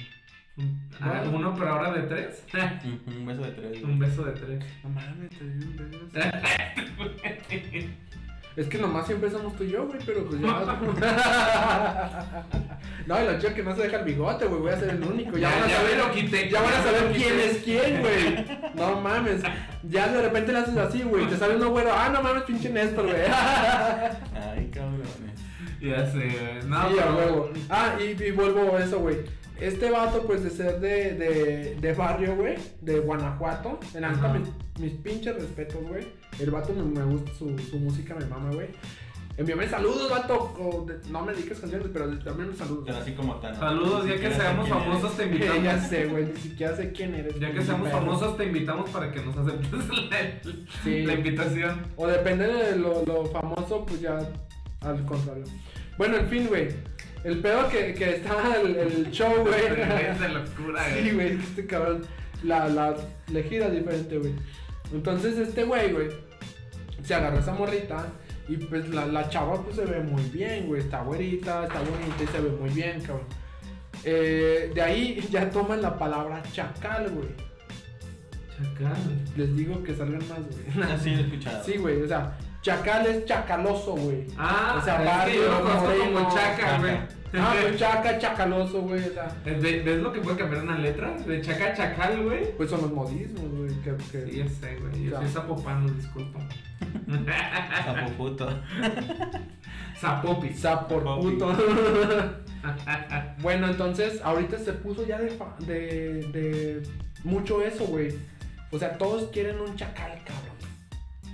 [1.00, 2.44] Ah, uno, pero ahora de tres.
[3.07, 3.84] Un beso de tres, güey.
[3.84, 4.64] Un beso de tres.
[4.84, 6.07] No mames, te di un beso.
[8.55, 10.46] Es que nomás siempre somos tú y yo, güey, pero pues ya.
[13.07, 14.61] no, y lo chido que no se deja el bigote, güey.
[14.61, 15.38] Voy a ser el único.
[15.38, 16.50] Ya, Ya, van a ya saber, me lo quité.
[16.50, 17.50] ya van a saber quién quité.
[17.50, 18.44] es quién, güey.
[18.74, 19.40] No mames.
[19.84, 21.26] Ya de repente le haces así, güey.
[21.28, 21.92] Te sale uno güero.
[21.94, 23.22] Ah, no mames, pinche Néstor, güey.
[23.24, 25.09] Ay, cabrones.
[25.80, 26.62] Ya sé, güey.
[26.68, 27.50] No, sí, a pero- huevo.
[27.70, 29.16] Ah, y, y vuelvo a eso, güey.
[29.62, 33.78] Este vato, pues de ser de, de, de barrio, güey, de Guanajuato.
[33.94, 34.32] En Ajá.
[34.34, 34.48] mis,
[34.80, 36.06] mis pinches respetos, güey.
[36.40, 38.68] El vato me, me gusta su, su música, me mama, güey.
[39.36, 40.52] Envíame saludos, vato.
[40.58, 42.84] o de- no me dediques canciones, pero envíame saludos.
[42.86, 43.54] Pero así como tan.
[43.56, 45.86] Saludos, ya que seamos famosos te ya invitamos.
[45.88, 47.38] sé, güey, ni siquiera sé quién eres.
[47.40, 48.00] Ya que seamos perro.
[48.00, 49.70] famosos te invitamos para que nos aceptes
[50.10, 50.52] la,
[50.84, 51.02] Sí.
[51.06, 51.80] la invitación.
[51.96, 54.18] O depende de lo, lo famoso, pues ya
[54.82, 55.44] al contrario.
[55.96, 56.68] Bueno, en fin, güey.
[57.24, 59.64] El pedo que, que está el, el show, güey.
[60.10, 61.14] Es de locura, Sí, güey.
[61.14, 62.02] güey, este cabrón.
[62.42, 62.96] La, la,
[63.30, 64.32] le gira diferente, güey.
[64.92, 66.08] Entonces, este güey, güey,
[67.04, 68.06] se agarró a esa morrita.
[68.48, 70.80] Y pues la, la chava, pues se ve muy bien, güey.
[70.80, 73.26] Está güerita, está bonita y se ve muy bien, cabrón.
[74.04, 77.28] Eh, de ahí ya toman la palabra chacal, güey.
[78.56, 78.96] Chacal.
[79.36, 80.90] Les digo que salgan más, güey.
[80.92, 81.64] Así he escuchado.
[81.64, 84.26] Sí, güey, o sea, chacal es chacaloso, güey.
[84.38, 86.96] Ah, O sea, es que yo lo conozco moreno, como chaca, güey.
[87.34, 89.02] Ah, pues chaca, chacaloso, güey.
[89.08, 91.12] O sea, ¿Ves ves lo que puede cambiar una letra?
[91.18, 92.56] De chaca a chacal, güey.
[92.56, 93.68] pues son los modismos, güey.
[93.82, 95.04] Que, que- Sí, ya sé, güey.
[95.10, 96.38] Yo soy zapopano, disculpa.
[97.84, 98.48] Sapo puto.
[99.98, 100.58] Zapopis.
[100.60, 101.20] Sapor Papi.
[101.22, 101.56] puto.
[103.42, 106.82] bueno, entonces, ahorita se puso ya de, fa- de, de
[107.24, 108.14] mucho eso, güey.
[108.70, 110.51] O sea, todos quieren un chacal, cabrón.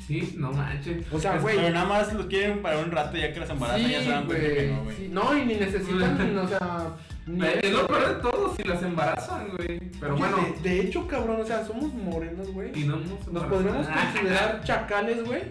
[0.08, 1.04] Sí, no manches.
[1.12, 1.56] O sea, güey.
[1.56, 4.10] Pero nada más lo quieren para un rato ya que las embarazan Sí, ya se
[4.10, 4.70] dan cuenta que güey.
[4.72, 4.96] no, güey.
[4.96, 5.08] sí.
[5.12, 6.86] No, y ni necesitan, o sea.
[7.26, 9.78] ni Es lo peor de todo si las embarazan, güey.
[10.00, 10.38] Pero Oye, bueno.
[10.62, 12.70] De, de hecho, cabrón, o sea, somos morenos, güey.
[12.74, 15.42] Y no nos Nos podríamos considerar chacales, güey.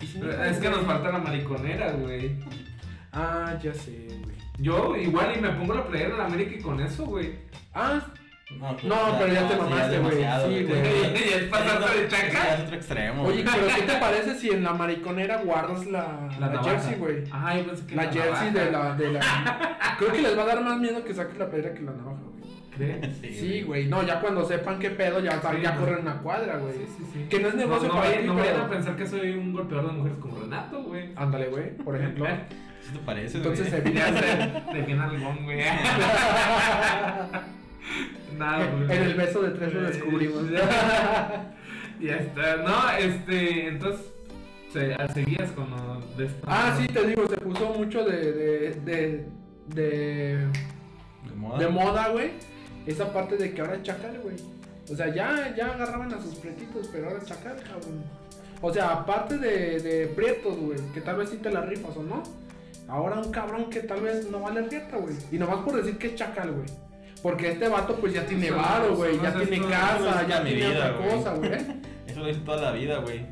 [0.00, 2.36] Y si no, Es que nos falta la mariconera, güey.
[3.12, 4.36] Ah, ya sé, güey.
[4.58, 7.32] Yo igual y me pongo la playera de la América y con eso, güey.
[7.74, 8.00] Ah,
[8.50, 10.16] No, pues, No, pero ya te mamaste, güey.
[10.16, 11.12] Sí, te- güey.
[11.12, 12.54] Y es pasarte de chaca.
[12.54, 13.22] es otro extremo.
[13.24, 17.24] oye, pero ¿qué te parece si en la mariconera guardas la, la, jersey, güey?
[17.30, 19.20] Ay, pensé que La jersey de la, de la.
[19.98, 22.16] Creo que les va a dar más miedo que saques la playera que la navaja,
[22.22, 22.38] güey.
[22.74, 23.16] ¿Crees?
[23.38, 23.86] Sí, güey.
[23.86, 26.74] No, ya cuando sepan qué pedo, ya, Sí, ya corren una cuadra, güey.
[26.74, 27.26] Sí, sí, sí.
[27.28, 29.52] Que no es negocio no, no para ti, no vayan a pensar que soy un
[29.52, 31.10] golpeador de mujeres como Renato, güey.
[31.16, 32.26] Ándale, güey, por ejemplo.
[32.80, 35.60] ¿Sí te parece, Entonces se Ya sé, de bien algún, güey.
[38.38, 38.64] Nada.
[38.64, 40.44] En el beso de tres lo descubrimos.
[42.00, 42.58] Ya está.
[42.58, 44.06] No, este, entonces,
[44.72, 46.46] se, seguías con lo de esto.
[46.46, 48.32] ah, sí, te digo, se puso mucho de.
[48.32, 48.70] de.
[48.84, 49.26] de.
[49.74, 50.36] de,
[51.28, 51.58] De moda.
[51.58, 52.30] de moda, güey.
[52.86, 54.36] Esa parte de que ahora es chacal, güey.
[54.90, 58.04] O sea, ya, ya agarraban a sus prietitos, pero ahora es chacal, cabrón.
[58.60, 62.02] O sea, aparte de, de prietos, güey, que tal vez sí te la rifas o
[62.04, 62.22] no.
[62.88, 65.14] Ahora un cabrón que tal vez no vale rieta, güey.
[65.32, 66.66] Y nomás por decir que es chacal, güey.
[67.22, 69.20] Porque este vato pues ya tiene varo, güey.
[69.20, 71.52] Ya tiene casa, ya tiene otra cosa, güey.
[72.06, 73.26] Eso lo hice toda la vida, güey.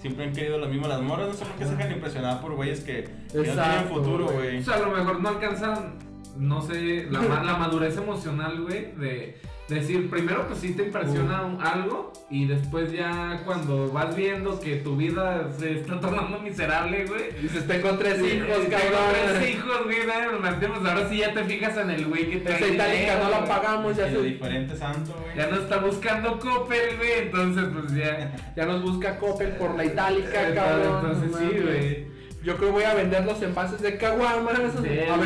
[0.00, 1.28] Siempre han querido lo mismo las morras.
[1.28, 4.58] No sé por qué se dejan impresionar por güeyes que, que no tienen futuro, güey.
[4.58, 5.94] O sea, a lo mejor no alcanzan,
[6.36, 9.40] no sé, la, la madurez emocional, güey, de
[9.74, 14.76] decir, primero pues sí te impresiona un- algo y después ya cuando vas viendo que
[14.76, 17.32] tu vida se está tornando miserable, güey.
[17.42, 19.00] Dices, tengo tres Sí, hijos, tengo cabrón.
[19.38, 22.66] Tres hijos, güey, pues ahora sí ya te fijas en el güey que trae Esa
[22.68, 25.36] itálica dinero, no la pagamos, ya, se- diferente santo, güey.
[25.36, 28.34] Ya no está buscando Coppel, güey, entonces pues ya.
[28.56, 31.04] ya nos busca Coppel por la itálica, cabrón.
[31.06, 32.18] Entonces no sí, güey.
[32.42, 34.54] Yo creo que voy a vender los envases de caguamas.
[34.58, 34.70] a ver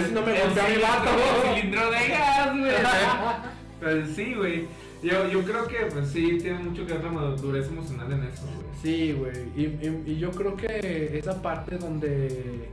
[0.05, 1.11] si no me golpea mi cilindro- vato.
[1.45, 2.73] el cilindro de gas, güey.
[3.83, 4.67] Pues sí, güey.
[5.03, 8.45] Yo, yo creo que pues sí tiene mucho que ver la madurez emocional en eso,
[8.45, 8.67] güey.
[8.81, 9.33] Sí, güey.
[9.57, 12.69] Y, y- y yo creo que esa parte donde.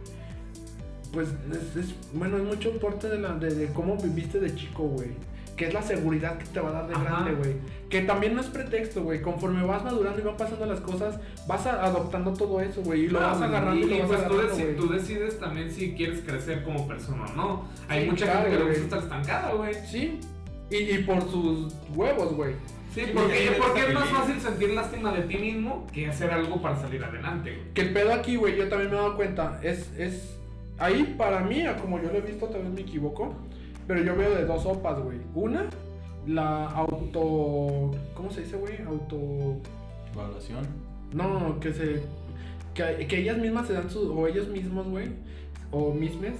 [1.12, 4.84] Pues es, es- bueno, es mucho parte de, la, de, de cómo viviste de chico,
[4.84, 5.10] güey.
[5.57, 7.03] Que es la seguridad que te va a dar de Ajá.
[7.03, 7.55] grande, güey.
[7.89, 9.22] Que también no es pretexto, güey.
[9.22, 13.05] Conforme vas madurando y van pasando las cosas, vas adoptando todo eso, güey.
[13.05, 16.22] Y lo vas agarrando y, y, lo vas pues tú, tú decides también si quieres
[16.22, 17.66] crecer como persona o no.
[17.89, 19.74] Hay Sí, mucha claro, gente que le gusta estar estancada, güey.
[19.74, 20.20] Sí.
[20.70, 22.53] Y, y por sus huevos, güey.
[22.93, 26.59] Sí, porque, porque porque es más fácil sentir lástima de ti mismo que hacer algo
[26.61, 27.74] para salir adelante, güey.
[27.74, 29.59] Que el pedo aquí, güey, yo también me he dado cuenta.
[29.61, 30.36] Es, es.
[30.80, 33.36] Ahí para mí, como yo lo he visto, tal vez me equivoco.
[33.88, 35.17] Pero yo veo de dos sopas, güey.
[35.36, 35.67] Una,
[36.28, 37.91] la auto.
[38.15, 38.82] ¿Cómo se dice, güey?
[38.88, 39.57] Auto.
[40.13, 40.67] Evaluación.
[41.13, 42.01] No, que se.
[42.74, 44.09] Que, que ellas mismas se dan sus.
[44.09, 45.07] O ellos mismos, güey.
[45.72, 46.34] O mismes.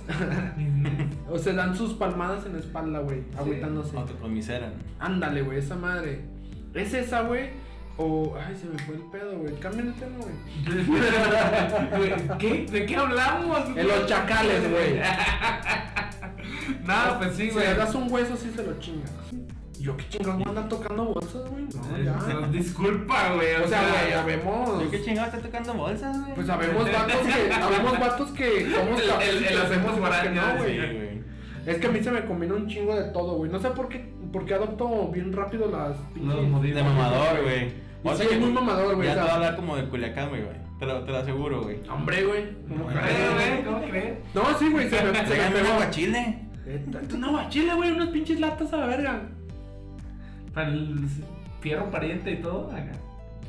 [1.30, 3.22] o se dan sus palmadas en la espalda, güey.
[3.38, 3.96] Agüitándose.
[3.96, 4.74] Autopromiseran.
[5.00, 6.22] Ándale, güey, esa madre.
[6.74, 7.50] ¿Es esa, güey?
[7.98, 8.36] O.
[8.36, 9.54] Ay, se me fue el pedo, güey.
[9.60, 10.34] Cambia el tema, güey.
[12.40, 12.66] ¿Qué?
[12.72, 13.60] ¿De qué hablamos?
[13.76, 15.00] En los chacales, güey.
[16.86, 17.68] Nada, pues sí, Si güey.
[17.68, 19.12] le das un hueso, sí se lo chingas.
[19.80, 21.64] Yo qué chingados voy a andar tocando bolsas, güey.
[21.64, 22.48] No, Eh, ya.
[22.52, 23.56] Disculpa, güey.
[23.64, 24.84] O sea, güey, sabemos.
[24.84, 26.36] ¿Yo qué chingado está tocando bolsas, güey?
[26.36, 27.50] Pues sabemos vatos que.
[27.54, 30.00] Sabemos vatos que somos El- el- el hacemos
[30.32, 30.58] no, Sí,
[30.98, 31.20] güey.
[31.66, 33.52] Es que a mí se me combina un chingo de todo, güey.
[33.52, 36.64] No sé por qué, por qué adopto bien rápido las Los modismos.
[36.64, 37.90] De mamador, güey.
[38.04, 39.08] O sí, sea es que muy mamador, güey.
[39.08, 40.56] Ya o te voy a hablar como de Culiacán, güey, güey.
[40.80, 41.78] Te lo, te lo aseguro, güey.
[41.90, 42.46] Hombre, güey.
[42.70, 43.04] ¿Cómo crees?
[43.18, 43.64] ¿Cómo crees, güey?
[43.66, 44.18] ¿Cómo crees?
[44.34, 45.12] No, sí, güey, se me,
[45.52, 45.74] pegó.
[45.74, 46.40] aguachile.
[47.10, 49.22] Tú No, a Chile, güey, unas pinches latas a la verga.
[50.54, 51.00] Para el
[51.62, 52.92] fierro pariente y todo, acá.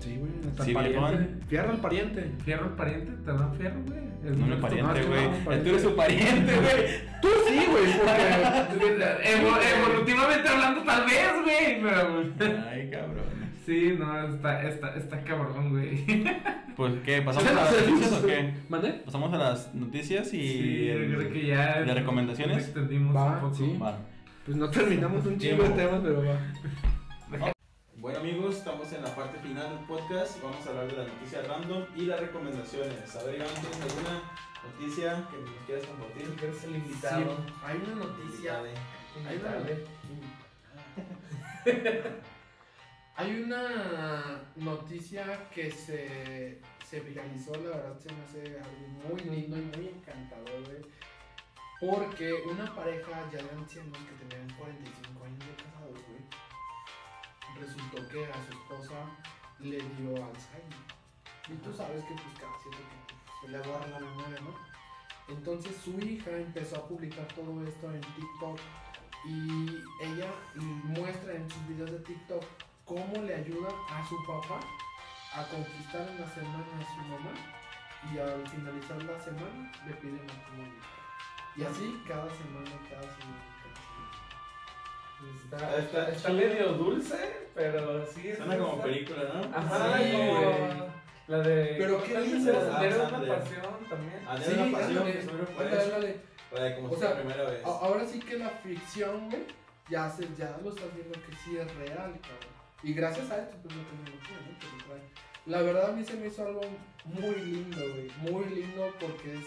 [0.01, 1.47] Sí, güey, hasta Sí, el pariente.
[1.47, 2.31] Fierro al pariente.
[2.45, 4.01] Fierro el pariente, te dan fierro, güey.
[4.25, 5.29] Es No, nuestro- pariente, no, güey.
[5.59, 5.63] no.
[5.63, 7.21] Tú eres su pariente, güey.
[7.23, 8.91] Tú sí, güey, porque.
[9.31, 11.83] Evo- evolutivamente hablando, tal vez, güey.
[11.83, 12.69] Pero.
[12.71, 13.40] Ay, cabrón.
[13.65, 16.05] Sí, no, está, está, está cabrón, güey.
[16.77, 17.21] Pues, ¿qué?
[17.21, 18.55] ¿Pasamos a las noticias o qué?
[18.71, 18.91] ¿Mande?
[19.05, 20.41] Pasamos a las noticias y.
[20.41, 21.83] Sí, creo que ya.
[21.83, 22.57] ¿De recomendaciones?
[22.57, 23.55] nos extendimos Va, un poco.
[23.55, 23.77] sí.
[23.77, 23.99] Va.
[24.47, 27.53] Pues no terminamos un chingo de temas, pero va.
[27.97, 30.43] Bueno amigos, estamos en la parte final del podcast.
[30.43, 33.15] Vamos a hablar de las noticias random y las recomendaciones.
[33.15, 34.23] A ver, Iván, ¿tienes alguna
[34.65, 36.35] noticia que nos quieras compartir?
[36.43, 37.07] eres el Sí,
[37.63, 38.59] hay una noticia.
[39.29, 39.51] Hay una,
[43.21, 49.59] hay una noticia que se, se viralizó, la verdad se me hace algo muy lindo
[49.59, 50.81] y muy encantador, güey.
[51.81, 56.25] Porque una pareja ya de ancianos que tenían 45 años de casados, güey,
[57.61, 58.95] resultó que a su esposa
[59.59, 60.81] le dio Alzheimer.
[61.51, 64.55] Y tú sabes que pues cada cierto tiempo se le borra la memoria, ¿no?
[65.29, 68.59] Entonces su hija empezó a publicar todo esto en TikTok
[69.27, 72.45] y ella muestra en sus videos de TikTok
[72.91, 74.59] cómo le ayuda a su papá
[75.35, 77.31] a conquistar en la semana a su mamá
[78.13, 80.83] y al finalizar la semana le pide matrimonio.
[81.57, 83.77] Y así cada semana, cada semana, cada
[85.55, 85.71] semana.
[85.71, 88.35] Está, está, está medio dulce, pero sí.
[88.35, 89.57] Suena está- como película, ¿no?
[89.57, 90.91] Ajá, Sí, como güey.
[91.29, 91.75] la de.
[91.79, 92.51] Pero qué ¿cómo lindo.
[92.51, 94.25] Era Ah, una pasión también.
[94.29, 96.21] Ah, de Sí, una pasión ándale.
[96.51, 97.65] Para como O si la primera vez.
[97.65, 99.45] A- Ahora sí que la ficción, güey,
[99.89, 102.60] ya, se, ya lo estás viendo que sí es real, cabrón.
[102.83, 104.59] Y gracias a esto, pues la tecnología, ¿no?
[104.59, 105.03] Que lo trae.
[105.47, 106.61] La verdad a mí se me hizo algo
[107.05, 108.11] muy lindo, güey.
[108.33, 109.47] Muy lindo porque es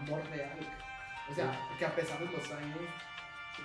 [0.00, 0.58] amor real.
[1.30, 2.78] O sea, que a pesar de los años,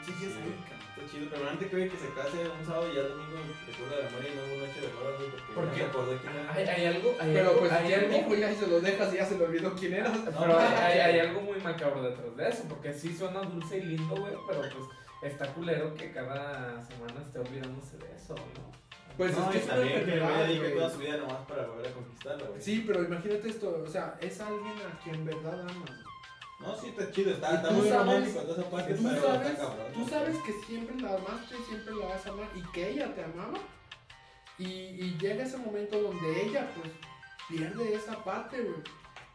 [0.05, 0.39] sigue Sí.
[0.43, 0.55] ahí.
[0.95, 3.37] Está chido, pero antes creo que se case un sábado y ya el domingo
[3.67, 5.77] recuerda la memoria y no una noche de bodas, güey, porque ¿Por no qué?
[5.77, 6.53] se acordó quién era.
[6.53, 7.09] Hay, hay algo.
[7.19, 9.43] Hay Pero algo, pues hay algo- hijo ya se lo dejas y ya se le
[9.45, 10.11] olvidó quién era.
[10.13, 13.81] Pero hay, hay, hay algo muy macabro detrás de eso, porque sí suena dulce y
[13.81, 14.73] lindo, güey, pero pues
[15.21, 18.75] está culero que cada semana esté olvidándose de eso, ¿no?
[19.17, 20.73] Pues no, es que y es una también que dedique güey.
[20.75, 22.61] toda su vida nomás para volver a conquistarla, güey.
[22.61, 25.89] Sí, pero imagínate esto, o sea, es alguien a quien en verdad amas.
[26.59, 29.49] No, sí, está chido, está, Y muy sabes- romántico toda esa parte, Tú pero sabes,
[29.51, 29.93] está cabrón.
[29.93, 33.23] tú sabes que siempre la amaste, siempre la vas a amar y que ella te
[33.23, 33.59] amaba.
[34.57, 36.91] Y, y llega ese momento donde ella pues
[37.49, 38.81] pierde esa parte, güey.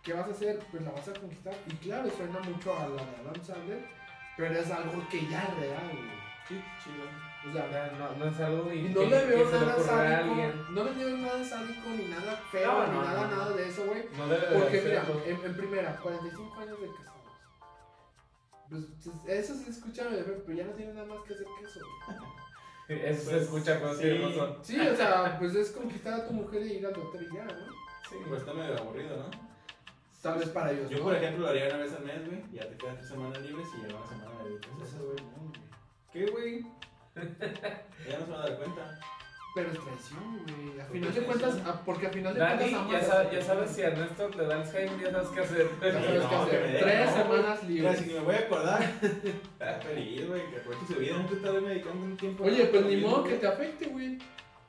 [0.02, 0.58] ¿Qué vas a hacer?
[0.70, 1.54] Pues la vas a conquistar.
[1.66, 3.84] Y claro, suena mucho a la de Adam Sandler,
[4.40, 6.20] pero es algo que ya es real, güey.
[6.48, 7.04] Sí, chido.
[7.48, 10.34] O sea, Ya, no, no es algo y no que- le veo nada a sádico,
[10.72, 13.36] no le veo nada sádico ni nada feo, No, ni no, nada, no.
[13.36, 14.04] nada de eso, güey.
[14.16, 17.20] No debe de Porque mira, en, en primera, 45 años de casados.
[18.68, 18.84] Pues,
[19.26, 21.80] eso se escucha, pero ya no tiene nada más que hacer que eso.
[22.06, 22.20] güey.
[22.90, 24.18] Eso se escucha con sí.
[24.18, 24.58] razón.
[24.62, 27.44] Sí, o sea, pues es conquistar a tu mujer y ir al doctor y ya,
[27.44, 27.66] ¿no?
[28.08, 29.49] Sí, Pues está medio aburrido, ¿no?
[30.22, 30.90] Tal vez para ellos.
[30.90, 31.04] Yo, ¿no?
[31.04, 32.42] por ejemplo, lo haría una vez al mes, güey.
[32.52, 35.24] Ya te quedan tres semanas libres y ya una semana de Pues eso, güey.
[36.12, 36.60] ¿Qué, güey?
[38.08, 39.00] ya no se van a dar cuenta.
[39.52, 40.80] Pero es traición, güey.
[40.80, 43.20] A ¿Por final de cuentas, a- porque a final de Dani, cuentas ya, amas sa-
[43.20, 45.70] a- ya sabes si a Ernesto le da Alzheimer, ya sabes qué hacer.
[45.82, 46.78] Ya sabes qué hacer.
[46.80, 47.98] Tres no, semanas libres.
[47.98, 48.82] si ni me voy a acordar.
[48.82, 51.16] Está feliz, güey, que aproveche su vida.
[51.18, 52.44] No te estás dedicando un tiempo.
[52.44, 54.18] Oye, pues ni modo que te afecte, güey.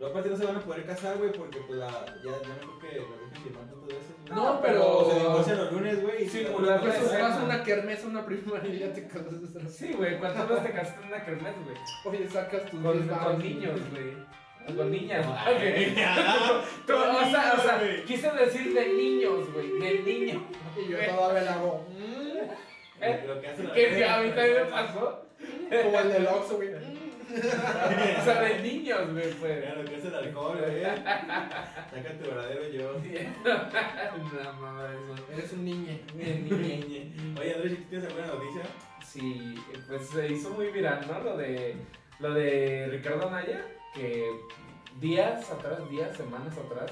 [0.01, 2.79] Luego, aparte no se van a poder casar, güey, porque pues la, ya, ya no
[2.79, 4.15] creo que lo dejen firmar tantas veces.
[4.25, 4.35] güey.
[4.35, 6.23] No, pero- se divorcian los lunes, güey.
[6.23, 7.27] y Sí, se la Pues escena.
[7.29, 9.35] vas a una kermesa, una prima y ya te casas.
[9.69, 11.77] Sí, güey, ¿cuántas veces te casaste en una kermés, güey?
[12.15, 14.75] Oye, sacas tus Con, 10 con varos, niños, güey.
[14.75, 15.25] Con niñas.
[15.95, 16.61] Ya.
[16.87, 18.03] Tú, o sea, o sea, güey.
[18.05, 20.47] quise decir de niños, güey, de niño.
[20.83, 21.85] Y yo todavía le hago.
[21.89, 23.23] mm, ¿Eh?
[23.27, 24.85] Lo que hacen las Que sí, personas, a mí también me personas.
[24.87, 25.25] pasó.
[25.83, 26.69] Como el del Oxxo, güey.
[28.21, 29.59] O sea, de niños, güey, pues.
[29.59, 30.83] Mira lo que es el alcohol, güey.
[30.83, 32.93] Saca tu verdadero yo.
[33.43, 35.31] No, no, eso.
[35.31, 35.97] Eres un niño.
[37.39, 38.63] Oye, Andrés, ¿tienes alguna noticia?
[39.05, 39.55] Sí,
[39.87, 41.19] pues se hizo muy viral, ¿no?
[41.19, 41.75] Lo de,
[42.19, 44.31] lo de Ricardo Anaya, que
[44.99, 46.91] días atrás, días, semanas atrás,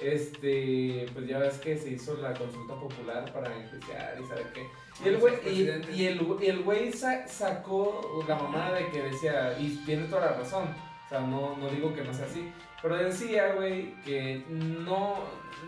[0.00, 4.66] este, pues ya ves que se hizo la consulta popular para enjuiciar y saber qué.
[5.04, 5.48] Y el güey, y,
[5.94, 10.30] y el, y el güey sa- sacó la mamada de que decía, y tiene toda
[10.30, 10.64] la razón,
[11.06, 12.50] o sea, no, no digo que no sea así,
[12.82, 15.16] pero decía, güey, que no,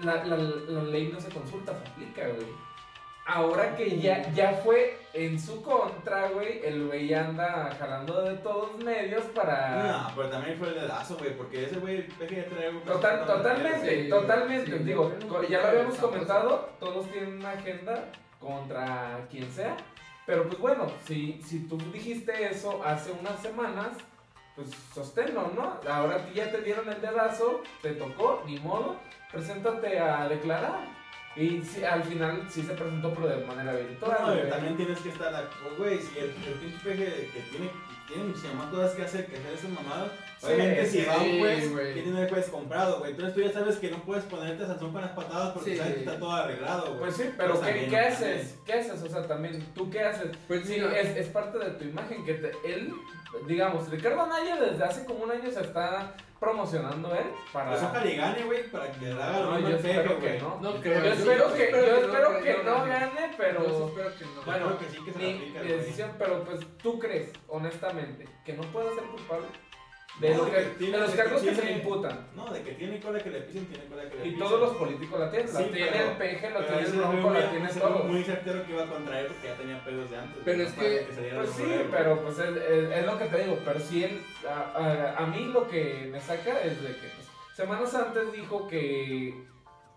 [0.02, 2.46] la, la, la ley no se consulta, se aplica, güey.
[3.26, 8.82] ahora que ya, ya fue en su contra, güey, el güey anda jalando de todos
[8.82, 9.82] medios para...
[10.08, 13.26] No, pero también fue el dedazo, güey, porque ese güey peje ya trae algo Total,
[13.26, 14.78] totalmente, totalmente.
[14.78, 15.12] sí, Digo,
[15.50, 18.06] ya lo habíamos comentado, todos tienen una agenda
[18.40, 19.76] contra quien sea.
[20.26, 23.88] Pero pues bueno, si, si tú dijiste eso hace unas semanas,
[24.54, 25.80] pues sosténlo, ¿no?
[25.90, 28.96] Ahora ya te dieron el dedazo, te tocó, ni modo,
[29.32, 30.97] preséntate a declarar.
[31.38, 34.16] Y si, al final sí se presentó, pero de manera virtual.
[34.20, 34.50] No, güey.
[34.50, 35.48] también tienes que estar,
[35.78, 37.70] güey, si el, el pinche peje que tiene,
[38.08, 41.14] tiene muchísimas más cosas que hacer que hacer esas mamadas, Sí, obviamente si sí, va
[41.14, 41.94] a un juez, güey.
[41.94, 43.10] ¿qué tiene el juez comprado, güey?
[43.10, 45.76] Entonces tú ya sabes que no puedes ponerte Sansón con las patadas porque Sí.
[45.76, 46.98] sabes que está todo arreglado, güey.
[47.00, 48.12] Pues sí, pero Pues ¿qué, también, ¿qué también.
[48.38, 48.58] haces?
[48.64, 49.02] ¿Qué haces?
[49.02, 50.30] O sea, también, ¿tú qué haces?
[50.46, 52.92] Pues Sí, es, es parte de tu imagen que te- él,
[53.48, 57.70] digamos, Ricardo Anaya desde hace como un año se está promocionando él para...
[57.70, 60.58] Pues ojalá gane, güey, para que le haga lo No, yo espero que no.
[60.60, 62.78] No Yo creo, yo- espero yo que, espero yo que no, espero que que no
[62.78, 63.10] no gane.
[63.30, 63.60] yo pero...
[63.64, 64.34] sí espero que no.
[64.34, 68.28] Yo Bueno, que sí que se Mi, aplica, mi decisión, pero pues tú crees, honestamente,
[68.44, 69.46] que no puede ser culpable
[70.20, 72.26] de, No, lo de que- que tiene- de los que cargos que se le imputan.
[72.34, 74.38] No, de que tiene cola que le pisen, tiene cola que le Y pisen.
[74.40, 77.30] todos los políticos la tienen, la Sí, tiene pero- el peje, la tiene el bronco,
[77.30, 78.04] la tiene todo.
[78.04, 80.42] muy certero que iba contra él porque ya tenía pedos de antes.
[80.44, 81.06] Pero es que-
[81.36, 84.78] Pues sí, pero pues es, es- es lo que te digo, pero si él, a,
[84.78, 89.34] a- a mí lo que me saca es de que pues, semanas antes dijo que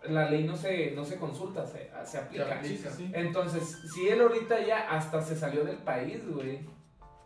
[0.04, 2.60] la ley no se, no se consulta, se, se aplica.
[2.62, 3.10] Se Sí, sí, sí.
[3.14, 6.60] Entonces, si él ahorita ya hasta se salió del país, güey.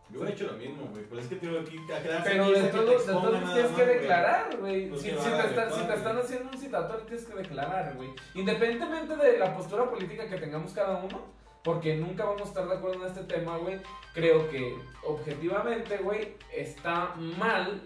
[0.08, 1.04] Yo hubiera hecho lo mismo, güey.
[1.04, 4.88] Pues es que tengo aquí a quedarse Pero de todos tienes que declarar, güey.
[4.88, 8.10] Pues Si, si te si están haciendo un citatorio, tienes que declarar, güey.
[8.34, 11.24] Independientemente de la postura política que tengamos cada uno,
[11.64, 13.80] porque nunca vamos a estar de acuerdo en este tema, güey.
[14.14, 17.82] Creo que objetivamente, güey, está mal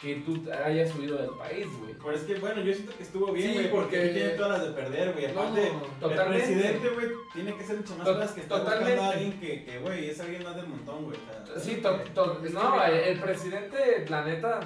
[0.00, 1.94] que tú hayas huido del país, güey.
[1.94, 4.28] Pero es que, bueno, yo siento que estuvo bien, Sí, güey, porque, porque- aquí tiene
[4.30, 5.32] todas las de perder, güey.
[5.32, 6.36] No, Aparte, totalmente.
[6.36, 8.90] el presidente, güey, tiene que ser mucho más cosas que está totalmente.
[8.92, 11.16] buscando a alguien que, que, güey, es alguien más del montón, güey.
[11.16, 14.60] o sea, Sí, to- to- Es que no, mira- el, presidente, la neta,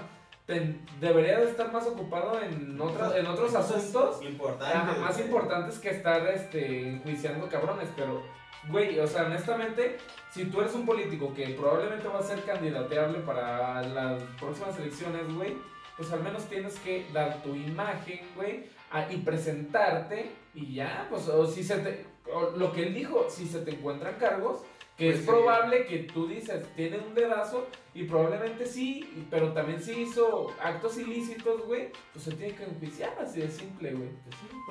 [0.46, 4.98] ten- debería de estar más ocupado en, otros en otros asuntos importantes.
[4.98, 7.88] más importantes que estar este, enjuiciando cabrones.
[7.94, 8.20] Pero,
[8.68, 9.96] güey, o sea, honestamente,
[10.32, 15.32] si tú eres un político que probablemente va a ser candidateable para las próximas elecciones,
[15.34, 15.56] güey,
[15.96, 21.28] pues al menos tienes que dar tu imagen, güey, a- y presentarte y ya, pues,
[21.28, 24.62] o si se te, o lo que él dijo, si se te encuentran cargos,
[24.96, 25.30] que Pues es sí.
[25.30, 30.98] probable que tú dices, tiene un dedazo y probablemente sí, pero también si hizo actos
[30.98, 34.10] ilícitos, güey, pues se tiene que enjuiciar, así de simple, güey.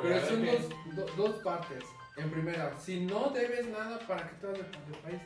[0.01, 1.83] Pero a ver son dos, do- dos partes.
[2.19, 5.21] En primera, si no debes nada, ¿para qué te vas del del país?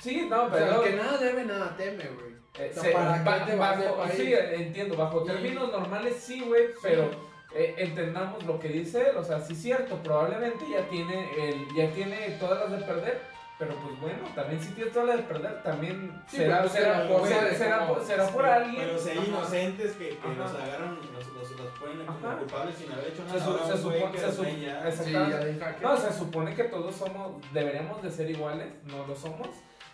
[0.00, 0.84] Sí, no, O sea, pero...
[0.84, 2.30] el que nada debe, nada teme, güey.
[2.58, 4.14] eh, o sea, se- ¿para ba- qué te vas del bajo- país?
[4.16, 7.10] Sí, entiendo, bajo Y- términos normales sí, güey, pero
[7.54, 11.66] eh, entendamos lo que dice él, o sea, sí es cierto, probablemente ya tiene, el,
[11.74, 13.20] ya tiene todas las de perder,
[13.60, 16.92] pero pues bueno, también si tiene todas las de perder, también Sí, será, pero será,
[16.94, 18.86] se la forma será- será por, será por Pero- alguien.
[18.86, 19.26] Pero si hay Ajá.
[19.28, 22.38] inocentes que, que los agarran, los, los, los ponen como Ajá.
[22.38, 23.66] culpables sin haber hecho Se, nada.
[23.76, 24.26] se güey supone, que se
[24.62, 24.90] ya.
[24.90, 25.76] Sí, ya.
[25.82, 29.48] No, se supone que todos somos, deberíamos de ser iguales, no lo somos,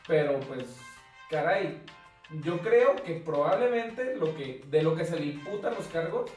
[0.06, 0.64] pero pues,
[1.28, 1.82] caray,
[2.43, 6.30] yo creo que probablemente lo que, de lo que se le imputan los cargos,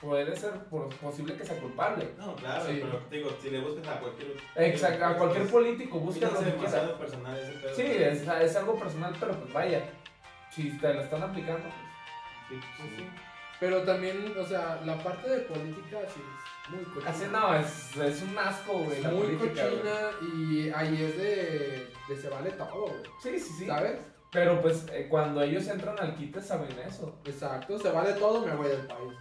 [0.00, 0.52] puede ser
[1.00, 2.12] posible que sea culpable.
[2.18, 2.80] No, claro, Sí.
[2.82, 4.36] pero te digo, si le buscas a cualquier.
[4.56, 6.98] Exacto, a cualquier político, busca lo que quiera.
[6.98, 7.74] personal ese pedo.
[7.74, 9.82] Sí, es, es algo personal, pero pues vaya,
[10.50, 11.74] si te lo están aplicando, pues,
[12.48, 12.96] Sí, pues sí.
[12.98, 13.04] sí.
[13.60, 16.20] Pero también, o sea, la parte de política sí
[16.64, 17.10] es muy cochina.
[17.10, 19.76] Así no, es, es un asco, güey, la muy política, güey.
[19.76, 23.02] cochina y ahí es de, de se vale todo, güey.
[23.22, 23.66] Sí, sí, sí.
[23.66, 23.98] ¿Sabes?
[24.32, 27.16] Pero pues eh, cuando ellos entran al quite saben eso.
[27.24, 29.12] Exacto, se vale todo, me voy del país.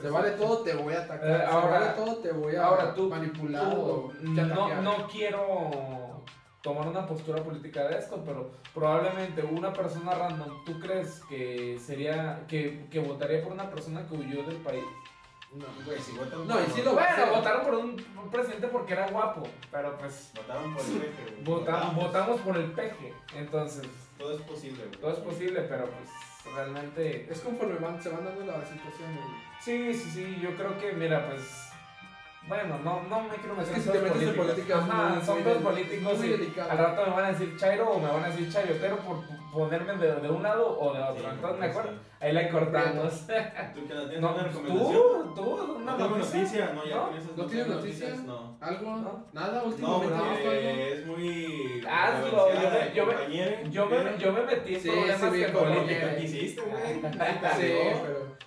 [0.00, 1.28] Se vale todo, te voy a atacar.
[1.28, 5.08] Eh, ahora- se vale todo, te voy a Ahora tú, manipular tú, o no, no
[5.08, 6.22] quiero
[6.62, 12.44] tomar una postura política de esto, pero probablemente una persona random, ¿tú crees que sería,
[12.48, 14.84] que, que votaría por una persona que huyó del país?
[15.52, 15.64] No.
[15.86, 17.90] Güey, si votan No, y sí lo Bueno, votaron por un,
[18.22, 21.44] un presidente porque era guapo, pero pues Votaron por el peje, güey.
[21.44, 22.04] vota- Votamos.
[22.04, 23.86] votamos por el peje, entonces
[24.18, 25.00] Todo es posible, güey.
[25.00, 26.10] todo es posible, pero pues
[26.54, 27.26] realmente...
[27.30, 29.20] Es conforme van, se van dando las situaciones.
[29.60, 31.67] Sí, sí, sí, yo creo que, mira, pues...
[32.48, 35.62] Bueno, no, no me quiero meter Es que en si te Ajá, muy- son deli-
[35.62, 38.50] políticos muy y al rato me van a decir chairo o me van a decir
[38.50, 39.18] chayotero por
[39.52, 41.24] ponerme de, de un lado o de otro.
[41.24, 41.90] Sí, Entonces, mejor sí.
[42.20, 43.26] ahí la cortamos.
[43.74, 45.34] ¿Tú tienes No, una tú, recomendación?
[45.34, 45.42] tú,
[45.76, 46.38] una No noticia.
[46.40, 47.06] noticia, no, ya ¿No?
[47.08, 48.26] con esas ¿No tienes noticias, noticia?
[48.26, 48.56] No.
[48.60, 48.90] ¿Algo?
[48.96, 49.24] No.
[49.34, 49.60] ¿Nada?
[49.62, 51.82] No, Últimamente es muy.
[51.86, 53.70] Hazlo, yo me- yo me-.
[53.70, 56.16] Yo me, yo me metí en Sí, problemas que como ¿Qué política.
[56.16, 56.94] que- hiciste, güey?
[57.58, 57.72] Sí.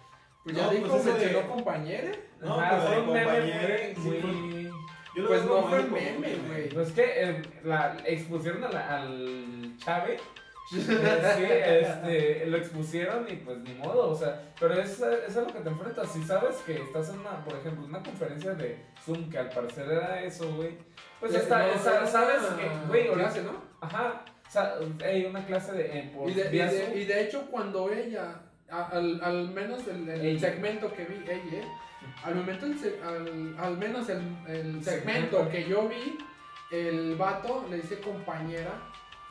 [0.44, 2.08] Pues ya No, dijo, pues eso de- mencionó compañero.
[2.42, 4.72] No, Ajá, pero fue un meme compañero, muy, sí, muy-
[5.14, 6.70] Yo lo Pues no fue como meme, un güey.
[6.70, 10.18] Pues que eh, la, expusieron a la- al Chave.
[10.74, 15.42] Eh, sí, este, lo expusieron y pues ni modo, o sea, pero es, es a
[15.42, 16.10] lo que te enfrentas.
[16.14, 19.92] Si sabes que estás en una, por ejemplo, una conferencia de Zoom, que al parecer
[19.92, 20.78] era eso, güey,
[21.20, 21.78] pues está, no,
[22.08, 23.62] sabes que, güey, ahorita- clase, ¿no?
[23.82, 27.92] Ajá, o sea, hay una clase de, eh, por Y de, y de hecho, cuando
[27.92, 28.36] ella,
[28.72, 31.64] a- al, al menos el, el segmento que vi, ella,
[32.24, 35.48] al momento, el al, al menos el, el Segmento.
[35.50, 36.18] que yo vi,
[36.72, 38.72] el vato le dice compañera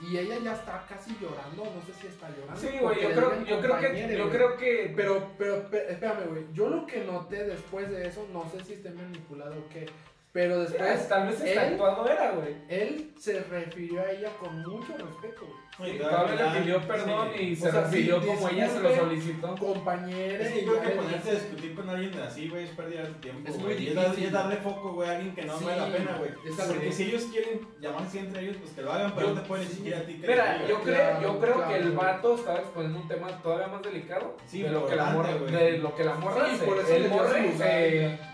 [0.01, 2.61] y ella ya está casi llorando, no sé si está llorando.
[2.61, 6.45] Sí, güey, yo creo, yo creo que, yo creo que, Pero, pero, pe- espérame, güey,
[6.53, 9.87] yo lo que noté después de eso, no sé si esté manipulado o qué,
[10.32, 12.55] pero después tal vez está él- actuando era, güey.
[12.69, 15.61] él se refirió a ella con mucho respeto, güey.
[15.93, 17.43] Sí, todavía le pidió perdón sí.
[17.43, 19.55] y O se sea, refirió sí, como ella se lo solicitó.
[19.57, 20.44] Compañera.
[20.44, 23.11] Es que creo ya que ponerse a discutir con alguien así, güey, es pérdida de
[23.15, 23.48] tiempo.
[23.51, 23.98] Es muy difícil.
[24.19, 26.31] y es darle foco, güey, a alguien que no Sí, vale la pena, güey.
[26.35, 29.40] Porque que- si ellos quieren llamarse entre ellos, pues que lo hagan, pero Yo- no
[29.40, 32.35] te pueden exigir a ti que Mira, yo creo, Claro, yo creo que el vato
[32.35, 35.51] estaba exponiendo un tema todavía más delicado Sí, de lo que la morra, güey.
[35.51, 36.47] de lo que la morra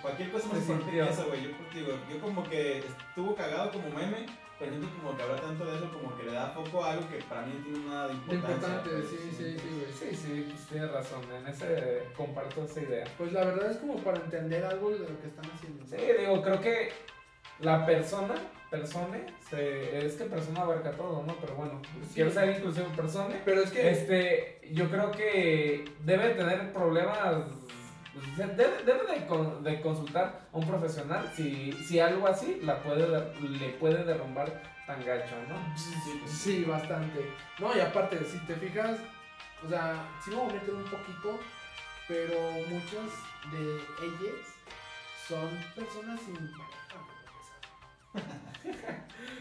[0.03, 1.05] Cualquier cosa que sintió.
[1.05, 1.43] eso, güey.
[1.45, 1.51] Yo,
[1.87, 4.27] digo, yo como que estuvo cagado como meme,
[4.59, 7.09] pero siento como que habla tanto de eso, como que le da foco a algo
[7.11, 8.55] que para mí no tiene nada de Lo importancia.
[8.57, 9.93] importante, pues, sí, sí, sí, güey.
[9.93, 13.05] Sí, sí, pues tienes razón, en ese comparto esa idea.
[13.19, 15.85] Pues la verdad es como para entender algo de lo que están haciendo.
[15.87, 16.89] Sí, digo, creo que
[17.61, 18.35] la persona,
[18.71, 21.35] persone, se, es que persona abarca todo, ¿no?
[21.41, 22.15] Pero bueno, Sí.
[22.15, 23.41] quiero ser inclusivo persone.
[23.45, 27.45] Pero es que Este, yo creo que debe tener problemas.
[28.37, 32.83] Sea, Debe, debe de, con- de consultar a un profesional si, si algo así la
[32.83, 33.07] puede,
[33.41, 35.77] le puede derrumbar tan gacho, ¿no?
[35.77, 37.31] Sí, pues, sí, bastante.
[37.59, 38.99] No, y aparte, si te fijas,
[39.65, 41.39] o sea, sí me voy a meter un poquito,
[42.09, 42.39] pero
[42.69, 43.11] muchas
[43.53, 43.77] de
[44.07, 44.47] ellas
[45.29, 46.37] son personas sin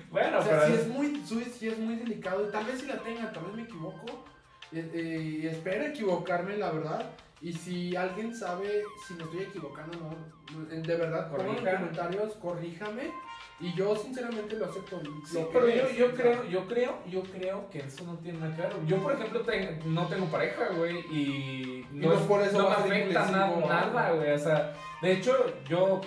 [0.09, 2.97] Bueno, O sea, pero sí es, muy, sí, es muy delicado tal vez si la
[2.99, 4.25] tengan, tal vez me equivoco.
[4.71, 7.09] Y, y- y espero equivocarme, la verdad.
[7.45, 12.33] Y si alguien sabe si me estoy equivocando o no, de verdad, pongan en comentarios,
[12.35, 13.11] corríjame.
[13.59, 14.99] Y yo sinceramente lo acepto.
[15.25, 18.55] Sí, lo pero yo, yo creo, yo creo, yo creo que eso no tiene nada
[18.55, 18.85] que ver.
[18.87, 22.69] Yo, por ejemplo, ten- no tengo pareja, güey, y no, no es- por eso no
[22.69, 24.31] me afecta na- nada, güey.
[24.31, 24.73] O sea,
[25.03, 25.35] de hecho,
[25.69, 26.01] yo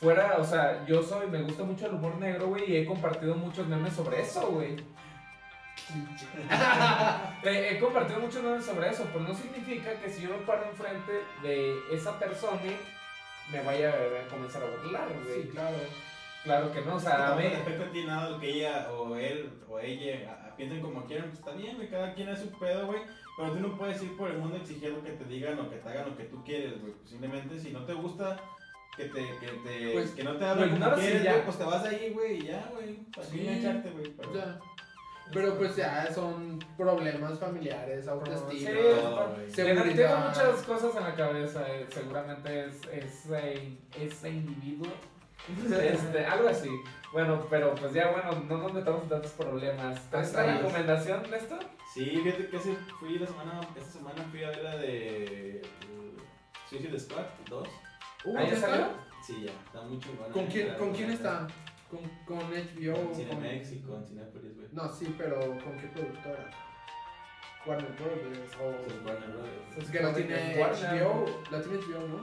[0.00, 3.34] fuera, o sea, yo soy, me gusta mucho el humor negro, güey, y he compartido
[3.36, 4.76] muchos memes sobre eso, güey.
[7.42, 10.64] Eh, he compartido muchos memes sobre eso, pero no significa que si yo me paro
[10.70, 11.12] enfrente
[11.42, 12.60] de esa persona
[13.50, 15.42] me vaya a comenzar a burlar, güey.
[15.42, 15.76] Sí, claro.
[16.44, 17.42] Claro que no, o no sea, a mí...
[17.48, 20.80] te afecta a ti nada lo que ella o él o ella a- a- piensen
[20.80, 23.00] como quieran, pues está bien, güey, cada quien es su pedo, güey.
[23.36, 25.88] Pero tú no puedes ir por el mundo exigiendo que te digan o que te
[25.88, 26.94] hagan lo que tú quieres, güey.
[27.04, 28.38] Simplemente si no te gusta
[28.96, 31.32] que te, que te, Pues, que no te lo hablen como quieres, ya.
[31.32, 32.94] güey, pues te vas ahí, güey, y ya, güey.
[33.14, 33.40] Para Sí.
[33.40, 34.10] engancharte, güey.
[34.16, 34.58] Pero, Ya.
[35.32, 38.70] Pero pues ya son problemas familiares, autoestima.
[39.48, 40.28] Sí, seguridad.
[40.28, 44.90] muchas cosas en la cabeza, eh, seguramente es ese, ese individuo.
[45.82, 46.68] Este, algo así.
[47.12, 49.98] Bueno, pero pues ya bueno, no nos metamos en tantos problemas.
[50.10, 50.58] ¿Traes Hasta una ahí.
[50.58, 51.58] recomendación, Néstor?
[51.94, 56.68] Sí, fíjate que ese fui la semana, esta semana fui a ver la de uh,
[56.68, 57.68] Suicide Squad 2.
[58.26, 58.86] Uh, ¿Ah, salió?
[59.26, 60.32] Sí, ya, está muy chingona.
[60.32, 61.30] ¿Con quién, Está ¿con muy quién buena.
[61.30, 61.48] está?
[61.90, 62.94] ¿Con, con HBO?
[62.94, 64.68] Con o Cinemex y con Cinepolis, güey.
[64.72, 66.50] No, sí, pero ¿con qué productora?
[67.66, 68.72] Warner Brothers o...
[68.84, 69.76] Pues Warner Brothers.
[69.78, 70.54] Es que la tiene.
[70.56, 72.16] HBO, la tiene HBO, ¿no?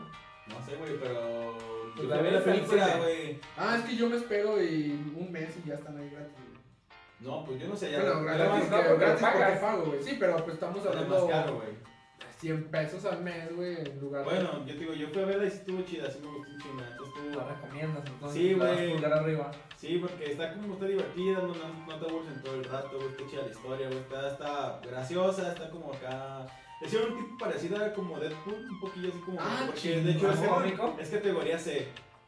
[0.47, 1.57] No sé, güey, pero.
[1.95, 2.97] Pues Yo la vi la película, cine.
[2.99, 3.39] güey.
[3.57, 6.33] Ah, es que yo me espero y un mes y ya están ahí gratis.
[6.33, 6.57] güey.
[7.19, 8.01] No, pues yo no sé, ya.
[8.01, 9.59] Bueno, gratis, no, porque gratis porque pagas.
[9.59, 10.03] pago, güey.
[10.03, 11.69] Sí, pero pues estamos hablando más caro, güey.
[12.39, 14.29] 100 pesos al mes, güey, en lugar de...
[14.29, 16.51] Bueno, yo te digo, yo fui a verla y sí estuvo chida, sí me gustó
[16.53, 16.81] un chingo.
[16.91, 18.41] entonces La estuvo- recomiendas, entonces.
[18.41, 18.91] Sí, güey.
[18.93, 19.51] pulgar arriba.
[19.77, 22.91] Sí, porque está como está divertida, no, no, no te aburres en todo el rato,
[22.97, 26.45] güey, está chida la historia, güey, está, está graciosa, está como acá...
[26.79, 29.39] Hicieron un tipo parecido a como Deadpool, un poquillo así como...
[29.41, 30.39] Ah, porque de hecho es,
[30.99, 31.87] es categoría C.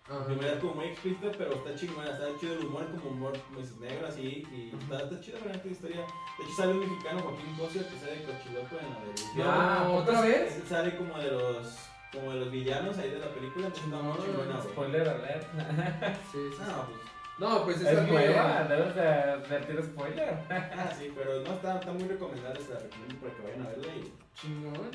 [0.09, 0.25] Ajá.
[0.27, 3.77] De verdad como muy explícita, pero está chingona, está chido el humor como humor pues,
[3.77, 5.97] negro así, y está, está chida realmente la historia.
[5.97, 9.43] De hecho sale un mexicano, Joaquín Cosio, que sale de Cochiloco en la de...
[9.43, 10.55] No, Ah, ¿otra vez?
[10.57, 11.77] Ese sale como de los...
[12.11, 14.69] Como de los villanos ahí de la película, entonces está muy No, chingona, güey.
[14.73, 15.47] Spoiler alert.
[16.31, 16.63] Sí, sí, sí.
[16.67, 16.99] No, pues...
[17.39, 20.29] No, pues es, Es nueva, debes de advertir spoiler.
[20.49, 23.69] Ah, sí, pero no está, está muy recomendable, se la recomiendo para que vayan a
[23.69, 24.13] verla y...
[24.33, 24.91] chingón.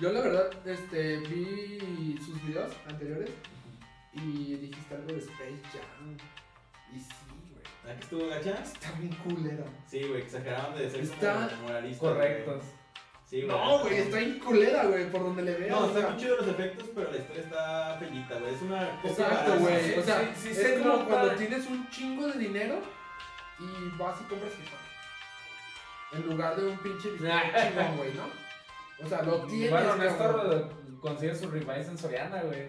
[0.00, 3.30] Yo la verdad, este, vi sus videos anteriores
[4.12, 6.16] y dijiste algo de Space Jam.
[6.94, 7.14] Y sí,
[7.52, 7.92] güey.
[7.92, 8.62] ¿A que estuvo gacha?
[8.62, 9.64] Está bien culera.
[9.86, 12.00] Sí, güey, exageraban de ser Está como moralistas.
[12.00, 12.64] Correctos.
[12.64, 12.78] güey.
[13.28, 15.70] Sí, No, güey, está en culera, güey, por donde le veas.
[15.70, 16.08] No, o sea.
[16.08, 18.54] muy chidos los efectos, pero la historia está fellita, güey.
[18.54, 19.98] Es una copia Exacto, güey.
[19.98, 21.36] O sea, sí, sí, es como cuando está.
[21.36, 22.80] tienes un chingo de dinero
[23.58, 24.76] y vas y compras FIFA.
[26.16, 28.48] En lugar de un pinche chingón, güey, ¿no?
[29.04, 29.70] O sea, lo tienes.
[29.70, 29.96] Bueno.
[29.96, 30.70] Néstor
[31.00, 32.68] consigue su revise en Soriana, güey.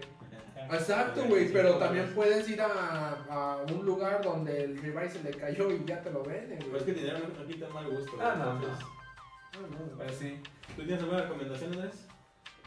[0.72, 5.32] Exacto, güey, pero también puedes ir a, a un lugar donde el revise se le
[5.32, 6.80] cayó y ya te lo venden, Pero güey.
[6.82, 8.12] es que dinero no, no quita mal gusto.
[8.22, 8.52] Ah, no, no.
[8.62, 8.86] Entonces,
[9.52, 10.08] Ah, no, güey.
[10.08, 10.40] Pues sí.
[10.76, 12.06] ¿Tú tienes alguna recomendación, Andrés?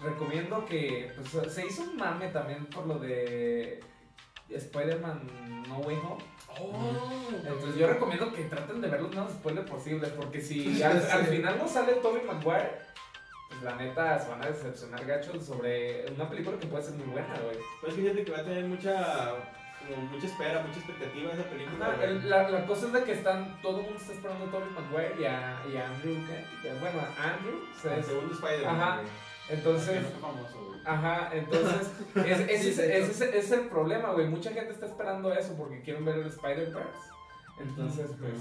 [0.03, 3.79] Recomiendo que pues, se hizo un mame también por lo de
[4.51, 6.25] Spider-Man No Way Home.
[6.61, 10.97] Oh, Entonces yo recomiendo que traten de ver los menos spoilers posibles, porque si al,
[11.11, 12.83] al final no sale Tobey Maguire, pues
[13.63, 17.35] la neta se van a decepcionar gachos sobre una película que puede ser muy buena,
[17.45, 17.57] güey.
[17.81, 19.35] Pues fíjate que va a tener mucha,
[19.89, 21.87] como mucha espera, mucha expectativa esa película.
[21.87, 24.69] Ajá, la, la cosa es de que están, todo el mundo está esperando a Tobey
[24.71, 26.15] Maguire y a, y a Andrew,
[26.63, 26.73] ¿qué?
[26.81, 28.81] bueno, a Andrew, se- El segundo Spider-Man.
[28.81, 29.01] Ajá.
[29.49, 29.91] entonces...
[29.91, 30.81] Que no fue famoso, güey.
[30.85, 31.91] Ajá, entonces,
[32.27, 34.27] es- ese, es, es- es el problema, güey.
[34.29, 37.11] Mucha gente está esperando eso porque quieren ver el Spider-Verse.
[37.61, 38.33] Entonces, pues.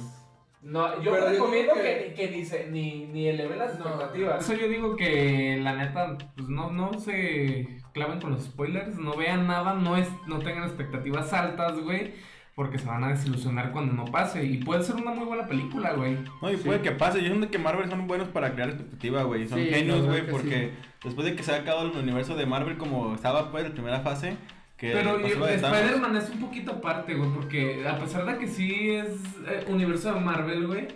[0.64, 3.86] No, yo Pero recomiendo digo que, que, ni, se, ni, ni eleven las No.
[3.88, 4.44] expectativas.
[4.44, 9.16] Eso yo digo que la neta, pues no, no se claven con los spoilers, no
[9.18, 12.14] vean nada, no es, no tengan expectativas altas, güey,
[12.56, 14.44] porque se van a desilusionar cuando no pase.
[14.46, 16.18] Y puede ser una muy buena película, güey.
[16.42, 17.22] No, y puede que pase.
[17.22, 19.48] Yo siento que Marvel son buenos para crear expectativa, güey.
[19.48, 20.74] Son Sí, genios, güey, porque
[21.04, 23.74] después de que se ha acabado el universo de Marvel como estaba pues en la
[23.76, 24.38] primera fase,
[24.82, 25.50] Pero Thanos.
[25.50, 29.10] Spider-Man es un poquito aparte, güey, porque a pesar de que sí es
[29.48, 30.88] eh, universo de Marvel, güey,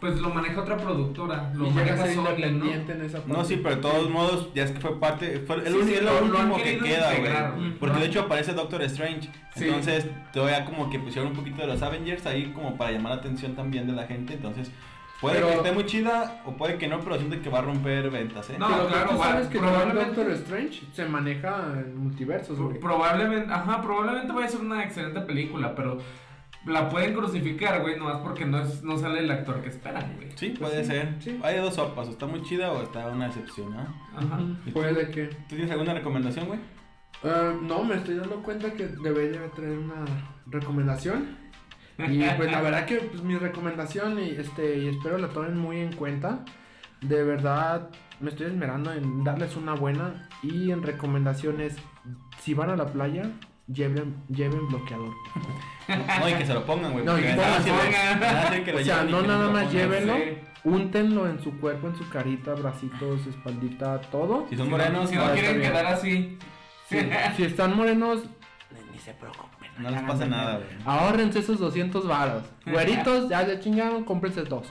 [0.00, 2.72] pues lo maneja otra productora, lo Y llega a maneja Sony, ¿no?
[2.72, 3.32] en esa parte.
[3.32, 5.86] No, sí, pero de todos modos, ya es que fue parte, fue el Sí, uni-
[5.86, 7.70] sí, es lo- último que queda, integrar, güey.
[7.78, 9.30] Porque de hecho aparece Doctor Strange.
[9.54, 9.64] Sí.
[9.64, 13.18] Entonces, todavía como que pusieron un poquito de los Avengers ahí como para llamar la
[13.18, 14.34] atención también de la gente.
[14.34, 14.72] Entonces,
[15.22, 17.62] puede Pero- que esté muy chida o puede que no, pero siento que va a
[17.62, 18.56] romper ventas, ¿eh?
[18.58, 22.78] No, Pero claro, tú sabes que probablemente- Doctor Strange se maneja en multiversos, güey.
[22.78, 25.96] Probablemente, ajá, probablemente vaya a ser una excelente película, pero
[26.66, 30.28] la pueden crucificar, güey, nomás porque no, es, no sale el actor que esperan, güey.
[30.36, 31.14] Sí, Pues puede sí, ser.
[31.20, 31.40] sí.
[31.42, 33.80] Hay de dos sopas, o está muy chida o está una decepción, ¿no?
[34.16, 34.38] Ajá.
[34.72, 35.24] Puede que.
[35.26, 36.60] ¿Tú tienes alguna recomendación, güey?
[37.24, 40.04] Ah, no, me estoy dando cuenta que debería traer una
[40.46, 41.36] recomendación.
[41.98, 45.80] Y pues la verdad que pues, mi recomendación y este y espero la tomen muy
[45.80, 46.44] en cuenta.
[47.00, 47.90] De verdad
[48.20, 51.76] me estoy esmerando en darles una buena y en recomendaciones
[52.40, 53.30] si van a la playa
[53.66, 55.12] lleven lleven bloqueador.
[55.88, 57.04] No, y que se lo pongan, güey.
[57.04, 58.74] No, y pongan.
[58.76, 59.76] O sea, no que nada más pongan.
[59.76, 60.16] llévenlo.
[60.16, 60.38] Sí.
[60.64, 64.46] Úntenlo en su cuerpo, en su carita, bracitos, espaldita, todo.
[64.48, 66.38] Si son morenos, no, si no, quieren quedar así.
[66.88, 66.96] Si,
[67.36, 68.20] si están morenos,
[68.92, 69.61] ni se preocupen.
[69.78, 70.68] No les pasa nada, güey.
[70.84, 72.42] Ahórrense esos 200 varos.
[72.66, 74.66] Güeritos, ya se chingaron, cómprense dos.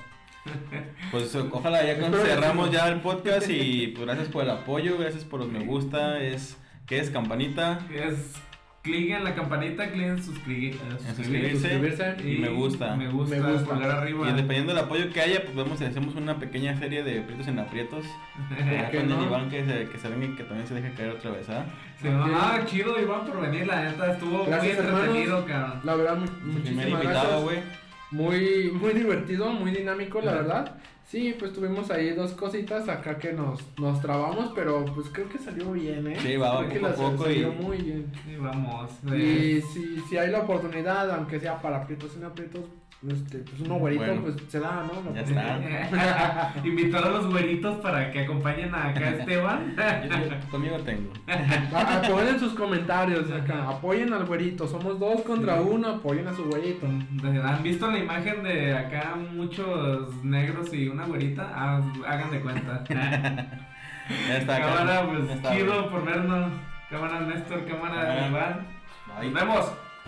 [1.12, 5.40] Pues ojalá ya cerramos ya el podcast y pues gracias por el apoyo, gracias por
[5.40, 6.58] los me gusta, es
[6.88, 8.34] que es campanita Es
[8.82, 10.80] clic en la campanita, clic en suscribir.
[11.08, 11.60] En suscribirse.
[11.60, 12.16] Suscribirse.
[12.24, 12.96] y me gusta.
[12.96, 13.70] Me gusta, Me gusta.
[13.70, 14.30] pulgar arriba.
[14.30, 17.48] y dependiendo del apoyo que haya, pues vemos si hacemos una pequeña serie de aprietos
[17.48, 18.06] en aprietos.
[18.92, 19.20] Con no?
[19.20, 21.48] el Iván que se, que se venga y que también se deje caer otra vez,
[21.50, 21.66] ¿ah?
[22.02, 25.80] Sí, ah, chido, Iván, por venir, la neta, estuvo Gracias, muy entretenido, cabrón.
[25.84, 27.42] La verdad, mu- El primer muchísimas invitado, gracias.
[27.44, 27.58] güey.
[28.12, 30.76] Muy, muy divertido, muy dinámico, la verdad.
[31.12, 35.38] Sí, pues tuvimos ahí dos cositas acá que nos, nos trabamos, pero pues creo que
[35.40, 36.16] salió bien, ¿eh?
[36.22, 38.12] Sí, va, creo que poco a la- poco salió y- muy bien.
[38.26, 38.92] Sí, vamos.
[39.12, 39.18] eh,
[39.58, 42.62] Y si, si hay la oportunidad, aunque sea para aprietos en aprietos,
[43.10, 44.22] este, pues uno güerito, Bueno.
[44.22, 45.14] pues se da, ¿no?
[45.16, 46.54] Ya está.
[46.64, 49.76] Invitar a los güeritos para que acompañen a acá a Esteban.
[50.10, 51.12] Yo- yo- conmigo tengo.
[51.76, 55.64] Apoyen en sus comentarios acá, apoyen al güerito, somos dos contra Sí.
[55.72, 56.86] uno, apoyen a su güerito.
[56.86, 61.50] ¿Han visto la imagen de acá muchos negros y una güerita?
[61.56, 62.84] Ah, hagan de cuenta.
[62.88, 64.60] Ya está.
[64.60, 66.52] cámara, pues Ya está, chido por vernos.
[66.90, 68.28] Cámara Néstor, cámara Ah.
[68.28, 68.68] Iván.
[69.24, 69.72] Nos vemos.